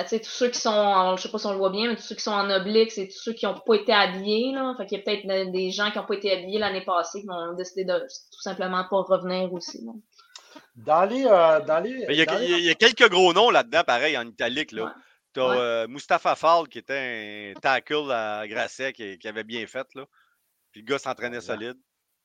Ben, 0.00 0.04
tu 0.04 0.08
sais, 0.16 0.20
tous 0.20 0.30
ceux 0.30 0.48
qui 0.48 0.58
sont, 0.58 0.70
en- 0.70 1.16
je 1.16 1.22
sais 1.22 1.30
pas 1.30 1.38
si 1.38 1.46
on 1.46 1.52
le 1.52 1.58
voit 1.58 1.70
bien, 1.70 1.88
mais 1.88 1.96
tous 1.96 2.02
ceux 2.02 2.14
qui 2.14 2.22
sont 2.22 2.32
en 2.32 2.48
oblique, 2.50 2.90
c'est 2.90 3.06
tous 3.08 3.18
ceux 3.22 3.32
qui 3.34 3.44
n'ont 3.46 3.58
pas 3.58 3.74
été 3.74 3.92
habillés. 3.92 4.52
Là. 4.52 4.74
Fait 4.76 4.86
qu'il 4.86 4.98
y 4.98 5.00
a 5.00 5.04
peut-être 5.04 5.26
de- 5.26 5.50
des 5.52 5.70
gens 5.70 5.90
qui 5.90 5.98
n'ont 5.98 6.06
pas 6.06 6.14
été 6.14 6.32
habillés 6.32 6.58
l'année 6.58 6.84
passée 6.84 7.20
qui 7.20 7.26
vont 7.26 7.52
décider 7.54 7.84
de 7.84 7.98
tout 7.98 8.40
simplement 8.40 8.84
pas 8.88 9.02
revenir 9.02 9.52
aussi. 9.52 9.84
là. 9.84 9.92
Dans 10.76 11.04
les. 11.04 11.26
euh, 11.26 11.60
dans 11.60 11.80
les, 11.80 12.06
Mais 12.06 12.14
Il 12.14 12.18
y, 12.18 12.22
a, 12.22 12.26
dans 12.26 12.38
les- 12.38 12.44
il 12.46 12.50
y 12.50 12.54
a- 12.54 12.58
il 12.58 12.64
y 12.64 12.70
a 12.70 12.74
quelques 12.74 13.08
gros 13.10 13.32
noms 13.34 13.50
là-dedans, 13.50 13.82
pareil, 13.86 14.16
en 14.16 14.26
italique. 14.26 14.72
Là. 14.72 14.84
Ouais. 14.84 14.90
Tu 15.34 15.40
Ouais. 15.40 15.56
as 15.58 15.86
Mustapha 15.86 16.34
Fall, 16.34 16.66
qui 16.68 16.78
était 16.78 17.52
un 17.56 17.60
tackle 17.60 18.10
à 18.10 18.48
Grasset, 18.48 18.92
qui, 18.92 19.18
qui 19.18 19.28
avait 19.28 19.44
bien 19.44 19.66
fait. 19.66 19.86
Là. 19.94 20.04
Puis 20.72 20.80
le 20.82 20.86
gars 20.86 20.98
s'entraînait 20.98 21.40
solide. 21.40 21.76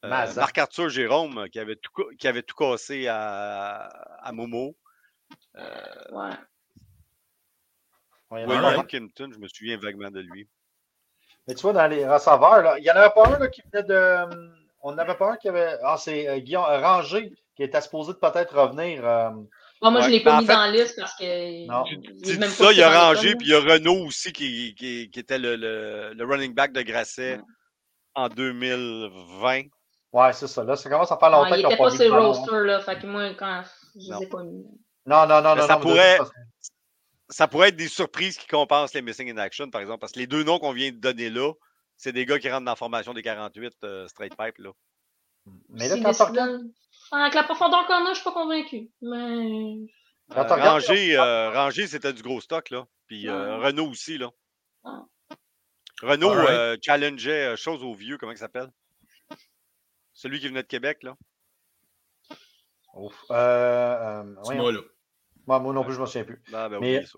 Euh. 0.03 0.09
Marc-Arthur 0.09 0.89
Jérôme, 0.89 1.37
euh, 1.39 1.47
qui 1.47 1.59
avait 1.59 1.75
tout, 1.75 1.91
qui 2.19 2.27
avait 2.27 2.43
tout 2.43 2.55
cassé 2.55 3.07
à, 3.07 3.87
à 4.21 4.31
Momo. 4.31 4.75
Ouais. 6.11 6.29
Ouais, 8.35 8.43
il 8.43 8.43
y 8.43 8.45
en 8.45 8.49
a 8.49 8.53
Will 8.53 8.61
pas 8.61 8.67
Alright. 8.69 8.77
mal. 8.93 9.01
Wilkinson, 9.01 9.29
je 9.33 9.39
me 9.39 9.47
souviens 9.47 9.77
vaguement 9.77 10.11
de 10.11 10.19
lui. 10.21 10.47
Mais 11.47 11.55
tu 11.55 11.61
vois, 11.61 11.73
dans 11.73 11.87
les 11.87 12.07
receveurs, 12.07 12.61
là, 12.61 12.77
il 12.77 12.83
n'y 12.83 12.91
en 12.91 12.95
avait 12.95 13.13
pas 13.13 13.27
un 13.27 13.39
là, 13.39 13.47
qui 13.47 13.61
venait 13.71 13.83
de. 13.83 14.51
On 14.81 14.93
n'avait 14.93 15.15
pas 15.15 15.31
un 15.31 15.37
qui 15.37 15.49
avait. 15.49 15.77
Ah, 15.83 15.95
c'est 15.97 16.27
euh, 16.27 16.37
Guillaume 16.39 16.65
euh, 16.69 16.79
Ranger 16.79 17.31
qui 17.55 17.63
était 17.63 17.81
supposé 17.81 18.13
de 18.13 18.17
peut-être 18.17 18.55
revenir. 18.55 19.05
euh, 19.05 19.29
Bon, 19.81 19.91
moi, 19.91 20.01
je 20.01 20.05
Ouais, 20.05 20.11
l'ai 20.13 20.23
pas 20.23 20.31
ben, 20.31 20.37
en 20.37 20.41
mis 20.41 20.47
fait- 20.47 20.53
dans 20.53 20.59
la 20.61 20.71
liste 20.71 20.95
parce 20.99 21.15
que. 21.15 21.67
Non. 21.67 21.83
il- 21.91 22.01
il 22.15 22.21
dis 22.21 22.31
même 22.39 22.49
pas 22.49 22.55
ça, 22.55 22.71
il 22.71 22.77
y 22.77 22.83
a 22.83 22.89
Rangé, 23.07 23.35
puis 23.35 23.47
il 23.47 23.51
y 23.51 23.55
a 23.55 23.59
Renault 23.59 24.05
aussi 24.07 24.31
qui, 24.33 24.73
qui, 24.75 25.09
qui 25.11 25.19
était 25.19 25.37
le, 25.37 25.55
le, 25.55 26.13
le 26.13 26.25
running 26.25 26.53
back 26.53 26.71
de 26.71 26.81
Grasset 26.81 27.35
Ouais. 27.37 27.41
en 28.15 28.29
2020. 28.29 29.61
Ouais, 30.13 30.33
c'est 30.33 30.47
ça. 30.47 30.63
Là, 30.63 30.75
ça 30.75 30.89
commence 30.89 31.11
à 31.11 31.17
faire 31.17 31.29
longtemps 31.29 31.51
Ouais, 31.51 31.59
il 31.59 31.63
n'ont 31.63 31.69
était 31.69 31.77
pas 31.77 31.83
pas 31.85 31.89
vu 31.91 31.97
sur 31.97 32.05
de 32.05 32.09
le 32.09 32.15
ballon, 32.15 32.25
hein. 32.33 32.37
roster, 32.37 32.63
là. 32.65 32.79
Fait 32.79 32.99
que 32.99 33.05
moi, 33.07 33.29
quand 33.37 33.63
je 33.95 34.09
Non. 34.11 34.19
les 34.19 34.25
ai 34.25 34.29
pas 34.29 34.43
mis. 34.43 34.63
Non, 35.05 35.27
non, 35.27 35.41
non, 35.41 35.55
Mais 35.55 35.61
non. 35.61 35.67
ça 35.67 35.73
non, 35.75 35.79
pourrait-. 35.81 36.19
Ça 37.29 37.47
pourrait 37.47 37.69
être 37.69 37.75
des 37.75 37.87
surprises 37.87 38.37
qui 38.37 38.47
compensent 38.47 38.93
les 38.93 39.01
missing 39.01 39.31
in 39.31 39.37
action, 39.37 39.69
par 39.69 39.81
exemple, 39.81 39.99
parce 39.99 40.11
que 40.13 40.19
les 40.19 40.27
deux 40.27 40.43
noms 40.43 40.59
qu'on 40.59 40.73
vient 40.73 40.91
de 40.91 40.97
donner 40.97 41.29
là, 41.29 41.53
C'est 41.97 42.11
des 42.11 42.25
gars 42.25 42.37
qui 42.39 42.49
rentrent 42.49 42.65
dans 42.65 42.71
la 42.71 42.75
formation 42.75 43.13
des 43.13 43.21
48 43.21 43.73
euh, 43.83 44.07
straight 44.07 44.35
pipe. 44.35 44.57
Là. 44.57 44.71
Mais 45.69 45.87
là, 45.87 45.95
quand 45.95 46.01
tu 46.01 46.07
décident- 46.07 46.25
regardes, 46.29 46.61
Avec 47.11 47.33
la 47.33 47.43
profondeur 47.43 47.87
qu'on 47.87 48.05
a, 48.05 48.09
je 48.09 48.15
suis 48.15 48.23
pas 48.23 48.33
convaincu. 48.33 48.89
Mais. 49.01 49.77
Euh, 51.15 51.15
euh, 51.17 51.51
Ranger, 51.51 51.87
c'était 51.87 52.11
du 52.13 52.21
gros 52.21 52.41
stock. 52.41 52.69
Là. 52.69 52.85
Puis 53.07 53.29
euh. 53.29 53.57
Renault 53.57 53.89
aussi. 53.89 54.17
Là. 54.17 54.29
Ouais. 54.83 54.91
Renault 56.01 56.33
euh, 56.33 56.75
challengeait 56.81 57.53
euh, 57.53 57.55
chose 57.55 57.83
au 57.83 57.93
vieux, 57.93 58.17
comment 58.17 58.33
il 58.33 58.37
s'appelle? 58.37 58.69
Celui 60.13 60.39
qui 60.39 60.47
venait 60.47 60.63
de 60.63 60.67
Québec, 60.67 61.03
là. 61.03 61.15
Ouf, 62.95 63.23
euh, 63.31 63.35
euh, 63.35 64.23
moi, 64.55 64.71
là. 64.71 64.79
Moi, 65.47 65.59
moi 65.59 65.73
non 65.73 65.83
plus, 65.83 65.93
je 65.93 66.01
me 66.01 66.05
souviens 66.05 66.23
plus. 66.23 66.41
Ah, 66.53 66.69
ben, 66.69 66.79
Mais- 66.79 67.05
ça. 67.05 67.17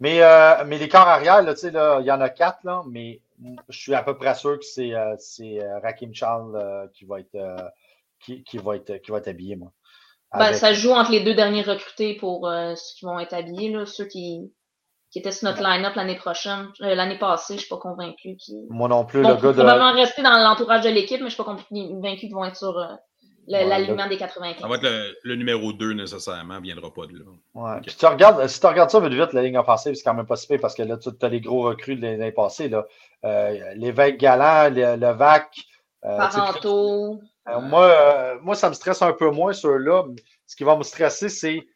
Mais, 0.00 0.20
euh, 0.20 0.64
mais 0.66 0.78
les 0.78 0.88
corps 0.88 1.06
arrière, 1.06 1.42
là, 1.42 1.54
tu 1.54 1.60
sais, 1.60 1.70
là, 1.70 1.98
il 2.00 2.06
y 2.06 2.10
en 2.10 2.20
a 2.20 2.28
quatre, 2.28 2.64
là, 2.64 2.82
mais 2.88 3.20
je 3.68 3.78
suis 3.78 3.94
à 3.94 4.02
peu 4.02 4.16
près 4.16 4.34
sûr 4.34 4.58
que 4.58 4.64
c'est 4.64 4.94
euh, 4.94 5.14
c'est, 5.18 5.62
euh, 5.62 5.78
Rakim 5.78 6.12
Charles 6.12 6.56
euh, 6.56 6.88
qui, 6.92 7.04
va 7.04 7.20
être, 7.20 7.34
euh, 7.36 7.56
qui, 8.20 8.42
qui, 8.42 8.58
va 8.58 8.74
être, 8.76 8.96
qui 8.96 9.10
va 9.12 9.18
être 9.18 9.28
habillé, 9.28 9.54
moi. 9.54 9.70
Ben, 10.32 10.46
Avec- 10.46 10.56
ça 10.56 10.72
joue 10.72 10.90
entre 10.90 11.12
les 11.12 11.20
deux 11.20 11.34
derniers 11.34 11.62
recrutés 11.62 12.14
pour 12.16 12.48
euh, 12.48 12.74
ceux 12.74 12.94
qui 12.98 13.04
vont 13.04 13.20
être 13.20 13.32
habillés, 13.32 13.70
là, 13.70 13.86
ceux 13.86 14.06
qui, 14.06 14.52
qui 15.12 15.18
étaient 15.20 15.30
sur 15.30 15.48
notre 15.48 15.62
line-up 15.62 15.94
l'année 15.94 16.16
prochaine. 16.16 16.68
Euh, 16.80 16.94
l'année 16.96 17.18
passée, 17.18 17.54
je 17.54 17.60
suis 17.60 17.68
pas 17.68 17.76
convaincu 17.76 18.34
qu'ils 18.36 18.66
Moi 18.70 18.88
non 18.88 19.04
plus, 19.04 19.20
le 19.20 19.28
gars 19.28 19.34
de. 19.34 19.52
probablement 19.52 19.92
rester 19.92 20.22
dans 20.22 20.36
l'entourage 20.36 20.82
de 20.82 20.90
l'équipe, 20.90 21.20
mais 21.20 21.28
je 21.28 21.34
suis 21.34 21.44
pas 21.44 21.54
convaincu 21.54 22.16
qu'ils 22.26 22.34
vont 22.34 22.44
être 22.44 22.56
sur 22.56 22.76
euh, 22.76 22.94
le- 23.48 23.54
Ouais, 23.58 23.64
l'alignement 23.66 24.06
des 24.08 24.16
95. 24.16 24.60
Ça 24.62 24.68
va 24.68 24.74
être 24.76 24.82
le, 24.84 25.14
le 25.24 25.34
numéro 25.36 25.72
2 25.72 25.92
nécessairement, 25.94 26.56
ne 26.56 26.60
viendra 26.62 26.92
pas 26.92 27.06
de 27.06 27.14
là. 27.18 27.24
Ouais. 27.54 27.80
Puis 27.82 27.94
tu 27.98 28.06
regardes, 28.06 28.46
si 28.46 28.60
tu 28.60 28.66
regardes 28.66 28.90
ça 28.90 29.00
vite, 29.00 29.12
vite, 29.12 29.32
la 29.32 29.42
ligne 29.42 29.58
offensive, 29.58 29.94
c'est 29.94 30.02
quand 30.04 30.14
même 30.14 30.26
pas 30.26 30.36
si 30.36 30.46
pire 30.46 30.60
parce 30.60 30.74
que 30.74 30.82
là, 30.82 30.96
tu 30.96 31.08
as 31.20 31.28
les 31.28 31.40
gros 31.40 31.62
recrues 31.62 31.96
de 31.96 32.02
l'année 32.02 32.32
passée. 32.32 32.68
Là. 32.68 32.86
Euh, 33.24 33.74
L'évêque 33.74 34.18
Galant, 34.18 34.72
le, 34.74 34.96
le 34.96 35.12
VAC. 35.12 35.48
euh. 36.04 36.16
Euh, 37.48 37.60
moi, 37.60 37.86
euh, 37.86 38.38
moi, 38.42 38.54
ça 38.54 38.68
me 38.68 38.74
stresse 38.74 39.02
un 39.02 39.12
peu 39.12 39.30
moins, 39.30 39.52
ceux-là. 39.52 40.04
Ce 40.46 40.54
qui 40.54 40.62
va 40.64 40.76
me 40.76 40.82
stresser, 40.84 41.28
c'est 41.28 41.66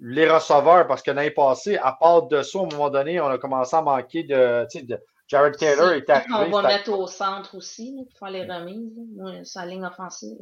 les 0.00 0.30
receveurs, 0.30 0.86
parce 0.86 1.02
que 1.02 1.10
l'année 1.10 1.32
passée, 1.32 1.76
à 1.78 1.90
part 1.92 2.28
de 2.28 2.42
ça, 2.42 2.60
à 2.60 2.62
un 2.62 2.66
moment 2.66 2.88
donné, 2.90 3.20
on 3.20 3.26
a 3.26 3.38
commencé 3.38 3.74
à 3.74 3.82
manquer 3.82 4.22
de. 4.22 4.66
de 4.86 4.98
Jared 5.26 5.56
Taylor 5.58 5.92
est 5.92 6.08
arrivé. 6.08 6.32
On 6.32 6.50
va 6.50 6.62
fait- 6.62 6.76
mettre 6.76 6.92
au 6.92 7.06
centre 7.06 7.54
aussi, 7.56 7.94
là, 7.96 8.02
pour 8.08 8.18
faire 8.18 8.30
les 8.30 8.44
remises. 8.50 8.96
sa 9.44 9.66
ligne 9.66 9.84
offensive. 9.84 10.38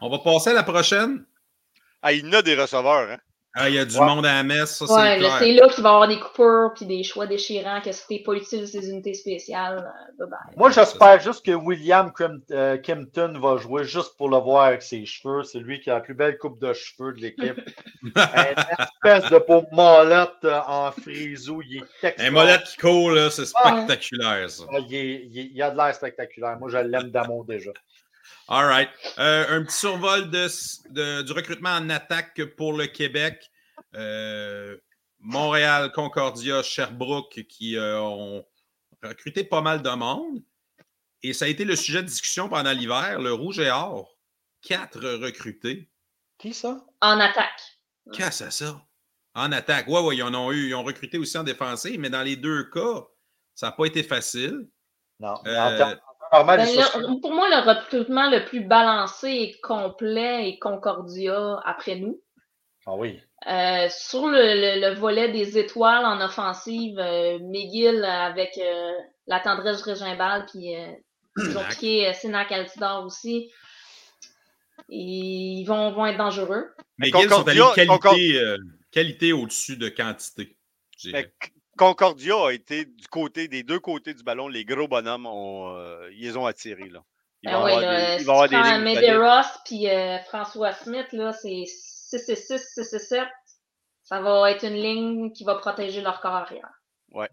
On 0.00 0.08
va 0.08 0.18
passer 0.18 0.50
à 0.50 0.54
la 0.54 0.62
prochaine. 0.62 1.24
Ah, 2.02 2.12
il 2.12 2.24
y 2.26 2.28
en 2.28 2.32
a 2.32 2.42
des 2.42 2.54
receveurs. 2.54 3.10
Hein? 3.10 3.18
Ah, 3.54 3.68
il 3.68 3.74
y 3.74 3.78
a 3.78 3.84
du 3.84 3.94
Ouais. 3.98 4.06
monde 4.06 4.24
à 4.24 4.32
la 4.32 4.42
messe, 4.42 4.78
ça 4.78 4.84
Ouais, 4.86 4.88
c'est 4.88 5.18
là, 5.18 5.28
clair. 5.28 5.36
c'est 5.38 5.52
là 5.52 5.68
qu'il 5.68 5.82
va 5.84 5.90
y 5.90 5.92
avoir 5.92 6.08
des 6.08 6.18
coupures 6.18 6.70
puis 6.74 6.86
des 6.86 7.02
choix 7.02 7.26
déchirants 7.26 7.82
que 7.82 7.92
si 7.92 8.06
t'es 8.08 8.22
pas 8.24 8.32
utile 8.32 8.60
des 8.64 8.88
unités 8.88 9.12
spéciales, 9.12 9.92
euh, 10.18 10.24
bye 10.26 10.30
bye. 10.30 10.56
Moi, 10.56 10.70
j'espère 10.70 11.20
juste 11.20 11.44
que 11.44 11.50
William 11.52 12.10
Crim- 12.12 12.40
euh, 12.50 12.78
Kimpton 12.78 13.38
va 13.38 13.58
jouer 13.58 13.84
juste 13.84 14.16
pour 14.16 14.30
le 14.30 14.38
voir 14.38 14.64
avec 14.64 14.80
ses 14.80 15.04
cheveux. 15.04 15.42
C'est 15.42 15.58
lui 15.58 15.80
qui 15.80 15.90
a 15.90 15.94
la 15.96 16.00
plus 16.00 16.14
belle 16.14 16.38
coupe 16.38 16.58
de 16.62 16.72
cheveux 16.72 17.12
de 17.12 17.20
l'équipe. 17.20 17.60
Une 18.02 18.12
espèce 18.16 19.30
de 19.30 19.38
beau 19.46 19.64
molette 19.70 20.30
euh, 20.44 20.58
en 20.66 20.90
frisou. 20.90 21.60
Il 21.60 21.84
est 22.02 22.20
Un 22.20 22.30
molette 22.30 22.64
qui 22.64 22.78
court, 22.78 23.10
là, 23.10 23.28
c'est 23.30 23.44
spectaculaire, 23.44 24.48
ça. 24.48 24.64
Ah, 24.72 24.78
il, 24.88 24.94
est- 24.94 25.26
il 25.30 25.38
est- 25.38 25.50
il 25.52 25.62
a 25.62 25.70
de 25.70 25.76
l'air 25.76 25.94
spectaculaire. 25.94 26.58
Moi, 26.58 26.70
je 26.70 26.78
l'aime 26.78 27.10
d'amour 27.10 27.44
déjà. 27.44 27.70
All 28.48 28.66
right. 28.66 28.90
Euh, 29.18 29.46
un 29.58 29.64
petit 29.64 29.76
survol 29.76 30.30
de, 30.30 30.46
de- 30.90 31.22
du 31.22 31.32
recrutement 31.32 31.70
en 31.70 31.88
attaque 31.90 32.40
pour 32.56 32.72
le 32.74 32.86
Québec. 32.86 33.50
Euh, 33.94 34.76
Montréal, 35.20 35.92
Concordia, 35.92 36.62
Sherbrooke 36.62 37.44
qui 37.48 37.76
euh, 37.76 38.00
ont 38.00 38.44
recruté 39.02 39.44
pas 39.44 39.60
mal 39.60 39.82
de 39.82 39.90
monde. 39.90 40.42
Et 41.22 41.32
ça 41.32 41.44
a 41.44 41.48
été 41.48 41.64
le 41.64 41.76
sujet 41.76 42.02
de 42.02 42.08
discussion 42.08 42.48
pendant 42.48 42.72
l'hiver. 42.72 43.20
Le 43.20 43.32
Rouge 43.32 43.60
et 43.60 43.70
Or, 43.70 44.18
quatre 44.60 44.98
recrutés. 45.00 45.88
Qui 46.38 46.52
ça? 46.52 46.84
En 47.00 47.20
attaque. 47.20 47.60
Qu'est-ce 48.12 48.44
que 48.44 48.50
c'est 48.50 48.64
ça? 48.64 48.82
En 49.34 49.52
attaque. 49.52 49.86
Oui, 49.88 50.00
oui, 50.02 50.16
ils 50.16 50.22
en 50.24 50.34
ont 50.34 50.50
eu. 50.50 50.68
Ils 50.70 50.74
ont 50.74 50.82
recruté 50.82 51.18
aussi 51.18 51.38
en 51.38 51.44
défensive, 51.44 51.98
mais 52.00 52.10
dans 52.10 52.22
les 52.22 52.34
deux 52.36 52.64
cas, 52.70 53.06
ça 53.54 53.66
n'a 53.66 53.72
pas 53.72 53.84
été 53.86 54.02
facile. 54.02 54.68
Non. 55.20 55.34
Euh, 55.46 55.56
En 55.56 55.76
termes- 55.76 56.00
normal, 56.32 56.60
Ben, 56.60 57.20
pour 57.20 57.32
moi, 57.32 57.48
le 57.48 57.68
recrutement 57.68 58.30
le 58.30 58.44
plus 58.44 58.60
balancé 58.64 59.28
et 59.28 59.60
complet 59.60 60.48
est 60.48 60.58
Concordia 60.58 61.60
après 61.64 61.96
nous. 61.96 62.20
Ah 62.86 62.94
oui. 62.96 63.20
Euh, 63.48 63.88
sur 63.90 64.26
le, 64.28 64.38
le- 64.38 64.80
le 64.88 64.94
volet 64.94 65.30
des 65.30 65.58
étoiles 65.58 66.04
en 66.04 66.20
offensive, 66.20 66.98
euh, 66.98 67.38
McGill 67.40 68.04
avec 68.04 68.56
euh, 68.58 68.92
la 69.26 69.40
tendresse 69.40 69.82
Régimbal, 69.82 70.46
puis 70.46 70.74
euh, 70.76 70.92
piqué 71.70 72.08
euh, 72.08 72.12
Sénac 72.12 72.50
Altidor 72.52 73.04
aussi. 73.04 73.50
Ils 74.88 75.64
vont, 75.64 75.92
vont 75.92 76.06
être 76.06 76.18
dangereux. 76.18 76.66
Ils 76.98 77.10
sont 77.12 77.46
allés 77.48 77.60
Concordia- 77.60 77.74
qualité, 77.74 78.38
euh, 78.38 78.56
qualité 78.90 79.32
au-dessus 79.32 79.76
de 79.76 79.88
quantité. 79.88 80.56
Mais 81.12 81.32
Concordia 81.82 82.34
a 82.46 82.52
été 82.52 82.84
du 82.84 83.08
côté 83.08 83.48
des 83.48 83.62
deux 83.62 83.80
côtés 83.80 84.14
du 84.14 84.22
ballon. 84.22 84.46
Les 84.48 84.64
gros 84.64 84.86
bonhommes, 84.88 85.26
ont, 85.26 85.74
euh, 85.76 86.08
ils 86.12 86.22
les 86.28 86.36
ont 86.36 86.46
attirés. 86.46 86.88
Là. 86.88 87.00
Il 87.42 87.50
va 87.50 87.58
Ben 87.58 87.60
y 87.60 87.64
oui, 87.64 87.72
avoir 87.72 87.80
là, 87.92 88.16
des, 88.16 88.22
si 88.22 88.30
avoir 88.30 88.48
des. 88.48 88.84
Medeiros 88.84 89.58
puis 89.64 89.88
euh, 89.90 90.18
François 90.28 90.72
Smith, 90.72 91.06
là, 91.12 91.32
c'est 91.32 91.64
6 91.66 92.18
6 92.36 92.62
6 92.74 92.98
7 92.98 93.22
Ça 94.04 94.20
va 94.20 94.50
être 94.52 94.64
une 94.64 94.74
ligne 94.74 95.32
qui 95.32 95.42
va 95.44 95.56
protéger 95.56 96.02
leur 96.02 96.20
corps 96.20 96.34
arrière. 96.36 96.68
Ouais. 97.12 97.28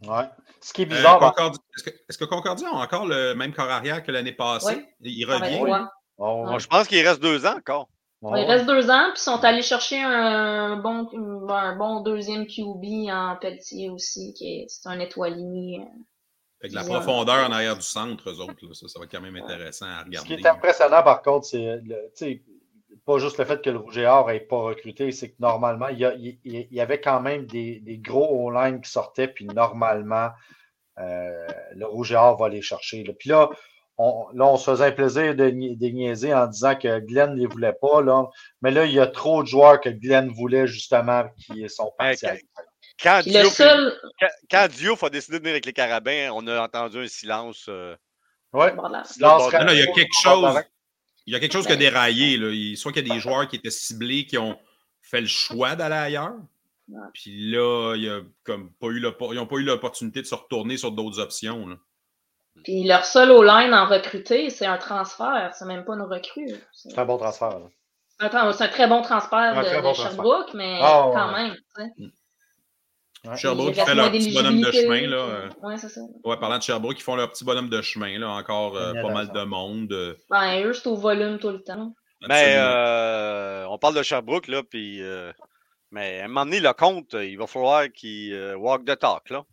Ce 0.62 0.73
qui 0.73 0.81
est 0.81 0.85
Euh, 0.85 0.95
bizarre. 0.95 1.21
hein. 1.23 1.29
Concordia- 1.35 1.62
Est-ce 1.77 1.83
que, 1.83 1.89
est-ce 2.09 2.17
que 2.17 2.25
Concordia 2.25 2.67
a 2.69 2.73
encore 2.75 3.05
le 3.05 3.33
même 3.35 3.53
corps 3.53 3.69
arrière 3.69 4.03
que 4.03 4.12
l'année 4.12 4.33
passée? 4.33 4.75
Oui. 4.75 4.85
Il 5.01 5.25
revient? 5.25 5.85
Oh, 6.17 6.57
je 6.59 6.67
pense 6.67 6.88
qu'il 6.88 7.07
reste 7.07 7.21
deux 7.21 7.45
ans 7.45 7.55
encore. 7.57 7.88
Oh, 8.21 8.36
Il 8.36 8.43
reste 8.45 8.65
deux 8.65 8.89
ans, 8.89 9.10
puis 9.13 9.17
ils 9.21 9.23
sont 9.23 9.43
allés 9.43 9.62
chercher 9.62 10.01
un 10.01 10.77
bon, 10.77 11.10
un 11.49 11.75
bon 11.75 12.01
deuxième 12.01 12.45
QB 12.47 13.10
en 13.12 13.38
Pelletier 13.39 13.89
aussi, 13.89 14.34
qui 14.34 14.62
est, 14.62 14.65
c'est 14.67 14.88
un 14.89 14.99
étoilier. 14.99 15.82
Avec 16.62 16.73
la 16.73 16.84
Ouais. 16.84 16.89
profondeur 16.89 17.47
en 17.47 17.51
arrière 17.53 17.75
du 17.75 17.82
centre, 17.82 18.29
eux 18.29 18.41
autres. 18.41 18.55
là. 18.65 18.73
Ça, 18.73 18.88
ça 18.89 18.99
va 18.99 19.05
être 19.05 19.12
quand 19.12 19.21
même 19.21 19.38
intéressant 19.38 19.86
à 19.86 19.99
Ce 19.99 20.03
qui 20.03 20.10
regarder. 20.10 20.34
est 20.34 20.45
impressionnant, 20.47 21.03
par 21.03 21.21
contre, 21.21 21.45
c'est 21.45 21.77
le- 21.84 22.12
tu 22.17 22.25
sais, 22.25 22.43
pas 23.05 23.17
juste 23.17 23.38
le 23.38 23.45
fait 23.45 23.62
que 23.63 23.69
le 23.69 23.77
Rouge 23.77 23.97
et 23.97 24.05
Or 24.05 24.27
n'ait 24.27 24.41
pas 24.41 24.58
recruté, 24.60 25.12
c'est 25.13 25.29
que 25.32 25.36
normalement, 25.39 25.88
il 25.88 25.99
y, 25.99 26.05
a- 26.05 26.13
il- 26.15 26.38
il 26.43 26.67
y 26.73 26.82
avait 26.82 26.99
quand 26.99 27.21
même 27.21 27.45
des, 27.45 27.79
des 27.79 27.97
gros 27.97 28.45
O-line 28.47 28.82
qui 28.82 28.91
sortaient, 28.91 29.29
puis 29.29 29.45
normalement, 29.45 30.29
euh, 30.99 31.47
le 31.75 31.86
Rouge 31.86 32.12
et 32.12 32.15
Or 32.15 32.38
va 32.38 32.49
les 32.49 32.62
chercher. 32.62 33.03
là. 33.05 33.13
Puis 33.17 33.29
là 33.29 33.49
on, 34.01 34.29
là, 34.33 34.45
on 34.47 34.57
se 34.57 34.71
faisait 34.71 34.93
plaisir 34.95 35.35
de, 35.35 35.49
de 35.49 35.88
niaiser 35.88 36.33
en 36.33 36.47
disant 36.47 36.75
que 36.75 36.99
Glenn 36.99 37.31
ne 37.35 37.39
les 37.41 37.45
voulait 37.47 37.73
pas. 37.81 38.01
Là. 38.01 38.25
Mais 38.62 38.71
là, 38.71 38.85
il 38.85 38.93
y 38.93 38.99
a 38.99 39.07
trop 39.07 39.43
de 39.43 39.47
joueurs 39.47 39.79
que 39.81 39.89
Glenn 39.89 40.29
voulait 40.29 40.67
justement 40.67 41.25
qui 41.38 41.67
sont 41.69 41.91
partis. 41.97 42.25
Hey, 42.25 42.31
avec. 42.31 42.45
Quand 43.01 43.21
Diouf, 43.23 43.53
seul. 43.53 43.97
quand, 44.19 44.27
quand 44.49 44.67
Diouf 44.69 45.03
a 45.03 45.09
décidé 45.09 45.38
de 45.38 45.43
venir 45.43 45.53
avec 45.53 45.65
les 45.65 45.73
carabins, 45.73 46.31
on 46.33 46.47
a 46.47 46.62
entendu 46.62 46.97
un 46.99 47.07
silence. 47.07 47.65
euh, 47.69 47.95
Ouais. 48.53 48.73
Bon, 48.73 48.88
là. 48.88 49.03
Silence 49.03 49.51
Non, 49.53 49.65
non, 49.65 49.71
il 49.73 49.79
y 49.79 49.83
a 49.83 49.88
quelque 49.91 50.15
chose. 50.23 50.59
Il 51.25 51.33
y 51.33 51.35
a 51.35 51.39
quelque 51.39 51.53
chose 51.53 51.67
qui 51.67 51.73
a 51.73 51.75
déraillé. 51.75 52.38
Là. 52.38 52.47
Il- 52.49 52.75
soit 52.77 52.91
qu'il 52.91 53.07
y 53.07 53.12
a 53.12 53.13
des 53.13 53.19
joueurs 53.21 53.47
qui 53.47 53.57
étaient 53.57 53.69
ciblés 53.69 54.25
qui 54.25 54.38
ont 54.38 54.57
fait 55.01 55.21
le 55.21 55.27
choix 55.27 55.75
d'aller 55.75 55.95
ailleurs. 55.95 56.33
Puis 57.13 57.51
là, 57.51 57.93
il 57.95 58.03
y 58.03 58.09
a 58.09 58.21
comme 58.43 58.71
pas 58.79 58.88
eu 58.88 58.97
ils 58.99 59.35
n'ont 59.35 59.45
pas 59.45 59.57
eu 59.57 59.63
l'opportunité 59.63 60.21
de 60.21 60.25
se 60.25 60.33
retourner 60.35 60.75
sur 60.77 60.91
d'autres 60.91 61.19
options. 61.19 61.67
là. 61.67 61.75
Puis 62.63 62.83
leur 62.83 63.05
seul 63.05 63.31
O-line 63.31 63.73
en 63.73 63.85
recruté, 63.87 64.49
c'est 64.49 64.65
un 64.65 64.77
transfert, 64.77 65.51
c'est 65.53 65.65
même 65.65 65.85
pas 65.85 65.93
une 65.95 66.01
recrue. 66.03 66.53
C'est 66.73 66.97
un 66.97 67.05
bon 67.05 67.17
transfert. 67.17 67.60
un, 68.19 68.51
c'est 68.53 68.63
un 68.63 68.67
très 68.67 68.87
bon 68.87 69.01
transfert 69.01 69.37
Un 69.39 69.62
de, 69.62 69.65
très 69.65 69.77
de 69.77 69.81
bon 69.81 69.93
transfert. 69.93 70.12
Sherbrooke, 70.12 70.53
mais 70.53 70.79
Ah, 70.81 71.10
quand 71.13 71.33
ouais. 71.33 71.43
même. 71.43 71.55
tu 71.55 71.81
sais. 71.83 73.29
Ouais. 73.29 73.35
Sherbrooke 73.37 73.73
qui 73.73 73.81
fait 73.81 73.95
leur 73.95 74.12
petit 74.12 74.33
bonhomme 74.33 74.62
de 74.62 74.71
chemin. 74.71 75.07
Là, 75.07 75.17
euh, 75.17 75.49
Ouais, 75.62 75.77
c'est 75.77 75.89
ça. 75.89 76.01
ouais, 76.23 76.37
parlant 76.37 76.57
de 76.57 76.63
Sherbrooke, 76.63 76.95
qui 76.95 77.03
font 77.03 77.15
leur 77.15 77.29
petit 77.29 77.43
bonhomme 77.43 77.69
de 77.69 77.81
chemin. 77.81 78.17
Là, 78.17 78.29
encore 78.29 78.77
euh, 78.77 78.93
pas 78.93 79.10
mal 79.12 79.27
ça. 79.27 79.33
de 79.33 79.43
monde. 79.43 79.91
euh, 79.91 80.15
Ben, 80.29 80.63
eux, 80.63 80.73
c'est 80.73 80.87
au 80.87 80.95
volume 80.95 81.37
tout 81.37 81.49
le 81.49 81.62
temps. 81.62 81.93
Mais 82.27 82.55
euh, 82.57 83.65
on 83.69 83.77
parle 83.77 83.95
de 83.95 84.03
Sherbrooke, 84.03 84.47
là, 84.47 84.63
puis. 84.63 85.01
euh, 85.01 85.31
mais 85.91 86.21
à 86.21 86.25
un 86.25 86.27
moment 86.27 86.45
donné, 86.45 86.60
le 86.60 86.71
compte, 86.73 87.13
il 87.13 87.37
va 87.37 87.47
falloir 87.47 87.91
qu'il 87.91 88.33
euh, 88.33 88.55
walk 88.55 88.85
the 88.85 88.97
talk, 88.97 89.29
là. 89.31 89.43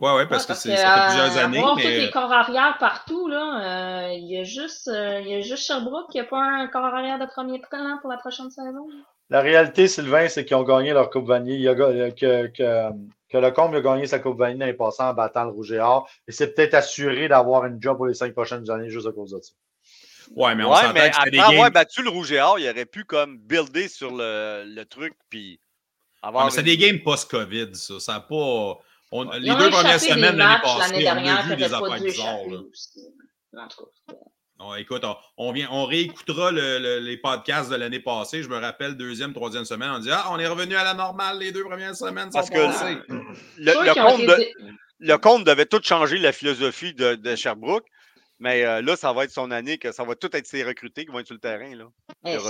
Ouais, 0.00 0.12
ouais, 0.14 0.26
parce 0.26 0.46
Ouais, 0.46 0.54
que 0.54 0.60
c'est- 0.60 0.76
ça 0.76 0.94
fait 0.94 1.00
euh, 1.00 1.06
plusieurs 1.06 1.44
années. 1.44 1.58
Avoir 1.58 1.74
tous 1.76 1.82
Mais... 1.84 1.98
les 2.00 2.10
corps 2.10 2.32
arrière 2.32 2.76
partout, 2.78 3.28
là, 3.28 4.08
euh, 4.08 4.12
il 4.12 4.30
y 4.30 4.38
a 4.38 4.44
juste, 4.44 4.88
euh, 4.88 5.20
il 5.20 5.28
y 5.28 5.34
a 5.34 5.40
juste 5.40 5.64
Sherbrooke 5.66 6.10
qui 6.10 6.18
n'a 6.18 6.24
pas 6.24 6.38
un 6.42 6.66
corps 6.68 6.84
arrière 6.84 7.18
de 7.18 7.26
premier 7.26 7.60
plan 7.60 7.98
pour 8.02 8.10
la 8.10 8.18
prochaine 8.18 8.50
saison. 8.50 8.86
La 9.30 9.40
réalité, 9.40 9.88
Sylvain, 9.88 10.28
c'est 10.28 10.44
qu'ils 10.44 10.56
ont 10.56 10.62
gagné 10.64 10.92
leur 10.92 11.08
Coupe 11.10 11.26
Vanier. 11.26 11.54
Il 11.54 11.60
y 11.62 11.68
a, 11.68 11.74
que, 11.74 12.10
que, 12.48 12.90
que 13.30 13.38
le 13.38 13.50
Combe 13.52 13.74
a 13.74 13.80
gagné 13.80 14.06
sa 14.06 14.18
Coupe 14.18 14.38
Vanier 14.38 14.58
l'année 14.58 14.74
passée 14.74 15.02
en 15.02 15.14
battant 15.14 15.44
le 15.44 15.50
Rouge 15.50 15.72
et 15.72 15.80
Or. 15.80 16.08
Et 16.28 16.32
c'est 16.32 16.54
peut-être 16.54 16.74
assuré 16.74 17.26
d'avoir 17.28 17.64
une 17.64 17.80
job 17.82 17.96
pour 17.96 18.06
les 18.06 18.14
cinq 18.14 18.32
prochaines 18.34 18.68
années 18.70 18.90
juste 18.90 19.06
à 19.06 19.12
cause 19.12 19.30
de 19.32 19.40
ça. 19.40 19.52
Ouais, 20.36 20.54
mais 20.54 20.64
on 20.64 20.70
ouais, 20.70 20.76
s'entend 20.76 20.92
mais 20.92 21.00
que 21.00 21.06
c'était 21.06 21.18
après 21.18 21.30
des 21.30 21.38
avoir 21.38 21.54
games. 21.64 21.72
battu 21.72 22.02
le 22.02 22.10
Rouge 22.10 22.32
et 22.32 22.40
Or, 22.40 22.58
il 22.58 22.68
aurait 22.68 22.84
pu 22.84 23.04
comme 23.04 23.38
builder 23.38 23.88
sur 23.88 24.10
le, 24.12 24.64
le 24.66 24.84
truc, 24.84 25.14
puis 25.30 25.52
Ouais, 26.22 26.28
avoir. 26.28 26.44
mais 26.44 26.50
c'est 26.50 26.60
une- 26.60 26.66
des 26.66 26.76
games 26.76 27.00
post-COVID, 27.02 27.74
ça. 27.74 27.98
Ça 28.00 28.14
a 28.16 28.20
pas. 28.20 28.78
On- 29.12 29.24
les 29.30 29.48
deux 29.54 29.70
premières 29.70 30.00
semaines 30.00 30.20
l'année 30.36 30.36
matchs 30.38 30.62
passée, 30.62 31.02
l'année 31.02 31.30
on 31.30 31.36
a 31.36 31.42
vu 31.42 31.56
des 31.56 31.64
affaires 31.64 32.00
bizarres. 32.02 32.36
Non, 34.58 34.74
écoute, 34.74 35.04
on, 35.04 35.16
on 35.36 35.52
vient, 35.52 35.68
on 35.70 35.84
réécoutera 35.84 36.50
le- 36.50 36.78
le- 36.78 36.98
les 37.00 37.18
podcasts 37.18 37.70
de 37.70 37.76
l'année 37.76 38.00
passée. 38.00 38.42
Je 38.42 38.48
me 38.48 38.56
rappelle, 38.58 38.96
deuxième, 38.96 39.34
troisième 39.34 39.66
semaine, 39.66 39.90
on 39.94 39.98
dit 39.98 40.08
Ah, 40.10 40.28
on 40.30 40.38
est 40.38 40.46
revenu 40.46 40.74
à 40.76 40.82
la 40.84 40.94
normale 40.94 41.38
les 41.38 41.52
deux 41.52 41.62
premières 41.64 41.94
semaines. 41.94 42.30
Parce 42.32 42.48
que 42.48 42.56
passées. 42.66 42.98
Le, 43.58 43.72
compte 43.94 44.20
de- 44.22 44.46
le 44.98 45.16
devait 45.44 45.66
tout 45.66 45.80
changer 45.82 46.16
la 46.18 46.32
philosophie 46.32 46.94
de, 46.94 47.16
de 47.16 47.36
Sherbrooke. 47.36 47.84
Mais 48.38 48.64
euh, 48.64 48.82
là, 48.82 48.96
ça 48.96 49.12
va 49.12 49.24
être 49.24 49.30
son 49.30 49.50
année 49.50 49.78
que 49.78 49.92
ça 49.92 50.04
va 50.04 50.14
tout 50.14 50.34
être 50.36 50.46
ses 50.46 50.62
recrutés 50.62 51.06
qui 51.06 51.10
vont 51.12 51.20
être 51.20 51.26
sur 51.26 51.34
le 51.34 51.40
terrain. 51.40 51.74
Là. 51.74 51.86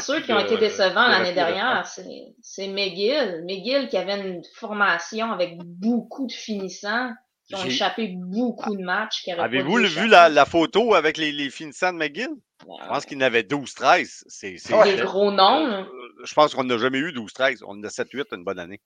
Ceux 0.00 0.20
qui 0.20 0.32
ont 0.32 0.40
été 0.40 0.56
décevants 0.58 1.06
l'année 1.08 1.32
dernière, 1.32 1.86
c'est 1.86 2.34
c'est 2.42 2.66
McGill. 2.68 3.44
McGill 3.46 3.88
qui 3.88 3.96
avait 3.96 4.18
une 4.20 4.42
formation 4.56 5.30
avec 5.30 5.58
beaucoup 5.62 6.26
de 6.26 6.32
finissants, 6.32 7.10
qui 7.46 7.54
ont 7.54 7.64
échappé 7.64 8.08
beaucoup 8.16 8.74
de 8.76 8.82
matchs. 8.82 9.28
Avez-vous 9.28 9.76
vu 9.76 10.08
la, 10.08 10.28
la 10.28 10.44
photo 10.44 10.94
avec 10.94 11.16
les, 11.18 11.30
les 11.30 11.50
finissants 11.50 11.92
de 11.92 11.98
McGill? 11.98 12.30
Je 12.62 12.66
Ouais. 12.66 12.88
pense 12.88 13.04
qu'il 13.04 13.18
y 13.18 13.22
en 13.22 13.26
avait 13.26 13.42
12-13. 13.42 14.24
C'est, 14.28 14.56
Des 14.84 14.96
gros 15.02 15.30
noms. 15.30 15.66
Euh, 15.66 15.84
Je 16.24 16.34
pense 16.34 16.54
qu'on 16.54 16.64
n'a 16.64 16.78
jamais 16.78 16.98
eu 16.98 17.12
12-13. 17.12 17.62
On 17.66 17.72
en 17.78 17.84
a 17.84 17.88
7-8 17.88 18.34
une 18.34 18.44
bonne 18.44 18.58
année. 18.58 18.80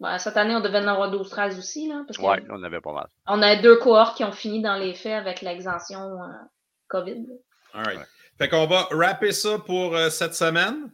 Ben, 0.00 0.18
cette 0.18 0.36
année, 0.36 0.54
on 0.54 0.60
devait 0.60 0.78
en 0.78 0.88
avoir 0.88 1.10
12-13 1.12 1.58
aussi. 1.58 1.88
Là, 1.88 2.02
parce 2.06 2.18
que 2.18 2.22
Ouais, 2.22 2.42
on 2.50 2.62
avait 2.62 2.80
pas 2.80 2.92
mal. 2.92 3.08
On 3.26 3.42
a 3.42 3.56
deux 3.56 3.76
cohortes 3.76 4.16
qui 4.16 4.24
ont 4.24 4.32
fini 4.32 4.60
dans 4.62 4.76
les 4.76 4.94
faits 4.94 5.12
avec 5.12 5.40
l'exemption 5.42 6.00
euh, 6.22 6.26
COVID. 6.88 7.26
All 7.74 7.84
right. 7.84 7.98
Ouais. 7.98 8.04
Fait 8.38 8.48
qu'on 8.48 8.66
va 8.66 8.88
rapper 8.90 9.32
ça 9.32 9.58
pour 9.58 9.96
euh, 9.96 10.10
cette 10.10 10.34
semaine. 10.34 10.90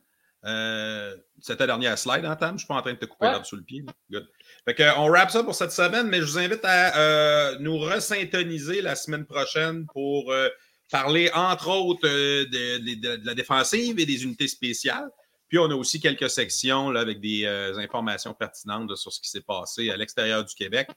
Euh, 0.46 1.14
C'était 1.40 1.58
ta 1.58 1.66
dernière 1.66 1.96
slide, 1.98 2.24
hein, 2.24 2.36
Tam? 2.36 2.50
Je 2.50 2.52
ne 2.54 2.58
suis 2.58 2.66
pas 2.66 2.74
en 2.74 2.82
train 2.82 2.92
de 2.92 2.98
te 2.98 3.04
couper 3.06 3.26
Ouais. 3.26 3.32
l'herbe 3.32 3.44
sous 3.44 3.56
le 3.56 3.62
pied. 3.62 3.84
Good. 4.10 4.26
Fait 4.66 4.74
qu'on 4.74 5.02
on 5.02 5.10
rappe 5.12 5.30
ça 5.30 5.42
pour 5.42 5.54
cette 5.54 5.72
semaine, 5.72 6.08
mais 6.08 6.18
je 6.20 6.24
vous 6.24 6.38
invite 6.38 6.64
à 6.64 6.96
euh, 6.98 7.56
nous 7.60 7.78
resyntoniser 7.78 8.80
la 8.82 8.94
semaine 8.94 9.24
prochaine 9.26 9.86
pour 9.92 10.30
euh, 10.32 10.48
parler, 10.90 11.30
entre 11.34 11.68
autres, 11.70 12.06
euh, 12.06 12.44
de, 12.46 12.78
de- 13.00 13.16
de 13.16 13.26
la 13.26 13.34
défensive 13.34 13.98
et 13.98 14.06
des 14.06 14.24
unités 14.24 14.48
spéciales. 14.48 15.08
Puis 15.54 15.60
on 15.60 15.70
a 15.70 15.76
aussi 15.76 16.00
quelques 16.00 16.30
sections 16.30 16.90
là, 16.90 16.98
avec 16.98 17.20
des 17.20 17.44
euh, 17.44 17.78
informations 17.78 18.34
pertinentes 18.34 18.96
sur 18.96 19.12
ce 19.12 19.20
qui 19.20 19.30
s'est 19.30 19.40
passé 19.40 19.88
à 19.88 19.96
l'extérieur 19.96 20.44
du 20.44 20.52
Québec. 20.52 20.88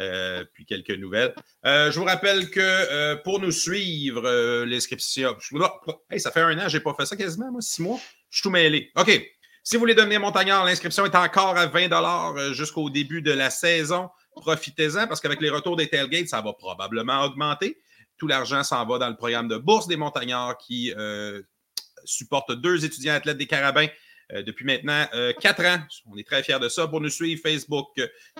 Euh, 0.00 0.44
puis 0.52 0.66
quelques 0.66 0.98
nouvelles. 0.98 1.32
Euh, 1.66 1.88
je 1.92 2.00
vous 2.00 2.04
rappelle 2.04 2.50
que 2.50 3.14
pour 3.22 3.38
nous 3.38 3.52
suivre, 3.52 4.64
l'inscription. 4.64 5.36
Ça 6.16 6.32
fait 6.32 6.40
un 6.40 6.58
an, 6.58 6.68
je 6.68 6.78
n'ai 6.78 6.82
pas 6.82 6.94
fait 6.94 7.06
ça 7.06 7.14
quasiment, 7.14 7.52
moi, 7.52 7.60
six 7.60 7.80
mois. 7.80 8.00
Je 8.28 8.38
suis 8.38 8.42
tout 8.42 8.50
mêlé. 8.50 8.90
OK. 8.96 9.22
Si 9.62 9.76
vous 9.76 9.80
voulez 9.80 9.94
devenir 9.94 10.18
montagnard, 10.18 10.64
l'inscription 10.64 11.04
est 11.04 11.14
encore 11.14 11.56
à 11.56 11.66
20 11.66 11.92
euh, 11.92 12.52
jusqu'au 12.54 12.90
début 12.90 13.22
de 13.22 13.30
la 13.30 13.50
saison. 13.50 14.10
Profitez-en 14.34 15.06
parce 15.06 15.20
qu'avec 15.20 15.40
les 15.40 15.50
retours 15.50 15.76
des 15.76 15.86
tailgates, 15.86 16.26
ça 16.26 16.40
va 16.40 16.54
probablement 16.54 17.22
augmenter. 17.22 17.78
Tout 18.18 18.26
l'argent 18.26 18.64
s'en 18.64 18.84
va 18.84 18.98
dans 18.98 19.10
le 19.10 19.16
programme 19.16 19.46
de 19.46 19.58
bourse 19.58 19.86
des 19.86 19.96
montagnards 19.96 20.58
qui 20.58 20.92
supporte 22.04 22.52
deux 22.52 22.84
étudiants 22.84 23.14
athlètes 23.14 23.38
des 23.38 23.46
Carabins 23.46 23.88
euh, 24.32 24.42
depuis 24.42 24.64
maintenant 24.64 25.06
euh, 25.14 25.32
quatre 25.32 25.64
ans. 25.64 25.78
On 26.10 26.16
est 26.16 26.26
très 26.26 26.42
fiers 26.42 26.58
de 26.58 26.68
ça. 26.68 26.86
Pour 26.88 27.00
nous 27.00 27.10
suivre, 27.10 27.40
Facebook, 27.42 27.88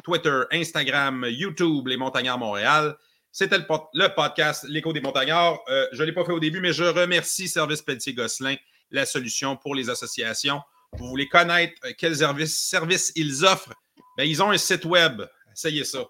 Twitter, 0.05 0.43
Instagram, 0.53 1.27
YouTube, 1.29 1.87
Les 1.89 1.97
Montagnards 1.97 2.39
Montréal. 2.39 2.97
C'était 3.31 3.59
le, 3.59 3.67
pod- 3.67 3.89
le 3.95 4.09
podcast 4.09 4.65
L'écho 4.69 4.93
des 4.93 5.01
montagnards. 5.01 5.59
Euh, 5.69 5.87
je 5.93 6.03
ne 6.03 6.07
l'ai 6.07 6.13
pas 6.13 6.25
fait 6.25 6.33
au 6.33 6.41
début, 6.41 6.61
mais 6.61 6.73
je 6.73 6.85
remercie 6.85 7.49
Service 7.49 7.81
Pelletier-Gosselin, 7.83 8.57
la 8.91 9.07
solution 9.07 9.57
pour 9.57 9.75
les 9.75 9.89
associations. 9.89 10.61
Vous 10.93 11.09
voulez 11.09 11.29
connaître 11.29 11.81
quels 11.97 12.17
services, 12.17 12.59
services 12.59 13.11
ils 13.17 13.45
offrent? 13.45 13.73
Ben, 14.19 14.25
ils 14.25 14.43
ont 14.43 14.51
un 14.51 14.59
site 14.59 14.85
web. 14.85 15.23
Essayez 15.51 15.85
ça. 15.85 16.05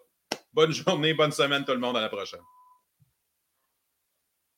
Bonne 0.53 0.73
journée, 0.73 1.15
bonne 1.15 1.31
semaine 1.31 1.65
tout 1.65 1.73
le 1.73 1.79
monde. 1.79 1.97
À 1.97 2.01
la 2.01 2.09
prochaine. 2.09 2.41